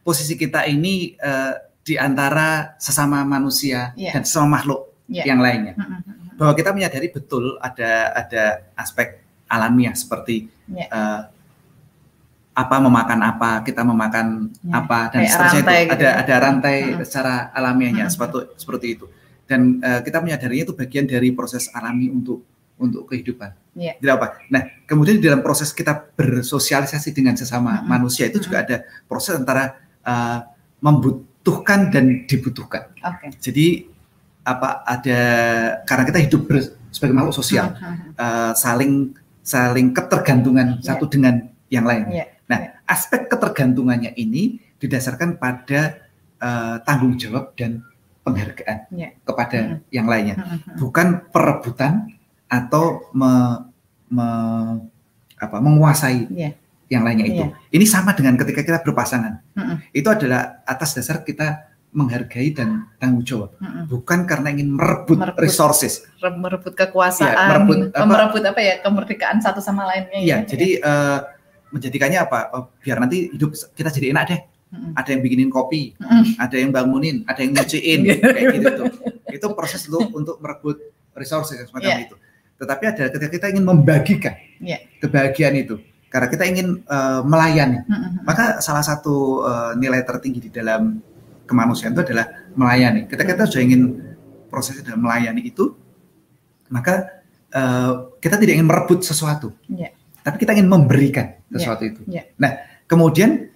posisi 0.00 0.34
kita 0.34 0.60
ini 0.64 1.14
eh, 1.14 1.52
di 1.80 1.96
antara 1.96 2.76
sesama 2.76 3.24
manusia 3.24 3.90
Iya. 3.94 4.14
dan 4.14 4.22
sesama 4.22 4.56
makhluk 4.56 4.88
Ya. 5.10 5.26
yang 5.26 5.42
lainnya 5.42 5.74
Hmm, 5.74 5.90
hmm, 5.90 6.00
hmm. 6.06 6.38
bahwa 6.38 6.52
kita 6.54 6.70
menyadari 6.70 7.10
betul 7.10 7.58
ada 7.58 8.14
ada 8.14 8.42
aspek 8.76 9.18
alamiah 9.46 9.90
seperti 9.92 10.46
Ya. 10.68 10.86
eh, 10.86 11.20
apa 12.50 12.76
memakan 12.78 13.20
apa 13.22 13.50
kita 13.62 13.80
memakan 13.80 14.50
Ya, 14.60 14.74
apa 14.76 14.98
dan 15.08 15.22
kayak 15.22 15.30
seterusnya 15.30 15.60
itu 15.60 15.70
gitu 15.70 15.92
ada 15.94 16.04
ya. 16.04 16.12
ada 16.18 16.34
rantai 16.36 16.76
Mm-mm. 16.82 17.04
secara 17.04 17.34
alamiahnya 17.50 18.04
Mm-mm. 18.04 18.12
seperti 18.12 18.38
seperti 18.58 18.86
itu 18.94 19.06
dan 19.46 19.60
eh, 19.80 20.00
kita 20.02 20.18
menyadarinya 20.18 20.64
itu 20.66 20.74
bagian 20.74 21.06
dari 21.06 21.30
proses 21.30 21.70
alami 21.70 22.06
untuk 22.06 22.42
untuk 22.76 23.04
kehidupan. 23.06 23.52
Ya. 23.76 23.92
Tidak 23.94 24.14
apa. 24.16 24.40
Nah, 24.48 24.64
kemudian 24.82 25.20
di 25.20 25.28
dalam 25.28 25.44
proses 25.44 25.68
kita 25.70 26.00
bersosialisasi 26.16 27.12
dengan 27.12 27.36
sesama 27.36 27.76
Mm-mm. 27.76 27.86
manusia 27.86 28.24
itu 28.24 28.40
juga 28.40 28.64
ada 28.64 28.76
proses 29.04 29.36
antara 29.36 29.76
eh, 30.00 30.38
membutuhkan 30.80 31.88
dan 31.88 32.24
dibutuhkan. 32.24 32.90
Oke. 32.98 33.36
Jadi 33.38 33.86
apa 34.42 34.80
ada 34.82 35.20
karena 35.84 36.04
kita 36.04 36.18
hidup 36.18 36.42
ber- 36.44 36.72
sebagai 36.90 37.14
makhluk 37.14 37.36
sosial 37.36 37.76
Hmm, 37.76 37.84
hmm, 37.84 37.94
hmm. 37.94 38.12
eh, 38.18 38.52
saling 38.56 38.92
saling 39.40 39.88
ketergantungan 39.92 40.80
Ya. 40.80 40.92
satu 40.92 41.04
dengan 41.06 41.34
yang 41.68 41.84
lain. 41.84 42.04
Ya. 42.10 42.26
Ya. 42.90 42.92
aspek 42.92 43.30
ketergantungannya 43.30 44.10
ini 44.12 44.42
didasarkan 44.76 45.38
pada 45.38 46.02
eh, 46.36 46.76
tanggung 46.82 47.14
jawab 47.14 47.52
dan 47.54 47.84
penghargaan 48.20 48.88
Ya. 48.90 49.12
kepada 49.22 49.58
Mm. 49.60 49.76
yang 49.90 50.06
lainnya, 50.06 50.34
Hmm, 50.34 50.44
hmm, 50.46 50.58
hmm. 50.58 50.76
bukan 50.80 51.06
perebutan 51.28 51.92
atau 52.46 52.84
me- 53.12 53.68
me- 54.08 54.88
apa, 55.36 55.56
menguasai 55.56 56.26
Ya. 56.28 56.50
yang 56.88 57.04
lainnya 57.04 57.26
itu. 57.26 57.44
Ini 57.70 57.84
sama 57.84 58.12
dengan 58.12 58.34
ketika 58.34 58.60
kita 58.60 58.80
berpasangan. 58.80 59.40
Hmm, 59.52 59.62
hmm. 59.62 59.76
Itu 59.90 60.08
adalah 60.08 60.64
atas 60.64 60.92
dasar 60.92 61.22
kita 61.22 61.60
menghargai 61.90 62.48
dan 62.50 62.88
tanggung 62.96 63.20
jawab, 63.20 63.56
Hmm, 63.56 63.66
hmm. 63.66 63.84
bukan 63.86 64.24
karena 64.24 64.48
ingin 64.48 64.72
merebut, 64.72 65.18
Merebut. 65.18 65.40
resources. 65.40 66.08
Re- 66.18 66.32
merebut 66.32 66.72
kekuasaan, 66.72 67.36
Iya, 67.36 67.48
merebut 67.52 67.78
apa- 67.92 68.06
merebut 68.06 68.42
apa 68.46 68.60
ya 68.60 68.74
kemerdekaan 68.78 69.38
satu 69.38 69.60
sama 69.60 69.84
lainnya. 69.84 70.16
Iya, 70.16 70.36
ya. 70.36 70.46
jadi 70.46 70.68
eh, 70.78 71.18
menjadikannya 71.70 72.18
apa? 72.20 72.38
Oh, 72.52 72.62
biar 72.78 72.98
nanti 72.98 73.30
hidup 73.30 73.50
kita 73.72 73.90
jadi 73.90 74.12
enak 74.12 74.24
deh. 74.26 74.40
Hmm, 74.70 74.94
Ada 74.94 75.18
yang 75.18 75.20
bikinin 75.20 75.50
kopi, 75.50 75.98
hmm. 75.98 76.38
ada 76.38 76.54
yang 76.54 76.70
bangunin, 76.70 77.26
ada 77.26 77.42
yang 77.42 77.58
nyuciin, 77.58 78.06
kayak 78.22 78.46
gitu 78.54 78.68
tuh. 78.70 78.86
Itu 79.26 79.46
proses 79.50 79.82
untuk 79.90 80.06
untuk 80.14 80.36
merebut 80.38 80.78
resources 81.12 81.66
semacam 81.66 81.90
Iya. 81.90 82.06
itu. 82.06 82.14
Tetapi 82.54 82.84
ada 82.86 83.02
ketika 83.10 83.30
kita 83.34 83.46
ingin 83.50 83.66
membagikan 83.66 84.38
Iya. 84.62 84.78
kebahagiaan 85.02 85.58
itu, 85.58 85.74
karena 86.06 86.30
kita 86.30 86.44
ingin 86.46 86.86
eh, 86.86 87.20
melayani. 87.26 87.82
Hmm. 87.82 88.22
Maka 88.22 88.62
salah 88.62 88.86
satu 88.86 89.42
eh, 89.42 89.72
nilai 89.74 90.06
tertinggi 90.06 90.38
di 90.46 90.50
dalam 90.54 91.02
kemanusiaan 91.50 91.90
itu 91.90 92.06
adalah 92.06 92.30
melayani. 92.54 93.10
Ketika 93.10 93.34
kita 93.34 93.50
sudah 93.50 93.64
ingin 93.66 93.82
proses 94.46 94.78
dalam 94.86 95.02
melayani 95.02 95.50
itu, 95.50 95.74
maka 96.70 97.10
eh, 97.50 97.92
kita 98.22 98.38
tidak 98.38 98.54
ingin 98.54 98.70
merebut 98.70 99.02
sesuatu, 99.02 99.50
Iya. 99.66 99.90
Tapi 100.20 100.36
kita 100.38 100.52
ingin 100.56 100.68
memberikan 100.68 101.36
sesuatu 101.48 101.82
itu. 101.84 102.00
iya. 102.06 102.28
Nah, 102.36 102.60
kemudian 102.84 103.50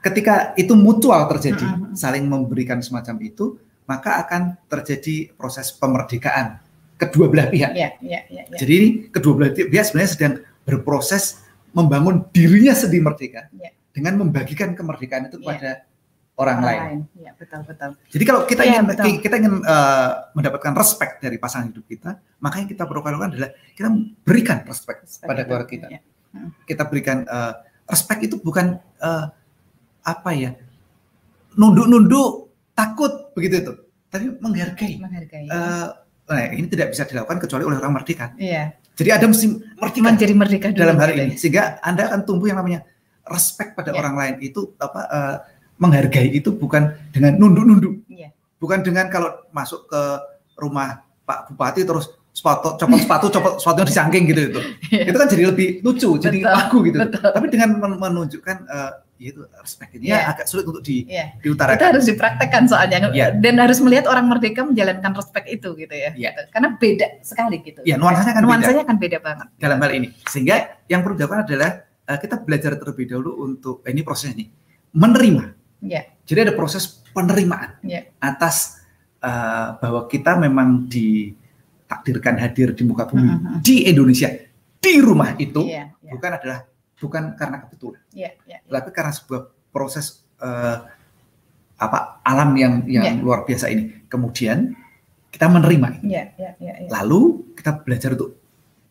ketika 0.00 0.52
itu 0.54 0.72
mutual 0.76 1.26
terjadi, 1.28 1.64
Mm-mm. 1.64 1.96
saling 1.96 2.24
memberikan 2.28 2.80
semacam 2.80 3.16
itu, 3.20 3.56
maka 3.84 4.20
akan 4.24 4.56
terjadi 4.68 5.32
proses 5.36 5.72
pemerdekaan 5.72 6.60
kedua 6.96 7.28
belah 7.28 7.48
pihak. 7.50 7.72
Iya, 7.74 7.98
iya, 8.00 8.20
iya, 8.30 8.42
iya. 8.48 8.56
Jadi 8.56 9.10
kedua 9.10 9.32
belah 9.36 9.50
pihak 9.52 9.84
sebenarnya 9.84 10.12
sedang 10.12 10.34
berproses 10.64 11.44
membangun 11.74 12.24
dirinya 12.30 12.72
sendiri 12.72 13.02
merdeka 13.02 13.50
Iya. 13.52 13.74
dengan 13.92 14.24
membagikan 14.24 14.72
kemerdekaan 14.72 15.28
itu 15.28 15.36
Iya. 15.36 15.44
kepada 15.44 15.70
orang 16.34 16.58
lain. 16.60 16.98
Iya, 17.14 17.30
betul, 17.34 17.62
betul. 17.62 17.90
Jadi 18.10 18.24
kalau 18.24 18.40
kita 18.42 18.62
Iya, 18.62 18.70
ingin 18.74 18.84
betul. 18.86 19.04
kita 19.22 19.34
ingin 19.38 19.54
eh, 19.60 20.08
mendapatkan 20.32 20.72
respect 20.74 21.12
dari 21.18 21.36
pasangan 21.36 21.70
hidup 21.70 21.84
kita, 21.84 22.10
maka 22.38 22.58
yang 22.58 22.66
kita 22.66 22.82
perlu 22.84 23.00
lakukan 23.00 23.30
adalah 23.30 23.50
kita 23.70 23.88
berikan 24.20 24.58
respect 24.64 24.98
pada 25.00 25.10
Seperti 25.14 25.40
keluarga 25.44 25.68
kita. 25.68 25.86
iya. 25.88 26.00
Kita 26.64 26.82
berikan 26.84 27.22
eh, 27.22 27.52
respect 27.86 28.20
itu 28.22 28.36
bukan 28.38 28.74
eh, 28.80 29.24
apa 30.04 30.30
ya 30.32 30.52
nunduk-nunduk 31.54 32.50
takut 32.74 33.30
begitu 33.32 33.54
itu, 33.62 33.72
tapi 34.10 34.34
menghargai. 34.36 34.98
Menghargai. 34.98 35.46
Eh, 35.46 35.86
nah, 36.26 36.40
ini 36.50 36.66
tidak 36.66 36.90
bisa 36.90 37.06
dilakukan 37.06 37.38
kecuali 37.38 37.62
oleh 37.62 37.78
orang 37.78 37.94
merdeka. 37.94 38.34
Iya. 38.34 38.74
Jadi 38.94 39.10
ada 39.10 39.26
mesti 39.26 39.46
merdeka 39.74 40.06
Menjadi 40.06 40.34
merdeka 40.34 40.66
dulu 40.70 40.78
dalam 40.78 40.96
hal 40.98 41.10
gitu 41.10 41.18
ini 41.18 41.34
ya. 41.34 41.38
sehingga 41.38 41.62
anda 41.82 42.02
akan 42.06 42.20
tumbuh 42.22 42.46
yang 42.46 42.58
namanya 42.58 42.86
respect 43.26 43.74
pada 43.74 43.90
Ya. 43.90 43.98
orang 43.98 44.14
lain 44.14 44.34
itu 44.38 44.70
apa 44.78 45.00
eh, 45.04 45.36
menghargai 45.76 46.30
itu 46.30 46.52
bukan 46.52 46.82
dengan 47.10 47.34
nunduk-nunduk 47.34 48.06
Iya. 48.06 48.30
bukan 48.56 48.80
dengan 48.80 49.08
kalau 49.08 49.30
masuk 49.50 49.86
ke 49.86 50.02
rumah 50.54 51.02
Pak 51.22 51.50
Bupati 51.50 51.82
terus 51.82 52.06
sepatu 52.30 52.74
copot 52.74 52.98
sepatu 52.98 53.26
copot 53.30 53.52
sepatunya 53.58 53.86
disangking 53.86 54.24
gitu 54.26 54.40
itu 54.48 54.60
Iya. 54.90 55.04
itu 55.08 55.16
kan 55.16 55.28
jadi 55.28 55.44
lebih 55.48 55.68
lucu 55.80 56.10
jadi 56.16 56.38
Betul, 56.40 56.50
lagu 56.52 56.76
gitu 56.82 56.98
betul. 56.98 57.22
tapi 57.30 57.46
dengan 57.48 57.68
men- 57.74 57.96
menunjukkan 57.96 58.56
eh, 58.64 58.92
itu 59.16 59.40
respect 59.56 59.94
ini 59.94 60.10
Iya. 60.10 60.18
ya 60.18 60.26
agak 60.28 60.46
sulit 60.46 60.66
untuk 60.66 60.82
di, 60.82 61.06
Iya. 61.06 61.38
Itu 61.38 61.54
diutarakan 61.54 61.86
harus 61.94 62.04
dipraktekkan 62.04 62.62
soalnya 62.66 62.98
Iya. 63.10 63.26
dan 63.34 63.54
harus 63.56 63.78
melihat 63.78 64.06
orang 64.06 64.26
merdeka 64.26 64.62
menjalankan 64.62 65.14
respect 65.14 65.46
itu 65.48 65.68
gitu 65.74 65.94
ya. 65.94 66.10
Iya. 66.12 66.30
Gitu. 66.34 66.40
Karena 66.50 66.68
beda 66.74 67.06
sekali 67.22 67.56
gitu. 67.60 67.80
ya 67.82 67.94
nuansanya 67.94 68.32
kan 68.32 68.42
beda 68.42 68.50
Nuansanya 68.50 68.82
kan 68.84 68.96
beda 68.98 69.18
banget. 69.18 69.46
dalam 69.56 69.78
hal 69.78 69.90
ini 69.92 70.06
sehingga 70.26 70.54
yang 70.86 71.00
perlu 71.00 71.14
dilakukan 71.14 71.46
adalah 71.46 71.70
eh, 72.04 72.18
kita 72.18 72.34
belajar 72.38 72.74
terlebih 72.74 73.04
dahulu 73.08 73.30
untuk 73.46 73.80
eh, 73.82 73.90
ini 73.90 74.02
proses 74.02 74.34
ini 74.34 74.50
menerima 74.92 75.63
Iya. 75.84 76.02
jadi 76.24 76.48
ada 76.48 76.54
proses 76.54 77.04
penerimaan 77.12 77.76
Iya. 77.80 78.08
atas 78.18 78.80
eh, 79.20 79.68
bahwa 79.76 80.04
kita 80.04 80.36
memang 80.36 80.88
ditakdirkan 80.88 82.36
hadir 82.36 82.72
di 82.72 82.82
muka 82.82 83.04
bumi 83.04 83.24
Mhm. 83.28 83.60
di 83.60 83.84
Indonesia 83.84 84.28
di 84.76 84.92
rumah 84.98 85.36
itu 85.36 85.64
Iya, 85.64 85.92
iya. 85.96 86.10
bukan 86.10 86.30
adalah 86.34 86.58
bukan 86.94 87.22
karena 87.34 87.56
kebetulan 87.60 88.00
Iya, 88.12 88.30
iya. 88.44 88.58
tapi 88.64 88.88
karena 88.90 89.12
sebuah 89.12 89.42
proses 89.68 90.24
eh, 90.36 90.76
apa 91.76 92.20
alam 92.22 92.52
yang 92.54 92.84
yang 92.84 93.04
Iya. 93.16 93.20
luar 93.20 93.44
biasa 93.44 93.68
ini 93.68 94.06
kemudian 94.06 94.72
kita 95.28 95.48
menerima 95.48 95.98
itu. 95.98 96.04
Iya, 96.06 96.24
iya, 96.38 96.50
iya, 96.58 96.74
iya. 96.80 96.88
lalu 96.88 97.50
kita 97.52 97.82
belajar 97.82 98.14
untuk 98.14 98.38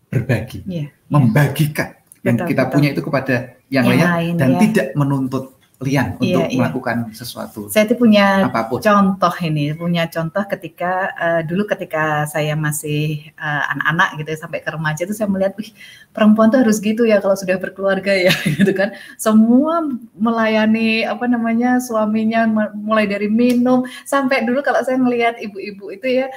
berbagi 0.09 0.61
Iya. 0.65 0.91
membagikan 1.07 1.95
yang 2.21 2.35
Betul, 2.37 2.47
kita 2.51 2.63
betul. 2.63 2.73
punya 2.73 2.89
itu 2.89 3.01
kepada 3.01 3.35
yang, 3.67 3.85
Yang 3.85 4.05
lain, 4.05 4.33
dan 4.37 4.49
ya. 4.49 4.59
tidak 4.61 4.87
menuntut 4.93 5.45
lian 5.83 6.15
Iya, 6.17 6.39
untuk 6.39 6.43
iya. 6.49 6.57
melakukan 6.63 6.97
sesuatu 7.11 7.67
Saya 7.67 7.83
itu 7.85 7.95
punya 7.99 8.47
apa 8.47 8.71
pun 8.71 8.79
contoh 8.79 9.33
ini, 9.43 9.75
punya 9.75 10.07
contoh 10.07 10.43
ketika 10.47 11.11
eh, 11.13 11.41
dulu 11.43 11.67
ketika 11.67 12.23
saya 12.25 12.55
masih 12.55 13.29
eh, 13.35 13.63
anak-anak 13.75 14.09
gitu 14.23 14.29
ya, 14.33 14.37
sampai 14.39 14.59
ke 14.63 14.69
remaja 14.71 15.01
itu 15.03 15.15
saya 15.15 15.27
melihat, 15.27 15.53
wih 15.59 15.69
perempuan 16.15 16.47
tuh 16.49 16.63
harus 16.63 16.79
gitu 16.79 17.03
ya 17.03 17.19
kalau 17.19 17.35
sudah 17.35 17.59
berkeluarga 17.59 18.15
ya 18.15 18.33
gitu 18.57 18.71
kan. 18.71 18.95
Semua 19.19 19.83
melayani 20.15 21.03
apa 21.03 21.27
namanya 21.27 21.77
suaminya 21.83 22.47
mulai 22.73 23.05
dari 23.05 23.27
minum 23.27 23.83
sampai 24.07 24.47
dulu 24.47 24.63
kalau 24.63 24.79
saya 24.81 24.95
melihat 24.95 25.35
ibu-ibu 25.37 25.91
itu 25.91 26.23
ya 26.23 26.27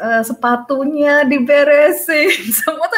uh, 0.00 0.22
sepatunya 0.22 1.24
diberesin 1.24 2.30
semua 2.58 2.88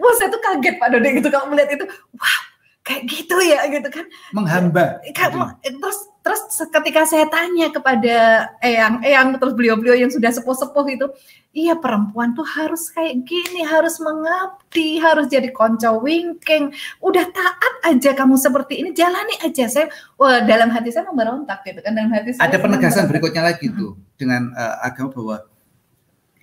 wah 0.00 0.14
saya 0.16 0.28
tuh 0.32 0.40
kaget 0.40 0.76
Pak 0.80 0.88
Dodi 0.92 1.08
gitu 1.20 1.28
kalau 1.28 1.50
melihat 1.52 1.76
itu 1.80 1.84
wow 2.16 2.45
kayak 2.86 3.02
gitu 3.10 3.36
ya 3.42 3.66
gitu 3.66 3.88
kan. 3.90 4.06
Menghamba. 4.30 5.02
Terus 5.10 5.98
terus 6.22 6.42
ketika 6.70 7.02
saya 7.06 7.26
tanya 7.26 7.70
kepada 7.74 8.48
eyang 8.62 9.02
eyang 9.02 9.34
terus 9.38 9.54
beliau-beliau 9.58 10.06
yang 10.06 10.10
sudah 10.10 10.30
sepuh-sepuh 10.34 10.86
itu 10.90 11.06
iya 11.54 11.78
perempuan 11.78 12.34
tuh 12.34 12.46
harus 12.46 12.90
kayak 12.90 13.22
gini 13.26 13.62
harus 13.62 13.98
mengabdi 13.98 15.02
harus 15.02 15.26
jadi 15.26 15.50
konco 15.50 15.98
wingking. 15.98 16.70
Udah 17.02 17.26
taat 17.34 17.74
aja 17.90 18.14
kamu 18.14 18.38
seperti 18.38 18.86
ini 18.86 18.94
jalani 18.94 19.34
aja. 19.42 19.66
Saya 19.66 19.86
wah 20.14 20.46
dalam 20.46 20.70
hati 20.70 20.94
saya 20.94 21.10
memberontak 21.10 21.66
gitu 21.66 21.82
kan 21.82 21.90
dalam 21.90 22.14
hati 22.14 22.38
saya 22.38 22.46
ada 22.46 22.58
penegasan 22.62 23.10
berikutnya 23.10 23.42
lagi 23.42 23.66
tuh 23.74 23.98
dengan 24.14 24.54
uh, 24.54 24.86
agama 24.86 25.10
bahwa 25.10 25.36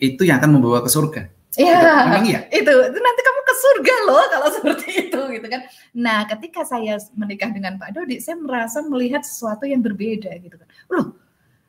itu 0.04 0.28
yang 0.28 0.44
akan 0.44 0.60
membawa 0.60 0.84
ke 0.84 0.92
surga 0.92 1.33
Iya, 1.54 2.18
iya. 2.26 2.40
Itu, 2.50 2.74
itu 2.74 3.00
nanti 3.00 3.22
kamu 3.22 3.40
ke 3.46 3.54
surga 3.54 3.96
loh 4.10 4.24
kalau 4.30 4.48
seperti 4.58 4.88
itu 5.08 5.20
gitu 5.38 5.48
kan. 5.50 5.62
Nah, 5.94 6.26
ketika 6.26 6.66
saya 6.66 6.98
menikah 7.14 7.54
dengan 7.54 7.78
Pak 7.78 7.94
Dodi, 7.94 8.18
saya 8.18 8.40
merasa 8.42 8.82
melihat 8.82 9.22
sesuatu 9.22 9.70
yang 9.70 9.86
berbeda 9.86 10.34
gitu 10.42 10.56
kan. 10.58 10.68
Loh, 10.90 11.14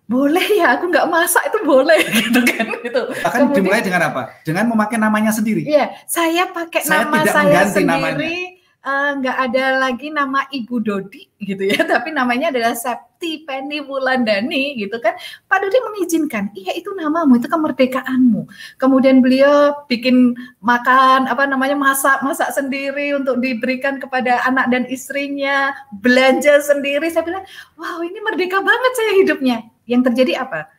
boleh 0.05 0.45
ya 0.61 0.77
aku 0.77 0.93
nggak 0.93 1.09
masak 1.09 1.49
itu 1.49 1.59
boleh 1.65 2.01
gitu 2.21 2.41
kan 2.45 2.67
gitu. 2.81 3.03
Bahkan 3.25 3.41
Kemudian, 3.45 3.57
dimulai 3.61 3.81
dengan 3.85 4.03
apa? 4.13 4.23
Dengan 4.45 4.65
memakai 4.73 4.97
namanya 4.97 5.33
sendiri. 5.33 5.65
Iya, 5.65 5.93
saya 6.09 6.49
pakai 6.49 6.81
saya 6.85 7.05
nama 7.05 7.25
saya 7.29 7.61
sendiri. 7.69 7.89
Namanya 7.89 8.54
nggak 8.85 9.37
uh, 9.41 9.45
ada 9.49 9.65
lagi 9.81 10.13
nama 10.13 10.45
Ibu 10.53 10.77
Dodi 10.85 11.25
gitu 11.41 11.65
ya, 11.65 11.81
tapi 11.93 12.13
namanya 12.13 12.53
adalah 12.53 12.77
Septi 12.77 13.41
Penny 13.49 13.81
Wulandani 13.81 14.77
gitu 14.77 15.01
kan. 15.01 15.17
Pak 15.49 15.65
Dodi 15.65 15.81
mengizinkan, 15.81 16.53
iya 16.53 16.77
itu 16.77 16.93
namamu, 16.93 17.41
itu 17.41 17.49
kemerdekaanmu. 17.49 18.45
Kemudian 18.77 19.25
beliau 19.25 19.73
bikin 19.89 20.37
makan 20.61 21.25
apa 21.33 21.49
namanya 21.49 21.81
masak 21.81 22.21
masak 22.21 22.53
sendiri 22.53 23.17
untuk 23.17 23.41
diberikan 23.41 23.97
kepada 23.97 24.45
anak 24.45 24.69
dan 24.69 24.85
istrinya, 24.93 25.73
belanja 26.05 26.61
sendiri. 26.61 27.09
Saya 27.09 27.25
bilang, 27.25 27.45
wow 27.81 28.05
ini 28.05 28.21
merdeka 28.21 28.61
banget 28.61 28.93
saya 29.01 29.13
hidupnya. 29.17 29.59
Yang 29.89 30.13
terjadi 30.13 30.45
apa? 30.45 30.74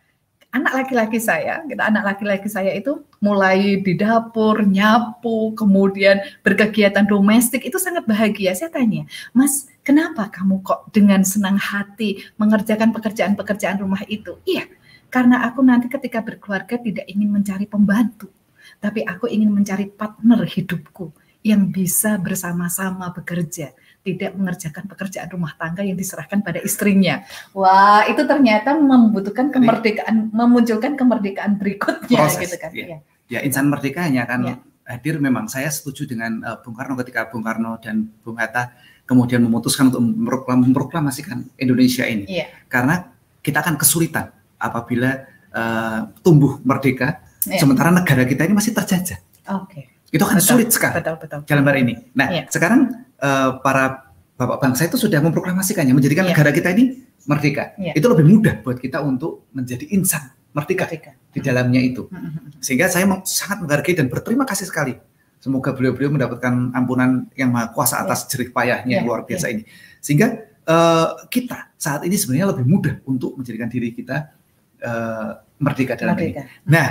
Anak 0.55 0.71
laki-laki 0.71 1.19
saya, 1.19 1.59
gitu, 1.67 1.81
anak 1.83 2.15
laki-laki 2.15 2.47
saya 2.47 2.71
itu 2.71 3.03
mulai 3.19 3.83
di 3.83 3.93
dapur, 3.99 4.63
nyapu, 4.63 5.51
kemudian 5.51 6.23
berkegiatan 6.47 7.03
domestik 7.03 7.67
itu 7.67 7.75
sangat 7.75 8.07
bahagia. 8.07 8.55
Saya 8.55 8.71
tanya, 8.71 9.03
Mas, 9.35 9.67
kenapa 9.83 10.31
kamu 10.31 10.63
kok 10.63 10.87
dengan 10.95 11.27
senang 11.27 11.59
hati 11.59 12.23
mengerjakan 12.39 12.95
pekerjaan-pekerjaan 12.95 13.83
rumah 13.83 14.07
itu? 14.07 14.39
Iya, 14.47 14.71
karena 15.11 15.43
aku 15.43 15.59
nanti 15.59 15.91
ketika 15.91 16.23
berkeluarga 16.23 16.79
tidak 16.79 17.03
ingin 17.11 17.35
mencari 17.35 17.67
pembantu, 17.67 18.31
tapi 18.79 19.03
aku 19.03 19.27
ingin 19.27 19.51
mencari 19.51 19.91
partner 19.91 20.47
hidupku 20.47 21.11
yang 21.43 21.69
bisa 21.69 22.15
bersama-sama 22.17 23.11
bekerja 23.11 23.75
tidak 24.05 24.37
mengerjakan 24.37 24.85
pekerjaan 24.85 25.27
rumah 25.33 25.57
tangga 25.57 25.81
yang 25.81 25.97
diserahkan 25.97 26.45
pada 26.45 26.61
istrinya. 26.61 27.25
Wah, 27.57 28.05
itu 28.05 28.21
ternyata 28.29 28.77
membutuhkan 28.77 29.49
kemerdekaan, 29.49 30.29
memunculkan 30.29 30.93
kemerdekaan 30.93 31.57
berikutnya, 31.57 32.21
Proses, 32.21 32.45
gitu 32.45 32.55
kan? 32.61 32.69
Ya, 32.69 32.85
ya. 32.85 32.97
ya 33.25 33.39
insan 33.41 33.65
merdeka 33.65 34.05
hanya 34.05 34.29
akan 34.29 34.39
ya. 34.45 34.55
hadir. 34.85 35.17
Memang 35.17 35.49
saya 35.49 35.73
setuju 35.73 36.05
dengan 36.05 36.37
uh, 36.45 36.61
Bung 36.61 36.77
Karno 36.77 36.93
ketika 37.01 37.33
Bung 37.33 37.41
Karno 37.41 37.81
dan 37.81 38.05
Bung 38.21 38.37
Hatta 38.37 38.77
kemudian 39.09 39.41
memutuskan 39.41 39.89
untuk 39.89 40.01
memproklamasikan 40.45 41.57
Indonesia 41.61 42.05
ini, 42.05 42.25
ya. 42.25 42.49
karena 42.69 43.09
kita 43.41 43.61
akan 43.61 43.77
kesulitan 43.77 44.33
apabila 44.57 45.29
uh, 45.53 46.09
tumbuh 46.25 46.57
merdeka, 46.65 47.21
ya. 47.45 47.61
sementara 47.61 47.93
negara 47.93 48.25
kita 48.25 48.49
ini 48.49 48.57
masih 48.57 48.73
terjajah. 48.73 49.21
Oke. 49.61 49.69
Okay. 49.69 49.83
Itu 50.09 50.25
akan 50.25 50.41
betul, 50.41 50.49
sulit 50.57 50.69
sekali 50.73 51.01
betul, 51.01 51.15
betul. 51.21 51.39
dalam 51.45 51.65
hari 51.69 51.79
ini. 51.85 51.93
Nah, 52.17 52.27
ya. 52.33 52.43
sekarang 52.49 53.04
uh, 53.25 53.49
para 53.65 54.13
bapak 54.35 54.57
bangsa 54.61 54.85
itu 54.85 54.99
sudah 54.99 55.19
memproklamasikannya 55.23 55.95
menjadikan 55.95 56.29
yeah. 56.29 56.35
negara 56.35 56.51
kita 56.53 56.69
ini 56.75 57.01
merdeka. 57.25 57.73
Yeah. 57.81 57.97
Itu 57.97 58.11
lebih 58.11 58.25
mudah 58.29 58.61
buat 58.61 58.77
kita 58.77 59.01
untuk 59.01 59.49
menjadi 59.55 59.89
insan 59.89 60.29
merdeka, 60.53 60.85
merdeka. 60.87 61.11
di 61.33 61.39
dalamnya 61.41 61.81
itu. 61.81 62.07
Hmm, 62.07 62.19
hmm, 62.19 62.31
hmm, 62.31 62.51
Sehingga 62.61 62.85
saya 62.87 63.09
sangat 63.25 63.65
menghargai 63.65 63.95
dan 63.97 64.07
berterima 64.07 64.45
kasih 64.47 64.69
sekali. 64.69 64.95
Semoga 65.41 65.75
beliau-beliau 65.75 66.15
mendapatkan 66.15 66.73
ampunan 66.73 67.27
yang 67.35 67.51
maha 67.51 67.69
kuasa 67.75 68.01
atas 68.01 68.25
yeah. 68.25 68.29
jerih 68.31 68.49
payahnya 68.53 68.95
yeah. 69.01 69.03
luar 69.03 69.25
biasa 69.27 69.49
yeah. 69.49 69.53
ini. 69.59 69.63
Sehingga 69.99 70.27
uh, 70.67 71.09
kita 71.27 71.75
saat 71.75 72.03
ini 72.05 72.15
sebenarnya 72.15 72.55
lebih 72.55 72.65
mudah 72.67 72.95
untuk 73.07 73.39
menjadikan 73.39 73.67
diri 73.71 73.91
kita 73.91 74.35
uh, 74.83 75.31
merdeka 75.59 75.95
dalam 75.95 76.15
merdeka. 76.15 76.43
ini. 76.43 76.67
Nah, 76.71 76.87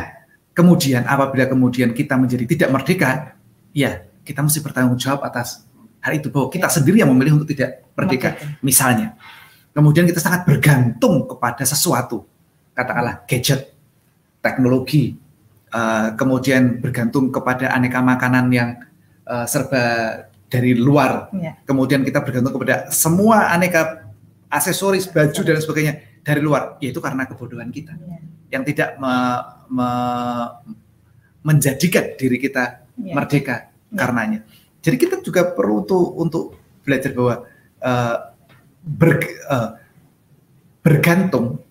kemudian 0.57 1.03
apabila 1.05 1.45
kemudian 1.49 1.93
kita 1.93 2.15
menjadi 2.17 2.45
tidak 2.47 2.69
merdeka, 2.73 3.11
ya 3.75 4.07
kita 4.25 4.41
mesti 4.41 4.65
bertanggung 4.65 4.97
jawab 4.97 5.27
atas 5.27 5.67
hal 6.05 6.13
itu 6.21 6.29
bahwa 6.29 6.53
kita 6.53 6.69
sendiri 6.69 7.01
yang 7.01 7.09
memilih 7.09 7.41
untuk 7.41 7.49
tidak 7.49 7.89
merdeka. 7.97 8.37
Misalnya, 8.61 9.17
kemudian 9.73 10.05
kita 10.05 10.21
sangat 10.21 10.45
bergantung 10.45 11.25
kepada 11.25 11.65
sesuatu, 11.65 12.29
katakanlah 12.77 13.25
gadget, 13.25 13.73
teknologi, 14.45 15.17
uh, 15.73 16.13
kemudian 16.13 16.85
bergantung 16.85 17.33
kepada 17.33 17.73
aneka 17.73 18.05
makanan 18.05 18.53
yang 18.53 18.85
uh, 19.25 19.49
serba 19.49 20.29
dari 20.53 20.77
luar, 20.77 21.33
ya. 21.35 21.57
kemudian 21.65 22.05
kita 22.05 22.21
bergantung 22.21 22.53
kepada 22.55 22.93
semua 22.93 23.49
aneka 23.51 24.05
aksesoris, 24.53 25.09
baju 25.09 25.41
dan 25.41 25.59
sebagainya 25.59 25.95
dari 26.21 26.45
luar, 26.45 26.77
yaitu 26.79 27.01
karena 27.01 27.25
kebodohan 27.25 27.73
kita 27.73 27.97
ya. 27.97 28.21
yang 28.55 28.63
tidak 28.63 29.01
me, 29.01 29.15
me, 29.73 29.89
menjadikan 31.43 32.15
diri 32.15 32.37
kita 32.39 32.87
ya. 33.01 33.15
merdeka 33.17 33.73
ya. 33.73 33.97
karenanya. 33.97 34.41
Jadi 34.85 34.97
kita 35.01 35.25
juga 35.25 35.49
perlu 35.49 35.81
untuk 35.81 36.05
untuk 36.21 36.45
belajar 36.85 37.17
bahwa 37.17 37.49
uh, 37.81 38.17
ber, 38.85 39.13
uh, 39.49 39.71
bergantung 40.85 41.65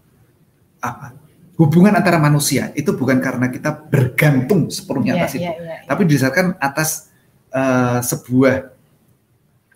apa 0.81 1.13
hubungan 1.53 1.93
antara 1.93 2.17
manusia 2.17 2.73
itu 2.73 2.97
bukan 2.97 3.21
karena 3.21 3.53
kita 3.53 3.69
bergantung 3.85 4.73
sepenuhnya 4.73 5.13
yeah, 5.13 5.21
atas 5.21 5.31
itu, 5.37 5.45
yeah, 5.45 5.55
yeah, 5.55 5.77
yeah. 5.77 5.85
tapi 5.85 6.01
didasarkan 6.09 6.57
atas 6.57 7.13
uh, 7.53 8.01
sebuah 8.01 8.73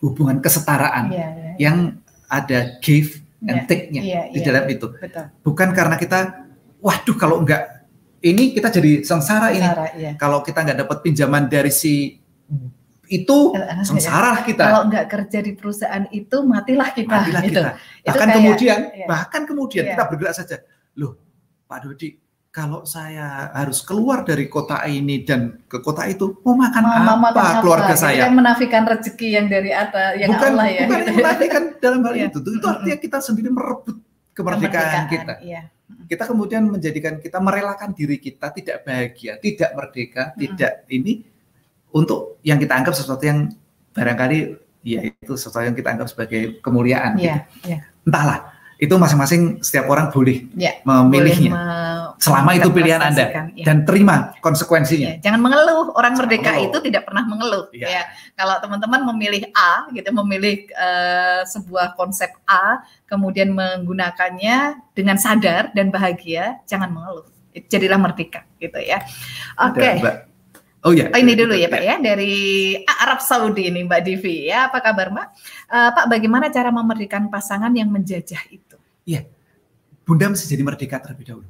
hubungan 0.02 0.42
kesetaraan 0.42 1.14
yeah, 1.14 1.18
yeah, 1.18 1.30
yeah. 1.38 1.56
yang 1.62 1.78
ada 2.26 2.82
give 2.82 3.22
and 3.46 3.64
yeah, 3.64 3.68
take-nya 3.70 4.02
yeah, 4.02 4.26
di 4.34 4.42
yeah, 4.42 4.46
dalam 4.50 4.66
itu. 4.68 4.90
Betul. 4.90 5.30
Bukan 5.46 5.70
karena 5.78 5.96
kita, 6.02 6.50
waduh 6.82 7.16
kalau 7.16 7.46
enggak 7.46 7.86
ini 8.26 8.58
kita 8.58 8.74
jadi 8.74 9.06
sengsara, 9.06 9.54
sengsara 9.54 9.86
ini. 9.94 10.02
Yeah. 10.02 10.14
Kalau 10.18 10.42
kita 10.42 10.66
nggak 10.66 10.82
dapat 10.82 10.98
pinjaman 11.06 11.46
dari 11.46 11.70
si 11.70 12.18
itu 13.08 13.38
eh, 13.56 13.84
sengsara 13.84 14.44
kita. 14.44 14.64
Kalau 14.68 14.82
nggak 14.92 15.06
kerja 15.08 15.40
di 15.44 15.52
perusahaan 15.56 16.06
itu 16.12 16.38
matilah 16.44 16.90
kita. 16.92 17.16
Matilah 17.24 17.42
gitu. 17.44 17.62
kita. 17.62 17.72
Bahkan 18.04 18.28
kayak, 18.28 18.38
kemudian, 18.40 18.80
ya. 18.92 19.08
bahkan 19.08 19.42
kemudian 19.48 19.84
ya. 19.88 19.92
kita 19.96 20.04
bergerak 20.12 20.36
saja. 20.36 20.58
Loh, 21.00 21.16
Pak 21.68 21.80
Dodi, 21.88 22.10
kalau 22.52 22.82
saya 22.90 23.54
harus 23.54 23.86
keluar 23.86 24.26
dari 24.26 24.50
kota 24.50 24.82
ini 24.90 25.22
dan 25.22 25.62
ke 25.70 25.78
kota 25.78 26.10
itu, 26.10 26.42
mau 26.42 26.58
makan 26.58 26.84
Mama, 26.84 27.30
apa 27.30 27.38
makan 27.38 27.56
keluarga 27.62 27.94
apa? 27.94 28.02
saya? 28.02 28.26
Yang 28.26 28.34
menafikan 28.34 28.84
rezeki 28.90 29.28
yang 29.30 29.46
dari 29.46 29.72
atas, 29.72 30.10
yang 30.18 30.30
bukan, 30.34 30.50
Allah 30.58 30.68
ya. 30.68 30.84
Bukan 30.90 31.02
yang 31.06 31.18
menafikan 31.22 31.64
dalam 31.78 32.00
hal 32.02 32.14
iya. 32.18 32.28
itu. 32.34 32.40
Itu 32.42 32.68
artinya 32.68 32.98
kita 32.98 33.18
sendiri 33.22 33.50
merebut 33.54 33.98
kemerdekaan, 34.34 34.74
kemerdekaan 34.74 35.06
kita. 35.06 35.34
Iya. 35.46 35.62
Kita 36.08 36.24
kemudian 36.24 36.64
menjadikan 36.68 37.20
kita 37.20 37.38
merelakan 37.40 37.92
diri 37.96 38.18
kita 38.20 38.52
tidak 38.52 38.84
bahagia, 38.84 39.40
tidak 39.40 39.70
merdeka, 39.76 40.24
hmm. 40.32 40.38
tidak 40.40 40.72
ini 40.90 41.14
untuk 41.92 42.40
yang 42.44 42.58
kita 42.58 42.74
anggap 42.76 42.94
sesuatu 42.94 43.24
yang 43.24 43.52
barangkali 43.96 44.60
ya 44.86 45.04
itu 45.04 45.34
sesuatu 45.36 45.68
yang 45.68 45.76
kita 45.76 45.94
anggap 45.96 46.08
sebagai 46.08 46.60
kemuliaan. 46.64 47.20
Yeah, 47.20 47.48
gitu. 47.60 47.76
yeah. 47.76 47.82
Entahlah, 48.08 48.56
itu 48.80 48.94
masing-masing 48.96 49.60
setiap 49.60 49.92
orang 49.92 50.14
boleh 50.14 50.48
yeah, 50.56 50.80
memilihnya. 50.86 51.52
Boleh 51.52 51.66
me 51.66 51.98
selama 52.18 52.58
itu 52.58 52.70
pilihan 52.74 53.02
Anda 53.02 53.54
ya. 53.54 53.66
dan 53.66 53.86
terima 53.86 54.34
konsekuensinya. 54.42 55.18
Ya, 55.18 55.30
jangan 55.30 55.40
mengeluh. 55.42 55.94
Orang 55.94 56.18
merdeka 56.18 56.58
oh. 56.58 56.66
itu 56.70 56.78
tidak 56.90 57.06
pernah 57.06 57.24
mengeluh. 57.30 57.70
Ya. 57.72 57.88
ya. 57.88 58.04
Kalau 58.34 58.58
teman-teman 58.58 59.06
memilih 59.14 59.50
A 59.54 59.86
gitu, 59.94 60.10
memilih 60.10 60.66
uh, 60.74 61.46
sebuah 61.46 61.94
konsep 61.94 62.34
A, 62.50 62.82
kemudian 63.06 63.54
menggunakannya 63.54 64.82
dengan 64.98 65.18
sadar 65.22 65.70
dan 65.78 65.94
bahagia, 65.94 66.58
jangan 66.66 66.90
mengeluh. 66.90 67.26
Jadilah 67.70 67.98
merdeka 67.98 68.46
gitu 68.62 68.78
ya. 68.82 69.02
Oke. 69.58 69.82
Okay. 69.82 69.96
Oh 70.86 70.94
ya. 70.94 71.10
Oh, 71.10 71.20
ini 71.20 71.34
dulu 71.34 71.58
ya 71.58 71.68
Pak 71.68 71.82
ya 71.82 71.96
dari 71.98 72.36
Arab 72.86 73.18
Saudi 73.20 73.66
ini 73.70 73.82
Mbak 73.86 74.02
Divi 74.06 74.50
ya. 74.50 74.70
Apa 74.70 74.82
kabar 74.82 75.10
Mbak? 75.10 75.28
Uh, 75.68 75.90
Pak 75.94 76.06
bagaimana 76.06 76.54
cara 76.54 76.70
memerdekakan 76.70 77.34
pasangan 77.34 77.74
yang 77.74 77.90
menjajah 77.90 78.42
itu? 78.54 78.78
Iya. 79.08 79.26
Bunda 80.06 80.30
mesti 80.32 80.46
jadi 80.48 80.64
merdeka 80.64 81.02
terlebih 81.02 81.26
dahulu. 81.26 81.50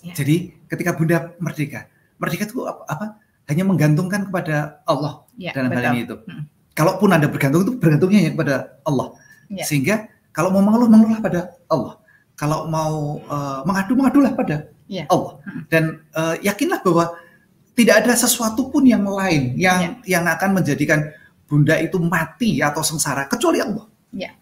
Ya. 0.00 0.14
Jadi 0.16 0.56
ketika 0.66 0.96
Bunda 0.96 1.36
merdeka, 1.38 1.86
merdeka 2.16 2.48
itu 2.48 2.64
apa? 2.64 2.82
apa? 2.88 3.06
Hanya 3.48 3.64
menggantungkan 3.64 4.28
kepada 4.28 4.84
Allah 4.84 5.24
ya, 5.40 5.56
dalam 5.56 5.72
betul. 5.72 5.80
hal 5.80 5.92
ini 5.92 6.00
itu. 6.04 6.16
Hmm. 6.28 6.44
Kalaupun 6.76 7.08
Anda 7.12 7.28
bergantung 7.32 7.64
itu 7.64 7.72
bergantungnya 7.76 8.20
ya 8.28 8.30
kepada 8.32 8.54
Allah. 8.84 9.08
Ya. 9.48 9.64
Sehingga 9.64 10.08
kalau 10.32 10.52
mau 10.52 10.60
mengeluh 10.64 10.88
mengeluhlah 10.88 11.20
pada 11.20 11.40
Allah. 11.68 11.94
Kalau 12.38 12.70
mau 12.70 13.18
uh, 13.26 13.60
mengadu 13.66 13.98
mengadulah 13.98 14.32
pada 14.36 14.68
Iya. 14.88 15.04
Allah. 15.12 15.36
Mm. 15.44 15.60
Dan 15.68 15.84
eh, 16.16 16.34
yakinlah 16.48 16.80
bahwa 16.80 17.12
tidak 17.78 18.02
ada 18.02 18.18
sesuatu 18.18 18.66
pun 18.74 18.82
yang 18.82 19.06
lain 19.06 19.54
yang 19.54 20.02
Iya. 20.02 20.18
yang 20.18 20.24
akan 20.26 20.58
menjadikan 20.58 21.14
bunda 21.46 21.78
itu 21.78 21.94
mati 22.02 22.58
atau 22.58 22.82
sengsara 22.82 23.30
kecuali 23.30 23.62
Allah. 23.62 23.86
Iya. 24.10 24.34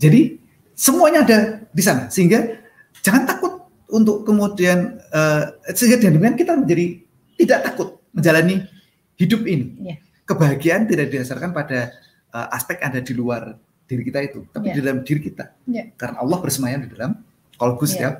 Jadi 0.00 0.40
semuanya 0.72 1.28
ada 1.28 1.38
di 1.68 1.82
sana 1.84 2.08
sehingga 2.08 2.56
jangan 3.04 3.28
takut 3.28 3.52
untuk 3.92 4.24
kemudian 4.24 4.96
eh, 5.12 5.42
sehingga 5.76 6.08
dengan 6.08 6.32
kita 6.32 6.56
menjadi 6.56 6.86
tidak 7.36 7.60
takut 7.68 7.88
menjalani 8.16 8.64
hidup 9.20 9.44
ini. 9.44 9.66
Iya. 9.84 9.96
Kebahagiaan 10.24 10.88
tidak 10.88 11.12
didasarkan 11.12 11.52
pada 11.52 11.92
eh, 12.32 12.48
aspek 12.56 12.80
ada 12.80 13.00
di 13.00 13.12
luar 13.12 13.56
diri 13.88 14.04
kita 14.04 14.20
itu, 14.20 14.44
tapi 14.52 14.68
Iya. 14.68 14.74
di 14.76 14.80
dalam 14.84 14.98
diri 15.04 15.20
kita. 15.20 15.44
Iya. 15.64 15.92
Karena 15.96 16.20
Allah 16.20 16.38
bersemayam 16.40 16.84
di 16.84 16.92
dalam 16.92 17.20
kalbu 17.56 17.84
Iya. 17.84 17.90
setiap 17.92 18.14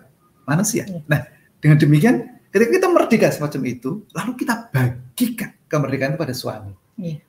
manusia. 0.45 0.85
Iya. 0.89 1.01
Nah, 1.05 1.20
dengan 1.61 1.76
demikian 1.76 2.16
ketika 2.49 2.70
kita 2.70 2.88
merdeka 2.88 3.26
semacam 3.30 3.61
itu, 3.66 3.90
lalu 4.11 4.32
kita 4.36 4.70
bagikan 4.70 5.51
kemerdekaan 5.66 6.14
itu 6.14 6.20
pada 6.20 6.34
suami. 6.34 6.72
Iya. 6.96 7.20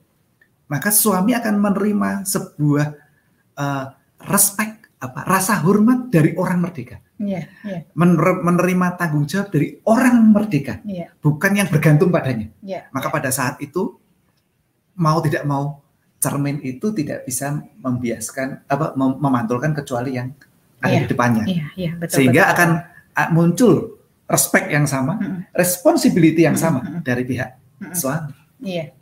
Maka 0.66 0.88
suami 0.88 1.34
akan 1.34 1.54
menerima 1.58 2.10
sebuah 2.24 2.86
eh, 3.56 3.86
respect 4.24 4.88
apa 5.00 5.24
rasa 5.24 5.56
hormat 5.64 6.12
dari 6.12 6.36
orang 6.36 6.60
merdeka, 6.60 7.00
Iya. 7.16 7.48
Iya. 7.64 7.88
Mener- 7.92 8.40
menerima 8.40 8.96
tanggung 8.96 9.24
jawab 9.24 9.48
dari 9.48 9.80
orang 9.84 10.16
merdeka, 10.28 10.80
Iya. 10.84 11.12
bukan 11.18 11.52
yang 11.56 11.68
bergantung 11.68 12.08
padanya. 12.08 12.48
Iya. 12.60 12.88
Maka 12.92 13.08
pada 13.08 13.32
saat 13.32 13.56
itu 13.60 13.96
mau 14.96 15.20
tidak 15.20 15.44
mau 15.44 15.80
cermin 16.20 16.60
itu 16.60 16.92
tidak 16.92 17.24
bisa 17.24 17.64
membiaskan 17.80 18.68
apa 18.68 18.92
mem- 18.92 19.16
memantulkan 19.16 19.72
kecuali 19.72 20.20
yang 20.20 20.36
ada 20.80 20.92
Iya. 20.92 21.00
di 21.00 21.08
depannya. 21.08 21.44
Iya. 21.48 21.64
Iya. 21.76 21.90
Betul. 21.96 22.14
Sehingga 22.20 22.42
betul. 22.44 22.52
akan 22.56 22.70
ah, 23.10 23.28
muncul 23.32 23.74
respect 24.30 24.70
yang 24.70 24.86
sama, 24.86 25.18
Mm-mm. 25.18 25.42
responsibility 25.50 26.46
yang 26.46 26.54
sama 26.54 27.02
dari 27.02 27.26
pihak 27.26 27.50
Mm-mm. 27.82 27.94
suami. 27.98 28.32
Iya. 28.62 28.94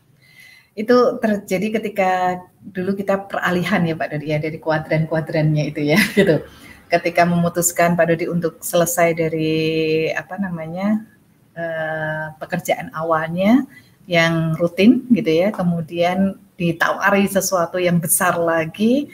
Itu 0.73 1.21
terjadi 1.21 1.79
ketika 1.79 2.41
dulu 2.65 2.97
kita 2.97 3.29
peralihan 3.29 3.85
ya 3.85 3.95
Pak 3.99 4.09
Dodi 4.15 4.27
ya 4.33 4.39
dari 4.41 4.57
kuadran-kuadrannya 4.57 5.69
itu 5.69 5.85
ya 5.85 6.01
gitu. 6.19 6.41
Ketika 6.89 7.29
memutuskan 7.29 7.93
Pak 7.93 8.09
Dodi 8.09 8.33
untuk 8.33 8.65
selesai 8.65 9.13
dari 9.13 10.09
apa 10.09 10.41
namanya 10.41 11.05
eh, 11.53 12.33
pekerjaan 12.41 12.89
awalnya 12.97 13.69
yang 14.09 14.57
rutin 14.57 15.05
gitu 15.13 15.29
ya, 15.29 15.53
kemudian 15.53 16.41
ditawari 16.57 17.29
sesuatu 17.29 17.77
yang 17.77 18.01
besar 18.01 18.41
lagi 18.41 19.13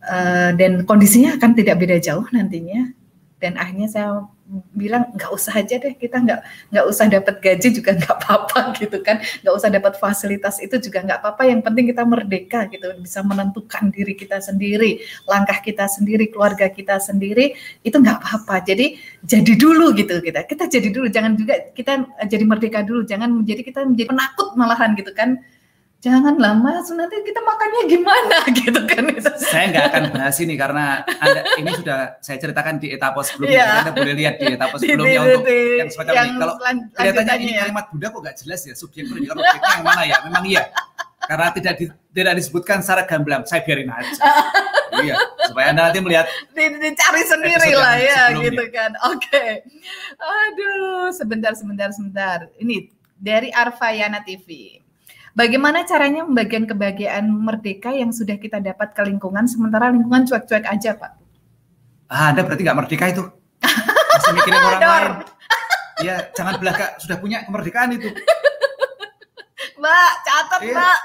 eh, 0.00 0.50
dan 0.56 0.88
kondisinya 0.88 1.36
akan 1.36 1.52
tidak 1.52 1.76
beda 1.84 2.00
jauh 2.00 2.24
nantinya. 2.32 2.88
Dan 3.36 3.60
akhirnya 3.60 3.92
saya 3.92 4.24
bilang 4.74 5.10
nggak 5.14 5.30
usah 5.34 5.58
aja 5.58 5.80
deh 5.80 5.94
kita 5.98 6.22
nggak 6.22 6.40
nggak 6.70 6.84
usah 6.86 7.04
dapat 7.10 7.34
gaji 7.42 7.68
juga 7.74 7.90
nggak 7.98 8.14
apa-apa 8.20 8.60
gitu 8.78 8.98
kan. 9.02 9.22
Nggak 9.42 9.54
usah 9.54 9.68
dapat 9.72 9.94
fasilitas 9.98 10.60
itu 10.62 10.76
juga 10.78 11.02
nggak 11.02 11.18
apa-apa 11.22 11.42
yang 11.50 11.60
penting 11.64 11.90
kita 11.90 12.02
merdeka 12.06 12.66
gitu 12.70 12.86
bisa 13.00 13.20
menentukan 13.24 13.90
diri 13.90 14.14
kita 14.14 14.38
sendiri 14.38 15.02
langkah 15.26 15.58
kita 15.58 15.86
sendiri 15.90 16.30
keluarga 16.30 16.70
kita 16.70 16.98
sendiri 17.00 17.54
itu 17.82 17.96
nggak 17.96 18.18
apa-apa. 18.22 18.62
Jadi 18.66 18.96
jadi 19.24 19.52
dulu 19.56 19.94
gitu 19.96 20.20
kita 20.20 20.44
kita 20.44 20.64
jadi 20.68 20.88
dulu 20.92 21.06
jangan 21.08 21.32
juga 21.34 21.54
kita 21.72 21.92
jadi 22.28 22.44
merdeka 22.44 22.80
dulu 22.84 23.02
jangan 23.08 23.30
menjadi 23.42 23.62
kita 23.64 23.80
menjadi 23.84 24.08
penakut 24.12 24.48
malahan 24.54 24.92
gitu 24.94 25.12
kan 25.16 25.40
jangan 26.04 26.36
lama 26.36 26.84
nanti 26.84 27.16
kita 27.24 27.40
makannya 27.40 27.82
gimana 27.88 28.36
gitu 28.60 28.80
kan 28.84 29.08
itu 29.08 29.30
Saya 29.40 29.64
nggak 29.72 29.84
akan 29.88 30.02
bahas 30.12 30.36
ini 30.36 30.54
karena 30.54 31.00
anda, 31.16 31.40
ini 31.56 31.70
sudah 31.72 32.20
saya 32.20 32.36
ceritakan 32.36 32.76
di 32.76 32.92
etapa 32.92 33.24
sebelumnya. 33.24 33.56
Iya. 33.56 33.80
Anda 33.80 33.92
boleh 33.96 34.14
lihat 34.20 34.34
di 34.36 34.46
etapa 34.52 34.76
sebelumnya 34.84 35.08
di- 35.16 35.24
untuk 35.32 35.44
di- 35.48 35.78
yang 35.80 35.88
semacam 35.88 36.12
yang 36.12 36.28
ini. 36.28 36.36
Kalau 36.36 36.54
kelihatannya 36.92 37.34
ini 37.40 37.52
ya. 37.56 37.60
kalimat 37.64 37.84
Buddha 37.88 38.06
kok 38.12 38.20
nggak 38.20 38.36
jelas 38.44 38.60
ya 38.68 38.74
subjek 38.76 39.08
objeknya 39.08 39.32
yang 39.72 39.84
mana 39.84 40.02
ya? 40.04 40.16
Memang 40.28 40.44
iya. 40.44 40.62
Karena 41.24 41.46
tidak 41.56 41.74
di- 41.80 41.94
tidak 42.12 42.34
disebutkan 42.36 42.78
secara 42.84 43.02
gamblang. 43.08 43.42
Saya 43.48 43.64
biarin 43.64 43.88
aja. 43.88 44.12
iya, 45.08 45.16
supaya 45.48 45.72
anda 45.72 45.88
nanti 45.88 46.04
melihat 46.04 46.28
Di- 46.52 46.78
dicari 46.84 47.22
sendiri 47.24 47.70
lah 47.72 47.96
ya 47.96 48.28
sebelumnya. 48.28 48.44
gitu 48.52 48.64
kan. 48.76 48.90
Oke. 49.08 49.44
Aduh, 50.20 51.08
sebentar 51.16 51.56
sebentar 51.56 51.88
sebentar. 51.90 52.38
Ini 52.60 52.92
dari 53.16 53.48
Arfayana 53.48 54.20
TV. 54.20 54.78
Bagaimana 55.34 55.82
caranya 55.82 56.22
membagian 56.22 56.62
kebahagiaan 56.62 57.26
merdeka 57.26 57.90
yang 57.90 58.14
sudah 58.14 58.38
kita 58.38 58.62
dapat 58.62 58.94
ke 58.94 59.02
lingkungan 59.02 59.50
sementara 59.50 59.90
lingkungan 59.90 60.22
cuek-cuek 60.24 60.62
aja, 60.62 60.94
Pak? 60.94 61.12
ah, 62.06 62.30
anda 62.30 62.46
berarti 62.46 62.62
nggak 62.62 62.78
merdeka 62.78 63.04
itu. 63.10 63.24
Masih 64.14 64.32
mikirin 64.38 64.62
orang 64.62 64.78
lain. 64.78 65.12
Ya, 66.06 66.16
jangan 66.30 66.62
belaka 66.62 66.94
sudah 67.02 67.18
punya 67.18 67.42
kemerdekaan 67.42 67.98
itu. 67.98 68.06
Mbak, 69.82 70.12
catat, 70.22 70.60
Iya. 70.62 70.74
Mbak. 70.78 70.98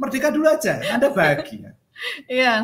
Merdeka 0.00 0.28
dulu 0.34 0.46
aja. 0.50 0.74
Anda 0.90 1.08
bahagia. 1.14 1.70
Iya. 2.26 2.54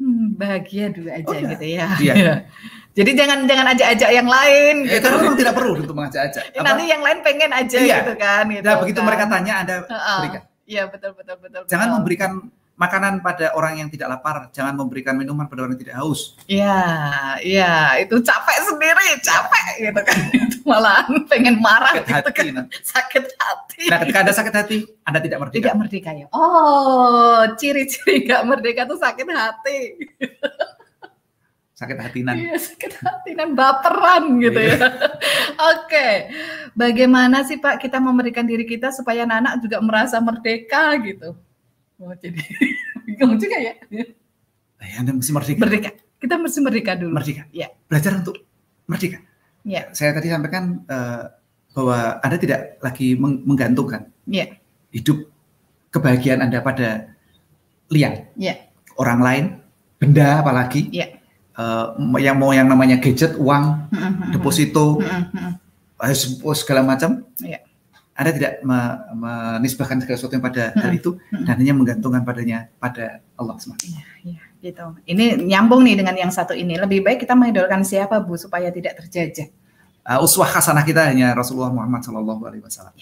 Hmm, 0.00 0.34
bahagia 0.34 0.88
dulu 0.88 1.08
aja 1.12 1.28
Udah. 1.28 1.50
gitu 1.52 1.66
ya. 1.68 1.86
Iya. 2.00 2.14
Jadi 2.92 3.10
jangan 3.16 3.38
jangan 3.48 3.66
ajak-ajak 3.72 4.10
yang 4.12 4.28
lain 4.28 4.74
Eh, 4.84 4.90
gitu. 4.92 5.04
karena 5.08 5.16
memang 5.18 5.38
tidak 5.40 5.54
perlu 5.56 5.72
untuk 5.80 5.96
mengajak-ajak. 5.96 6.44
Ya, 6.52 6.60
nanti 6.60 6.84
yang 6.84 7.00
lain 7.00 7.18
pengen 7.24 7.50
aja 7.50 7.76
Iya. 7.80 7.96
gitu 8.04 8.12
kan 8.16 8.44
gitu. 8.48 8.66
Nah, 8.68 8.76
begitu 8.80 9.00
kan. 9.00 9.06
mereka 9.08 9.24
tanya 9.26 9.54
Anda 9.64 9.74
berikan. 10.20 10.42
Iya, 10.62 10.82
betul 10.88 11.10
betul 11.16 11.36
betul. 11.40 11.62
Jangan 11.66 11.88
betul. 11.88 11.96
memberikan 12.00 12.32
makanan 12.72 13.20
pada 13.20 13.52
orang 13.54 13.78
yang 13.78 13.88
tidak 13.88 14.10
lapar, 14.10 14.48
jangan 14.50 14.74
memberikan 14.74 15.14
minuman 15.14 15.46
pada 15.46 15.62
orang 15.62 15.76
yang 15.76 15.82
tidak 15.84 15.96
haus. 15.96 16.34
Iya, 16.44 16.82
iya, 17.38 17.72
itu 17.96 18.16
capek 18.18 18.58
sendiri, 18.64 19.08
capek 19.22 19.66
gitu 19.78 20.00
kan. 20.02 20.18
Itu 20.42 20.56
malahan 20.64 21.06
pengen 21.26 21.56
marah 21.58 21.94
Sakit 21.94 22.06
gitu 22.06 22.16
hati. 22.18 22.32
kan. 22.32 22.46
Nah, 22.54 22.66
Sakit 22.82 23.24
hati. 23.36 23.82
Nah, 23.86 23.96
ketika 24.02 24.18
Anda 24.22 24.32
sakit 24.32 24.54
hati, 24.54 24.76
Anda 25.04 25.18
tidak 25.20 25.38
merdeka. 25.42 25.62
Tidak 25.62 25.76
merdeka 25.78 26.10
ya. 26.12 26.26
Oh, 26.32 27.42
ciri-ciri 27.56 28.26
nggak 28.26 28.42
merdeka 28.46 28.82
tuh 28.84 28.98
sakit 28.98 29.26
hati. 29.28 29.78
Sakit 31.82 31.98
hatinan. 31.98 32.34
Iya, 32.38 32.54
sakit 32.54 32.92
hati 33.02 33.30
dan 33.34 33.58
baperan 33.58 34.38
gitu 34.38 34.54
ya. 34.54 34.78
Oke. 35.74 36.30
Bagaimana 36.72 37.42
sih 37.42 37.58
Pak 37.58 37.82
kita 37.82 37.98
memberikan 37.98 38.46
diri 38.46 38.62
kita 38.62 38.94
supaya 38.94 39.26
anak-anak 39.26 39.54
juga 39.60 39.76
merasa 39.82 40.22
merdeka 40.22 40.94
gitu? 41.02 41.34
Oh, 41.98 42.14
jadi 42.14 42.38
bingung 43.06 43.34
juga 43.36 43.58
ya. 43.58 43.74
Eh, 44.78 44.92
Anda 44.94 45.10
mesti 45.10 45.34
merdeka. 45.34 45.58
Merdeka. 45.58 45.90
Kita 46.18 46.34
mesti 46.38 46.58
merdeka 46.62 46.92
dulu. 46.94 47.18
Merdeka. 47.18 47.50
Iya. 47.50 47.74
Belajar 47.90 48.12
untuk 48.14 48.38
merdeka. 48.86 49.18
Iya. 49.66 49.90
Saya 49.90 50.14
tadi 50.14 50.30
sampaikan 50.30 50.86
eh, 50.86 51.22
bahwa 51.74 51.98
Anda 52.22 52.36
tidak 52.38 52.78
lagi 52.78 53.18
meng- 53.18 53.42
menggantungkan 53.42 54.06
Iya. 54.30 54.54
hidup 54.94 55.18
kebahagiaan 55.90 56.46
Anda 56.46 56.62
pada 56.62 57.10
liang. 57.90 58.30
Iya. 58.38 58.70
Orang 58.98 59.18
lain, 59.18 59.44
benda 59.98 60.42
apalagi. 60.42 60.90
Iya. 60.90 61.21
Eh, 61.56 61.86
yang 62.22 62.36
mau 62.40 62.50
yang 62.54 62.68
namanya 62.68 62.96
gadget, 63.00 63.36
uang, 63.36 63.88
deposito, 64.32 65.00
Mm-mm. 65.00 65.58
eh, 66.04 66.16
segala 66.56 66.84
macam. 66.84 67.24
Iya. 67.40 67.60
Anda 68.12 68.30
tidak 68.36 68.52
me- 68.60 68.98
menisbahkan 69.16 70.04
segala 70.04 70.16
sesuatu 70.20 70.36
yang 70.36 70.44
pada 70.44 70.76
hal 70.76 70.92
Mm-mm. 70.92 71.00
itu 71.00 71.10
Mm-mm. 71.16 71.44
dan 71.48 71.54
hanya 71.56 71.74
menggantungkan 71.74 72.22
padanya 72.22 72.68
pada 72.76 73.24
Allah 73.40 73.56
SWT. 73.56 73.88
Iya, 74.22 74.42
gitu. 74.60 74.86
Ini 75.08 75.40
nyambung 75.42 75.82
nih 75.82 75.96
dengan 75.98 76.14
yang 76.16 76.32
satu 76.32 76.52
ini. 76.52 76.76
Lebih 76.76 77.02
baik 77.02 77.24
kita 77.24 77.32
mengidolakan 77.32 77.82
siapa 77.82 78.20
Bu 78.20 78.36
supaya 78.36 78.68
tidak 78.68 79.00
terjajah. 79.00 79.48
Uh, 80.02 80.18
uswah 80.18 80.50
hasanah 80.50 80.82
kita 80.82 81.06
hanya 81.14 81.30
Rasulullah 81.30 81.70
Muhammad 81.70 82.02
Shallallahu 82.02 82.42
Alaihi 82.42 82.62
Wasallam. 82.66 82.94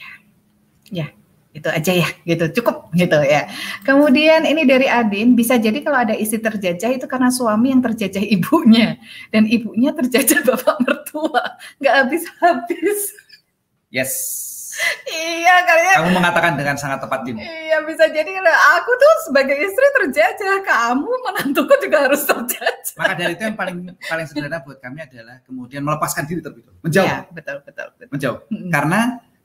Itu 1.51 1.67
aja 1.67 1.91
ya, 1.91 2.07
gitu. 2.23 2.63
Cukup 2.63 2.95
gitu 2.95 3.19
ya. 3.27 3.51
Kemudian 3.83 4.47
ini 4.47 4.63
dari 4.63 4.87
Adin, 4.87 5.35
bisa 5.35 5.59
jadi 5.59 5.83
kalau 5.83 6.07
ada 6.07 6.15
istri 6.15 6.39
terjajah 6.39 6.95
itu 6.95 7.07
karena 7.11 7.27
suami 7.35 7.75
yang 7.75 7.83
terjajah 7.83 8.23
ibunya 8.23 9.03
dan 9.35 9.51
ibunya 9.51 9.91
terjajah 9.91 10.45
bapak 10.55 10.79
mertua. 10.87 11.59
Nggak 11.83 11.95
habis-habis. 12.07 13.01
Yes. 13.91 14.15
iya, 15.11 15.67
kayaknya 15.67 15.95
Kamu 15.99 16.11
mengatakan 16.15 16.53
dengan 16.55 16.79
sangat 16.79 17.03
tepat 17.03 17.27
Dim. 17.27 17.37
Iya 17.37 17.83
bisa 17.85 18.07
jadi 18.09 18.31
aku 18.79 18.91
tuh 18.97 19.15
sebagai 19.29 19.59
istri 19.59 19.87
terjajah, 19.99 20.63
kamu 20.63 21.11
menantuku 21.11 21.75
juga 21.83 22.07
harus 22.09 22.23
terjajah. 22.25 22.97
Maka 22.97 23.13
dari 23.19 23.35
itu 23.35 23.43
yang 23.45 23.59
paling 23.59 23.79
paling 23.99 24.27
sederhana 24.31 24.63
buat 24.63 24.79
kami 24.79 25.05
adalah 25.05 25.43
kemudian 25.45 25.83
melepaskan 25.83 26.25
diri 26.31 26.41
terlebih 26.41 26.65
dahulu, 26.71 26.81
menjauh, 26.87 27.07
Iya, 27.11 27.19
betul 27.35 27.57
betul 27.67 27.87
betul. 27.99 28.09
menjauh. 28.15 28.39
Mm-mm. 28.47 28.71
Karena 28.71 29.01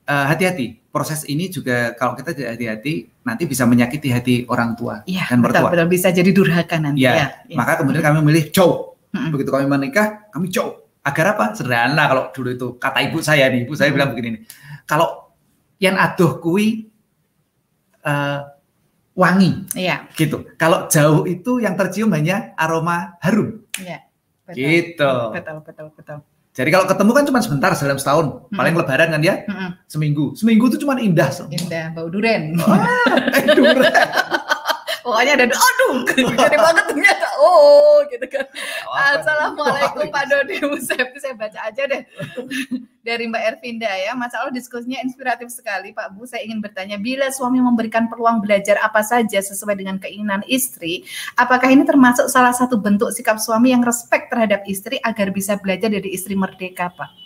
uh, 0.05 0.25
hati-hati, 0.29 0.79
proses 0.89 1.25
ini 1.25 1.49
juga 1.49 1.93
kalau 1.93 2.13
kita 2.13 2.31
tidak 2.31 2.55
hati-hati 2.55 2.93
nanti 3.21 3.43
bisa 3.45 3.65
menyakiti 3.65 4.09
hati 4.09 4.35
orang 4.47 4.73
tua 4.73 5.01
Iya, 5.03 5.25
dan 5.29 5.41
mertua. 5.41 5.69
betul 5.69 5.89
bisa 5.89 6.09
jadi 6.09 6.29
durhaka 6.29 6.77
nanti 6.77 7.03
Iya, 7.03 7.11
ya. 7.11 7.27
iya. 7.45 7.55
Maka 7.57 7.81
kemudian 7.81 8.01
kami 8.01 8.21
memilih 8.21 8.49
jauh. 8.49 8.93
Mm-mm. 9.11 9.31
Begitu 9.31 9.49
kami 9.49 9.65
menikah, 9.65 10.27
kami 10.29 10.47
jauh. 10.47 10.75
Agar 11.01 11.37
apa? 11.37 11.53
Sederhana 11.53 12.03
kalau 12.09 12.23
dulu 12.33 12.49
itu 12.49 12.67
kata 12.75 12.99
ibu 13.05 13.21
saya 13.21 13.45
nih, 13.47 13.63
ibu 13.63 13.73
saya 13.73 13.89
Hmm. 13.89 13.95
bilang 13.97 14.09
begini 14.13 14.29
nih. 14.35 14.41
Kalau 14.85 15.33
yang 15.77 15.95
aduh 15.95 16.39
kui 16.39 16.89
eh, 18.01 18.39
wangi 19.13 19.51
Iya, 19.73 20.05
gitu. 20.13 20.43
Kalau 20.55 20.85
jauh 20.87 21.23
itu 21.25 21.57
yang 21.57 21.73
tercium 21.73 22.11
hanya 22.11 22.53
aroma 22.55 23.15
harum. 23.21 23.63
iya. 23.77 24.03
Betul. 24.45 24.61
Gitu. 24.61 25.11
Betul 25.33 25.55
betul 25.65 25.85
betul. 25.97 26.17
Jadi 26.55 26.69
kalau 26.71 26.87
ketemu 26.87 27.11
kan 27.11 27.23
cuma 27.27 27.39
sebentar 27.43 27.69
dalam 27.75 27.99
setahun, 27.99 28.25
Hmm. 28.47 28.55
paling 28.55 28.73
lebaran 28.73 29.11
kan 29.11 29.19
ya 29.19 29.43
Mm-mm. 29.43 29.69
seminggu. 29.85 30.31
Seminggu 30.33 30.71
itu 30.71 30.79
cuma 30.79 30.95
indah 30.97 31.27
semua. 31.27 31.51
Indah, 31.51 31.91
bau 31.91 32.07
duren. 32.07 32.55
Eh, 33.35 33.43
durian. 33.51 33.91
Pokoknya 35.05 35.37
ada 35.37 35.45
aduh, 35.53 36.01
gede 36.01 36.57
banget 36.57 36.85
ternyata. 36.89 37.27
Oh, 37.37 38.01
gitu 38.09 38.25
kan. 38.25 38.49
Assalamualaikum 39.13 40.09
Pak 40.09 40.25
Dodi 40.33 40.57
Musepti, 40.65 41.21
saya 41.21 41.37
baca 41.37 41.61
aja 41.61 41.85
deh. 41.85 42.01
Dari 43.05 43.29
Mbak 43.29 43.43
Ervinda 43.53 43.85
ya, 43.85 44.17
Mas 44.17 44.33
Allah 44.33 44.49
diskusinya 44.49 44.97
inspiratif 45.05 45.53
sekali 45.53 45.93
Pak 45.93 46.17
Bu. 46.17 46.25
Saya 46.25 46.41
ingin 46.49 46.57
bertanya, 46.57 46.97
bila 46.97 47.29
suami 47.29 47.61
memberikan 47.61 48.09
peluang 48.09 48.41
belajar 48.41 48.81
apa 48.81 49.05
saja 49.05 49.37
sesuai 49.45 49.77
dengan 49.77 50.01
keinginan 50.01 50.41
istri, 50.49 51.05
apakah 51.37 51.69
ini 51.69 51.85
termasuk 51.85 52.25
salah 52.25 52.57
satu 52.57 52.81
bentuk 52.81 53.13
sikap 53.13 53.37
suami 53.37 53.77
yang 53.77 53.85
respect 53.85 54.33
terhadap 54.33 54.65
istri 54.65 54.97
agar 55.05 55.29
bisa 55.29 55.53
belajar 55.61 55.93
dari 55.93 56.17
istri 56.17 56.33
merdeka 56.33 56.89
Pak? 56.97 57.24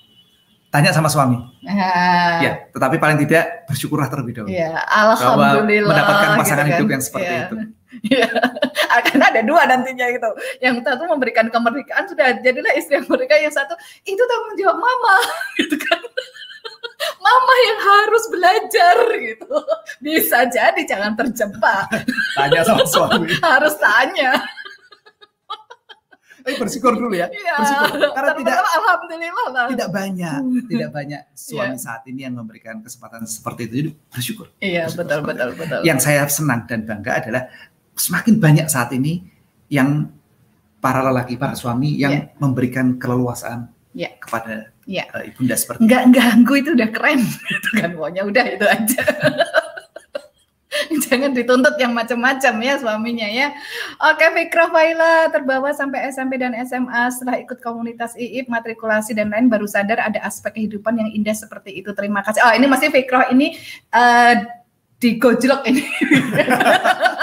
Tanya 0.70 0.94
sama 0.94 1.10
suami. 1.10 1.34
Ah, 1.66 2.38
Ya, 2.40 2.70
tetapi 2.70 2.96
paling 2.96 3.18
tidak 3.20 3.66
bersyukurlah 3.66 4.06
terlebih 4.06 4.38
dahulu. 4.38 4.50
Ya, 4.50 4.78
Bahwa 4.78 5.18
alhamdulillah. 5.50 5.90
mendapatkan 5.90 6.30
pasangan 6.38 6.46
gitu 6.62 6.70
kan. 6.70 6.78
hidup 6.78 6.88
yang 6.90 7.02
seperti 7.02 7.26
Iya. 7.28 7.42
itu. 7.44 7.56
Iya. 8.00 8.30
Akan 8.88 9.18
ada 9.20 9.42
dua 9.42 9.66
nantinya 9.66 10.08
gitu. 10.08 10.30
Yang 10.62 10.86
satu 10.86 11.04
memberikan 11.04 11.50
kemerdekaan 11.50 12.06
sudah 12.06 12.38
jadilah 12.40 12.70
istri 12.78 12.96
yang 12.96 13.10
merdeka, 13.10 13.34
yang 13.36 13.50
satu 13.50 13.74
itu 14.04 14.22
tanggung 14.22 14.56
jawab 14.56 14.78
mama 14.78 15.16
gitu 15.60 15.74
kan. 15.76 15.98
Mama 17.20 17.54
yang 17.64 17.80
harus 17.82 18.24
belajar 18.28 18.96
gitu. 19.18 19.56
Bisa 20.00 20.44
jadi 20.46 20.80
jangan 20.84 21.16
terjebak. 21.16 21.88
Tanya 22.36 22.62
sama 22.62 22.84
suami. 22.86 23.32
Harus 23.40 23.76
tanya. 23.76 24.36
Eh, 26.50 26.58
bersyukur 26.58 26.94
dulu 26.94 27.14
ya. 27.14 27.28
Iya. 27.28 27.54
Bersyukur. 27.56 27.88
Karena 28.12 28.32
tidak 28.34 28.56
alhamdulillah 28.60 29.46
lah. 29.50 29.66
tidak 29.68 29.90
banyak, 29.92 30.40
Hmm. 30.40 30.66
tidak 30.66 30.90
banyak 30.90 31.22
suami 31.32 31.74
Iya. 31.74 31.80
saat 31.80 32.02
ini 32.06 32.20
yang 32.24 32.34
memberikan 32.34 32.76
kesempatan 32.80 33.24
seperti 33.24 33.62
itu. 33.64 33.74
Jadi 33.76 33.90
bersyukur. 34.10 34.48
Iya, 34.58 34.84
Bersyukur 34.86 35.00
betul 35.02 35.20
betul 35.24 35.50
betul. 35.56 35.80
Yang 35.82 36.00
saya 36.02 36.22
senang 36.26 36.66
dan 36.66 36.84
bangga 36.84 37.12
adalah 37.18 37.44
semakin 37.94 38.36
banyak 38.38 38.68
saat 38.68 38.90
ini 38.92 39.22
yang 39.68 40.10
para 40.78 41.04
lelaki, 41.04 41.36
para 41.36 41.54
suami 41.54 41.94
yang 41.94 42.12
Iya. 42.12 42.24
memberikan 42.38 42.96
keleluasaan 42.96 43.68
Iya. 43.92 44.16
kepada 44.18 44.72
Iya. 44.86 45.04
eh, 45.12 45.30
ibunda 45.30 45.54
seperti 45.54 45.80
itu. 45.80 45.86
nggak 45.86 46.04
ganggu 46.10 46.54
itu 46.56 46.70
udah 46.72 46.90
keren 46.90 47.20
gitu 47.52 47.70
kan 47.76 47.90
pokoknya 47.92 48.22
udah 48.24 48.46
itu 48.48 48.66
aja 48.66 49.02
jangan 51.06 51.32
dituntut 51.32 51.76
yang 51.80 51.96
macam-macam 51.96 52.54
ya 52.60 52.74
suaminya 52.80 53.28
ya. 53.28 53.56
Oke 54.12 54.26
Fikra 54.36 54.70
Faila 54.70 55.32
terbawa 55.32 55.72
sampai 55.72 56.12
SMP 56.12 56.38
dan 56.40 56.54
SMA 56.68 57.12
setelah 57.14 57.40
ikut 57.40 57.60
komunitas 57.64 58.16
IIP 58.20 58.52
matrikulasi 58.52 59.16
dan 59.16 59.32
lain 59.32 59.48
baru 59.48 59.66
sadar 59.66 60.00
ada 60.04 60.20
aspek 60.24 60.60
kehidupan 60.60 61.00
yang 61.00 61.10
indah 61.12 61.36
seperti 61.36 61.80
itu. 61.80 61.92
Terima 61.96 62.24
kasih. 62.24 62.44
Oh 62.44 62.54
ini 62.54 62.66
masih 62.68 62.92
Fikra 62.92 63.32
ini 63.32 63.56
eh, 63.96 64.34
di 65.00 65.16
gojlok 65.16 65.64
ini 65.64 65.84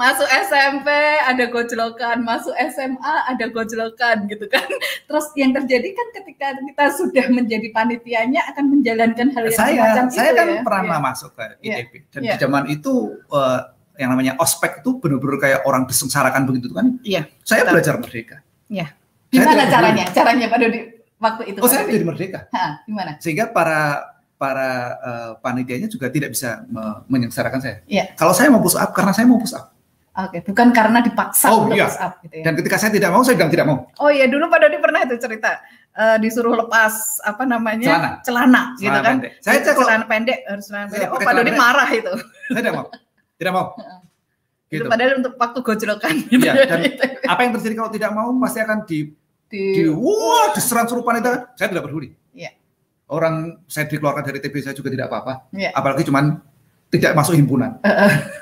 masuk 0.00 0.24
SMP 0.48 0.88
ada 1.20 1.44
gojlokan, 1.46 2.24
masuk 2.24 2.56
SMA 2.72 3.14
ada 3.28 3.44
gojlokan 3.52 4.24
gitu 4.26 4.48
kan. 4.48 4.64
Terus 5.08 5.26
yang 5.36 5.52
terjadi 5.52 5.88
kan 5.92 6.06
ketika 6.16 6.46
kita 6.56 6.84
sudah 6.96 7.26
menjadi 7.28 7.68
panitianya 7.68 8.40
akan 8.48 8.64
menjalankan 8.72 9.28
hal 9.36 9.44
yang 9.44 9.58
saya 9.60 9.76
semacam 9.76 10.04
saya 10.08 10.24
itu 10.24 10.38
kan 10.40 10.46
ya. 10.48 10.62
pernah 10.64 10.82
Iya. 10.96 11.04
masuk 11.04 11.30
ke. 11.36 11.44
ITB 11.60 11.92
dan 12.08 12.20
Iya. 12.24 12.32
di 12.32 12.36
zaman 12.40 12.62
itu 12.66 12.92
eh, 13.28 13.60
yang 14.00 14.10
namanya 14.10 14.32
ospek 14.40 14.80
itu 14.80 14.96
benar-benar 14.96 15.36
kayak 15.36 15.60
orang 15.68 15.84
disengsarakan 15.84 16.48
begitu 16.48 16.72
kan. 16.72 16.96
Iya. 17.04 17.28
Saya 17.44 17.62
Betul. 17.62 17.72
belajar 17.76 17.94
merdeka. 18.00 18.36
Iya. 18.72 18.86
Gimana 19.28 19.62
caranya? 19.68 20.04
Caranya 20.10 20.46
Pak 20.48 20.58
Dodi 20.58 20.80
waktu 21.20 21.42
itu. 21.52 21.58
Oh, 21.60 21.68
saya 21.68 21.84
menjadi 21.84 22.06
merdeka. 22.08 22.40
Hah, 22.50 22.80
gimana? 22.82 23.20
Sehingga 23.20 23.52
para 23.52 24.00
para 24.40 24.70
eh, 24.96 25.30
panitianya 25.38 25.84
juga 25.86 26.08
tidak 26.08 26.32
bisa 26.32 26.64
me- 26.64 27.04
menyengsarakan 27.06 27.60
saya. 27.60 27.76
Iya. 27.84 28.16
Kalau 28.16 28.32
saya 28.32 28.48
mau 28.48 28.58
push 28.58 28.74
up 28.74 28.90
karena 28.90 29.12
saya 29.12 29.28
mau 29.28 29.36
push 29.36 29.52
up. 29.52 29.76
Oke, 30.10 30.42
bukan 30.42 30.74
karena 30.74 30.98
dipaksa 31.00 31.46
Oh, 31.48 31.64
untuk 31.64 31.78
iya. 31.78 31.86
push 31.86 31.98
up 31.98 32.12
gitu 32.20 32.34
ya. 32.34 32.44
Dan 32.44 32.52
ketika 32.58 32.76
saya 32.76 32.90
tidak 32.90 33.10
mau, 33.10 33.22
saya 33.22 33.38
bilang 33.38 33.52
tidak 33.54 33.66
mau. 33.66 33.78
Oh 33.98 34.10
iya, 34.10 34.26
dulu 34.26 34.50
Pak 34.50 34.58
Dodi 34.58 34.78
pernah 34.78 35.00
itu 35.06 35.14
cerita 35.16 35.62
eh, 35.92 36.16
disuruh 36.18 36.54
lepas 36.56 36.92
apa 37.22 37.42
namanya? 37.44 37.88
Celana. 37.88 38.10
Celana, 38.20 38.62
gitu 38.74 38.90
Celana 38.90 39.00
kan. 39.00 39.14
pendek. 39.16 39.32
Saya 39.38 39.58
cek 39.60 39.74
celana 39.78 40.04
pendek 40.04 40.38
harus 40.44 40.64
celana 40.66 40.86
Saya 40.86 40.90
pendek. 40.90 41.06
Oh, 41.06 41.14
pakai 41.14 41.26
Pak 41.26 41.34
Dodi 41.38 41.50
celana 41.50 41.62
marah 41.62 41.88
itu. 41.90 42.12
saya 42.50 42.58
tidak 42.62 42.74
mau. 42.74 42.86
Tidak 43.38 43.52
mau. 43.52 43.66
Itu 43.70 43.98
Gitu. 44.70 44.86
padahal 44.86 45.12
untuk 45.18 45.32
waktu 45.34 45.58
gojlokan 45.62 46.14
gitu. 46.30 46.42
Iya, 46.42 46.52
ya. 46.54 46.64
dan 46.66 46.80
apa 47.26 47.40
yang 47.42 47.52
terjadi 47.54 47.74
kalau 47.74 47.90
tidak 47.90 48.10
mau 48.10 48.28
pasti 48.38 48.58
akan 48.60 48.78
di, 48.86 48.98
di, 49.46 49.62
di 49.78 49.82
wah 49.90 50.54
diserang 50.54 50.86
suruh 50.86 51.02
panitera. 51.02 51.50
Saya 51.54 51.70
tidak 51.70 51.86
peduli. 51.86 52.10
Iya. 52.34 52.50
Orang 53.06 53.62
saya 53.66 53.86
dikeluarkan 53.86 54.22
dari 54.22 54.38
TB 54.38 54.54
saya 54.60 54.74
juga 54.74 54.90
tidak 54.90 55.06
apa-apa. 55.06 55.50
Iya. 55.50 55.70
Apalagi 55.70 56.06
cuman 56.06 56.38
tidak 56.90 57.12
masuk 57.14 57.34
himpunan. 57.34 57.78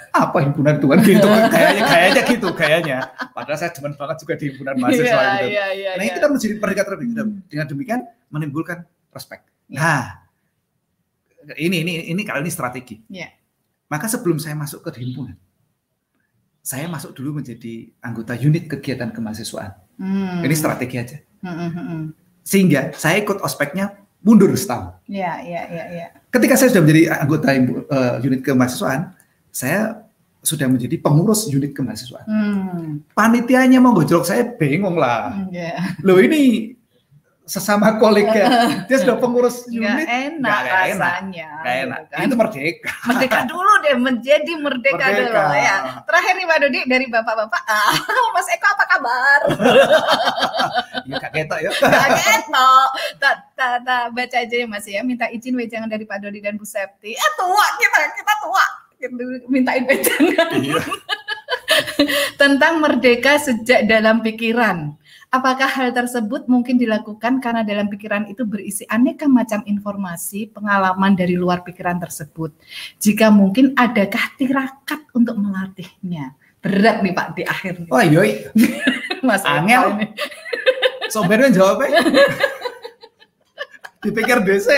apa 0.09 0.41
himpunan 0.41 0.81
itu 0.81 0.89
kan 0.89 0.99
gitu 1.05 1.29
kayaknya 1.55 1.83
kayaknya 1.85 2.23
gitu 2.27 2.49
kayaknya. 2.51 2.99
Padahal 3.31 3.59
saya 3.61 3.71
demen 3.71 3.93
banget 3.95 4.17
juga 4.19 4.35
di 4.35 4.45
himpunan 4.51 4.75
mahasiswa 4.75 5.05
Iya, 5.05 5.21
gitu. 5.21 5.47
iya, 5.47 5.67
iya, 5.71 5.91
Nah, 5.95 6.03
iya. 6.03 6.09
ini 6.09 6.17
kita 6.17 6.27
menjadi 6.27 6.55
mereka 6.59 6.81
terlebih 6.83 7.07
Hmm. 7.13 7.33
dengan 7.47 7.67
demikian 7.69 8.01
menimbulkan 8.29 8.79
respect. 9.13 9.47
Iya. 9.69 9.79
Nah, 9.79 10.05
ini 11.55 11.77
ini 11.81 11.93
ini 12.11 12.23
kali 12.25 12.41
ini 12.43 12.51
strategi. 12.51 12.97
Iya. 13.07 13.31
Maka 13.87 14.09
sebelum 14.09 14.37
saya 14.37 14.53
masuk 14.53 14.81
ke 14.83 14.97
himpunan, 14.99 15.37
saya 16.61 16.85
masuk 16.89 17.15
dulu 17.15 17.39
menjadi 17.39 17.89
anggota 18.01 18.37
unit 18.37 18.67
kegiatan 18.67 19.09
kemahasiswaan. 19.09 19.73
Hmm. 19.97 20.41
Ini 20.43 20.55
strategi 20.57 20.97
aja. 20.99 21.17
Hmm, 21.41 21.55
hmm, 21.55 21.71
hmm. 21.73 22.03
Sehingga 22.43 22.91
saya 22.93 23.21
ikut 23.21 23.39
ospeknya 23.41 23.93
mundur 24.29 24.53
setahun. 24.53 25.01
Iya, 25.09 25.41
iya, 25.41 25.63
iya, 25.73 25.85
iya. 25.89 26.07
Ketika 26.29 26.61
saya 26.61 26.69
sudah 26.69 26.85
menjadi 26.85 27.03
anggota 27.17 27.49
eh, 27.57 28.15
unit 28.29 28.45
kemahasiswaan, 28.45 29.17
saya 29.49 30.05
sudah 30.45 30.69
menjadi 30.69 31.01
pengurus 31.01 31.49
unit 31.49 31.73
kemahasiswaan. 31.73 32.29
Hmm. 32.29 32.89
Panitianya 33.17 33.81
mau 33.81 33.97
gojlok 33.97 34.29
saya 34.29 34.45
bingung 34.45 35.01
lah. 35.01 35.33
hmm, 35.33 35.49
Iya. 35.49 35.73
Loh 36.05 36.21
ini 36.21 36.77
sesama 37.49 37.97
kolega, 37.97 38.45
dia 38.89 38.97
sudah 39.01 39.17
pengurus 39.17 39.65
unit, 39.67 40.05
enak 40.05 40.37
nggak 40.39 40.61
enak. 40.61 41.01
rasanya. 41.01 41.49
Gak 41.65 41.73
gitu 41.73 41.85
enak. 41.89 42.01
kan. 42.13 42.21
Itu 42.21 42.35
merdeka. 42.37 42.91
Merdeka 43.09 43.39
dulu 43.49 43.73
deh, 43.81 43.97
menjadi 43.97 44.53
merdeka, 44.61 45.05
Merdeka. 45.09 45.33
dulu 45.33 45.57
ya. 45.57 45.77
Terakhir 46.05 46.33
nih 46.37 46.47
Pak 46.47 46.59
Dodi 46.61 46.81
dari 46.85 47.07
bapak-bapak, 47.09 47.63
ah, 47.65 47.93
Mas 48.37 48.49
Eko 48.53 48.67
apa 48.69 48.85
kabar? 48.87 49.41
Ya 51.09 51.17
gak 51.17 51.33
ketok 51.33 51.59
ya. 51.65 51.71
Gak 51.73 52.09
gitu. 52.21 52.69
Tak, 53.17 53.35
tak, 53.57 53.81
tak, 53.81 54.13
baca 54.13 54.37
aja 54.45 54.57
ya 54.61 54.67
Mas 54.69 54.85
ya. 54.85 55.01
Minta 55.01 55.25
izin 55.33 55.57
wejangan 55.57 55.89
dari 55.89 56.05
Pak 56.05 56.21
Dodi 56.21 56.45
dan 56.45 56.61
Bu 56.61 56.69
Septi. 56.69 57.17
Eh 57.17 57.31
tua 57.41 57.67
kita, 57.81 57.99
kita 58.13 58.33
tua. 58.45 58.65
Gitu, 59.01 59.25
Mintain 59.49 59.89
wejangan. 59.89 60.49
Iya. 60.61 60.81
Tentang 62.37 62.85
merdeka 62.85 63.41
sejak 63.41 63.89
dalam 63.89 64.21
pikiran. 64.21 64.93
Apakah 65.29 65.69
hal 65.69 65.93
tersebut 65.93 66.49
mungkin 66.49 66.81
dilakukan 66.81 67.45
karena 67.45 67.61
dalam 67.61 67.93
pikiran 67.93 68.25
itu 68.27 68.49
berisi 68.49 68.89
aneka 68.89 69.29
macam 69.29 69.61
informasi, 69.63 70.49
pengalaman 70.49 71.13
dari 71.13 71.37
luar 71.37 71.61
pikiran 71.61 72.01
tersebut? 72.01 72.57
Jika 72.97 73.29
mungkin, 73.29 73.77
adakah 73.77 74.25
tirakat 74.41 75.05
untuk 75.13 75.37
melatihnya? 75.37 76.33
Berat 76.65 77.05
nih 77.05 77.13
Pak 77.13 77.27
di 77.37 77.43
akhir. 77.45 77.73
nih. 77.85 77.89
Wah 77.93 78.03
yoi, 78.03 78.41
Mas 79.29 79.45
Angel. 79.45 80.01
sobernya 81.13 81.53
jawabnya. 81.53 82.01
Dipikir 84.01 84.41
DC. 84.41 84.69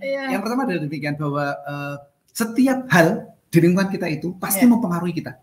Iya. 0.00 0.34
Yang 0.34 0.40
pertama 0.42 0.66
adalah 0.66 0.82
demikian 0.82 1.14
bahwa 1.14 1.46
eh, 1.46 1.96
setiap 2.32 2.90
hal 2.90 3.06
di 3.46 3.58
lingkungan 3.60 3.86
kita 3.86 4.06
itu 4.08 4.34
pasti 4.34 4.66
Ya. 4.66 4.70
mempengaruhi 4.72 5.14
kita. 5.14 5.38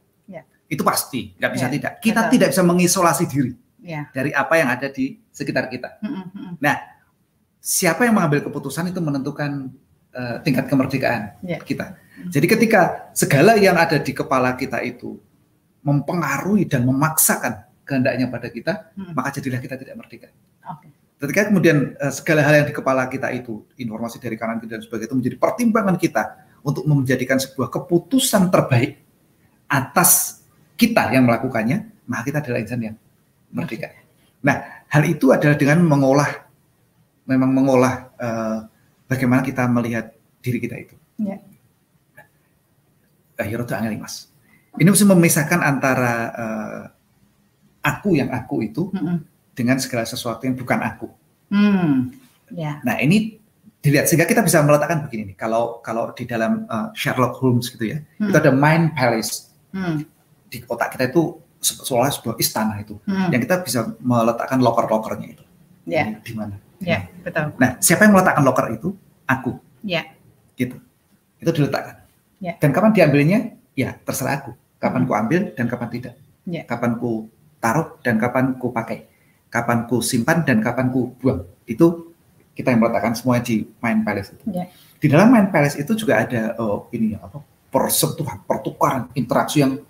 Ya. 0.68 0.74
Itu 0.76 0.84
pasti, 0.84 1.32
nggak 1.39 1.51
bisa 1.55 1.65
Ya, 1.68 1.72
tidak. 1.72 1.91
Kita 2.03 2.22
betul. 2.28 2.32
tidak 2.36 2.47
bisa 2.51 2.63
mengisolasi 2.68 3.24
diri 3.32 3.53
Iya. 3.80 4.01
dari 4.11 4.32
apa 4.36 4.53
yang 4.59 4.68
ada 4.68 4.91
di 4.91 5.15
sekitar 5.32 5.72
kita. 5.72 6.03
Mm, 6.03 6.11
mm, 6.11 6.53
mm. 6.59 6.78
Siapa 7.57 8.03
yang 8.07 8.15
mengambil 8.15 8.43
keputusan 8.43 8.91
itu 8.91 8.99
menentukan 8.99 9.72
eh, 10.18 10.38
tingkat 10.41 10.65
kemerdekaan 10.65 11.38
Ya. 11.45 11.61
kita. 11.61 11.93
Jadi 12.34 12.47
ketika 12.49 13.11
segala 13.13 13.53
yang 13.53 13.78
ada 13.78 14.01
di 14.01 14.09
kepala 14.11 14.57
kita 14.57 14.82
itu 14.82 15.22
mempengaruhi 15.86 16.65
dan 16.65 16.84
memaksakan 16.89 17.63
kehendaknya 17.86 18.28
pada 18.28 18.49
kita, 18.49 18.74
Mm. 18.97 19.13
maka 19.13 19.30
jadilah 19.38 19.61
kita 19.61 19.78
tidak 19.78 19.95
merdeka. 19.95 20.28
Oke. 20.68 20.89
Ketika 21.22 21.47
kemudian 21.53 21.93
eh, 21.95 22.13
segala 22.13 22.41
hal 22.43 22.59
yang 22.59 22.68
di 22.68 22.76
kepala 22.76 23.05
kita 23.07 23.30
itu, 23.32 23.61
informasi 23.78 24.18
dari 24.18 24.36
kanan 24.36 24.57
kiri 24.59 24.74
dan 24.76 24.82
sebagainya 24.82 25.07
itu 25.13 25.18
menjadi 25.22 25.38
pertimbangan 25.38 25.95
kita 26.01 26.24
untuk 26.65 26.84
menjadikan 26.89 27.38
sebuah 27.38 27.70
keputusan 27.72 28.49
terbaik 28.49 28.99
atas 29.70 30.37
kita 30.78 31.09
yang 31.11 31.25
melakukannya, 31.25 32.05
maka 32.07 32.21
kita 32.30 32.38
adalah 32.45 32.59
insan 32.61 32.82
yang 32.86 32.95
merdeka. 33.49 33.89
Nah, 34.45 34.86
hal 34.88 35.03
itu 35.09 35.34
adalah 35.34 35.57
dengan 35.57 35.82
mengolah, 35.84 36.32
memang 37.25 37.51
mengolah 37.51 37.95
eh, 38.15 38.57
bagaimana 39.09 39.41
kita 39.41 39.65
melihat 39.67 40.13
diri 40.39 40.61
kita 40.61 40.75
itu. 40.78 40.95
Ya. 41.17 41.41
Akhirnya 43.38 43.65
itu 43.65 43.73
angel, 43.73 43.93
mas. 44.01 44.30
Ini 44.78 44.88
mesti 44.93 45.05
memisahkan 45.09 45.59
antara 45.65 46.13
eh, 46.32 46.84
aku 47.82 48.17
yang 48.17 48.30
aku 48.30 48.61
itu 48.65 48.93
Mm, 48.93 49.01
mm. 49.01 49.17
dengan 49.57 49.78
segala 49.82 50.05
sesuatu 50.05 50.45
yang 50.45 50.53
bukan 50.53 50.80
aku. 50.86 51.07
Hmm. 51.49 52.11
Ya. 52.53 52.84
Nah 52.84 52.99
ini 52.99 53.39
dilihat 53.80 54.11
sehingga 54.11 54.28
kita 54.28 54.43
bisa 54.43 54.59
meletakkan 54.61 55.07
begini 55.07 55.34
nih. 55.34 55.38
Kalau 55.39 55.80
kalau 55.80 56.11
di 56.11 56.28
dalam 56.28 56.67
uh, 56.67 56.91
Sherlock 56.91 57.39
Holmes 57.39 57.71
gitu 57.71 57.95
ya, 57.95 58.03
Hmm. 58.19 58.30
itu 58.30 58.38
ada 58.38 58.51
mind 58.51 58.93
palace 58.93 59.49
Hmm. 59.71 60.03
Di 60.48 60.64
otak 60.66 60.95
kita 60.95 61.12
itu 61.12 61.39
se- 61.60 61.80
seolah 61.82 62.12
sebuah 62.12 62.36
istana 62.39 62.80
itu, 62.80 62.95
Hmm. 63.04 63.30
yang 63.34 63.41
kita 63.43 63.62
bisa 63.62 63.95
meletakkan 64.00 64.60
loker-lokernya 64.62 65.28
itu. 65.38 65.43
Ya. 65.88 66.20
Di- 66.20 66.36
mana? 66.36 66.56
Ya, 66.78 67.10
betul. 67.26 67.58
Nah, 67.58 67.82
siapa 67.82 68.06
yang 68.06 68.14
meletakkan 68.14 68.45
loker 68.45 68.70
itu? 68.70 68.93
Aku, 69.26 69.58
Ya. 69.82 70.06
gitu. 70.56 70.78
Itu 71.41 71.52
diletakkan. 71.52 72.06
Ya. 72.38 72.54
Dan 72.62 72.70
kapan 72.70 72.93
diambilnya? 72.93 73.58
Ya, 73.74 73.98
terserah 74.06 74.45
aku. 74.45 74.54
Kapan 74.78 75.10
ku 75.10 75.14
ambil 75.18 75.58
dan 75.58 75.66
kapan 75.66 75.89
tidak. 75.89 76.14
Ya. 76.45 76.62
Kapan 76.70 77.02
ku 77.02 77.28
taruh 77.58 77.98
dan 78.06 78.22
kapan 78.22 78.54
ku 78.62 78.70
pakai. 78.70 79.10
Kapan 79.50 79.89
ku 79.89 80.06
simpan 80.06 80.45
dan 80.45 80.62
kapan 80.62 80.93
ku 80.93 81.18
buang. 81.18 81.50
Itu 81.66 82.14
kita 82.54 82.74
yang 82.74 82.86
meletakkan 82.86 83.18
semua 83.18 83.41
di 83.41 83.66
Mind 83.82 84.06
Palace 84.06 84.38
itu. 84.38 84.45
Ya. 84.54 84.70
Di 85.02 85.10
dalam 85.10 85.34
Mind 85.34 85.50
Palace 85.50 85.82
itu 85.82 85.98
juga 85.98 86.22
ada 86.22 86.54
oh, 86.62 86.86
ini 86.93 87.18
apa? 87.18 87.41
persentuhan, 87.68 88.41
pertukaran, 88.48 89.12
interaksi 89.14 89.60
yang 89.62 89.82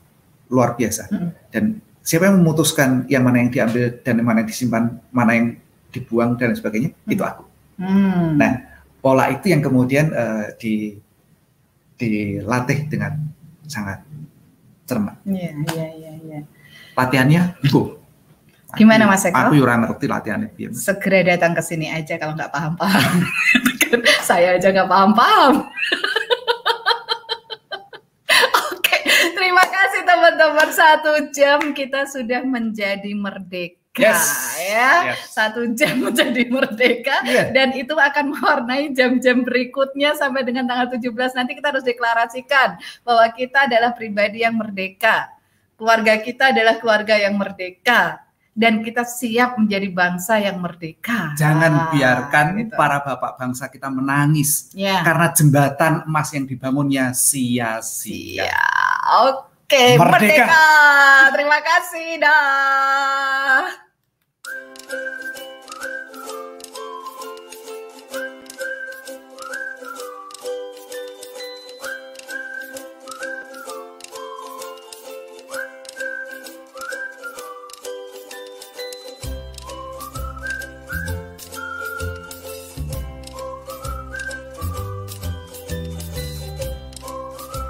luar 0.48 0.76
biasa. 0.80 1.12
Mm. 1.12 1.30
Dan 1.52 1.64
siapa 2.04 2.32
yang 2.32 2.40
memutuskan 2.40 3.04
yang 3.12 3.24
mana 3.24 3.44
yang 3.44 3.52
diambil 3.52 4.00
dan 4.04 4.14
yang 4.20 4.28
mana 4.28 4.38
yang 4.44 4.50
disimpan, 4.50 4.84
mana 5.12 5.32
yang 5.36 5.48
dibuang 5.92 6.36
dan 6.40 6.56
sebagainya, 6.56 6.92
Mm. 6.94 7.14
itu 7.14 7.24
aku. 7.24 7.44
Hmm. 7.78 8.42
Nah, 8.42 8.82
pola 9.00 9.30
itu 9.30 9.54
yang 9.54 9.62
kemudian 9.62 10.10
eh, 10.10 10.46
di 10.58 10.98
dilatih 11.98 12.90
dengan 12.90 13.18
sangat 13.66 14.02
cermat. 14.90 15.18
Iya, 15.26 15.52
iya, 15.74 15.88
iya, 15.94 16.14
iya. 16.26 16.40
Latihannya 16.98 17.42
bu. 17.70 17.98
Gimana, 18.76 19.08
Mas 19.08 19.26
Eko? 19.26 19.34
Aku 19.34 19.58
ora 19.64 19.80
ngerti 19.80 20.06
latihannya 20.06 20.50
piye. 20.54 20.70
Segera 20.76 21.24
datang 21.24 21.56
ke 21.56 21.64
sini 21.64 21.88
aja 21.88 22.20
kalau 22.20 22.36
nggak 22.36 22.52
paham-paham. 22.52 23.14
Saya 24.28 24.60
aja 24.60 24.70
nggak 24.70 24.90
paham-paham. 24.92 25.54
Oke, 28.76 28.98
terima 29.34 29.64
teman-teman. 30.38 30.70
Satu 30.70 31.12
jam 31.30 31.60
kita 31.74 32.06
sudah 32.06 32.42
menjadi 32.42 33.12
merdeka. 33.12 33.76
Yes. 33.98 34.30
Ya, 34.62 35.10
Yes. 35.10 35.34
satu 35.34 35.66
jam 35.74 35.98
menjadi 36.06 36.46
merdeka. 36.48 37.18
Iya. 37.26 37.50
dan 37.50 37.74
itu 37.74 37.92
akan 37.92 38.30
mewarnai 38.30 38.94
jam-jam 38.94 39.42
berikutnya 39.42 40.14
sampai 40.14 40.46
dengan 40.46 40.70
tanggal 40.70 40.94
17 40.94 41.10
nanti 41.34 41.58
kita 41.58 41.74
harus 41.74 41.82
deklarasikan 41.82 42.78
bahwa 43.02 43.26
kita 43.32 43.66
adalah 43.66 43.92
pribadi 43.92 44.46
yang 44.46 44.54
merdeka. 44.54 45.34
Keluarga 45.74 46.14
kita 46.18 46.54
adalah 46.54 46.78
keluarga 46.78 47.18
yang 47.18 47.38
merdeka 47.38 48.22
dan 48.54 48.82
kita 48.82 49.02
siap 49.02 49.58
menjadi 49.58 49.90
bangsa 49.90 50.42
yang 50.42 50.58
merdeka. 50.58 51.34
Jangan 51.34 51.74
Ah, 51.74 51.90
biarkan 51.90 52.46
gitu. 52.56 52.74
para 52.74 53.02
bapak 53.02 53.34
bangsa 53.36 53.66
kita 53.66 53.90
menangis 53.90 54.70
ya. 54.74 55.02
karena 55.02 55.30
jembatan 55.30 56.06
emas 56.06 56.30
yang 56.34 56.46
dibangunnya 56.46 57.14
sia-sia. 57.14 58.46
Ya, 58.46 58.66
Oke, 59.68 60.00
merdeka. 60.00 60.48
merdeka. 60.48 60.64
Terima 61.36 61.60
kasih. 61.60 62.24
Dah. 62.24 63.68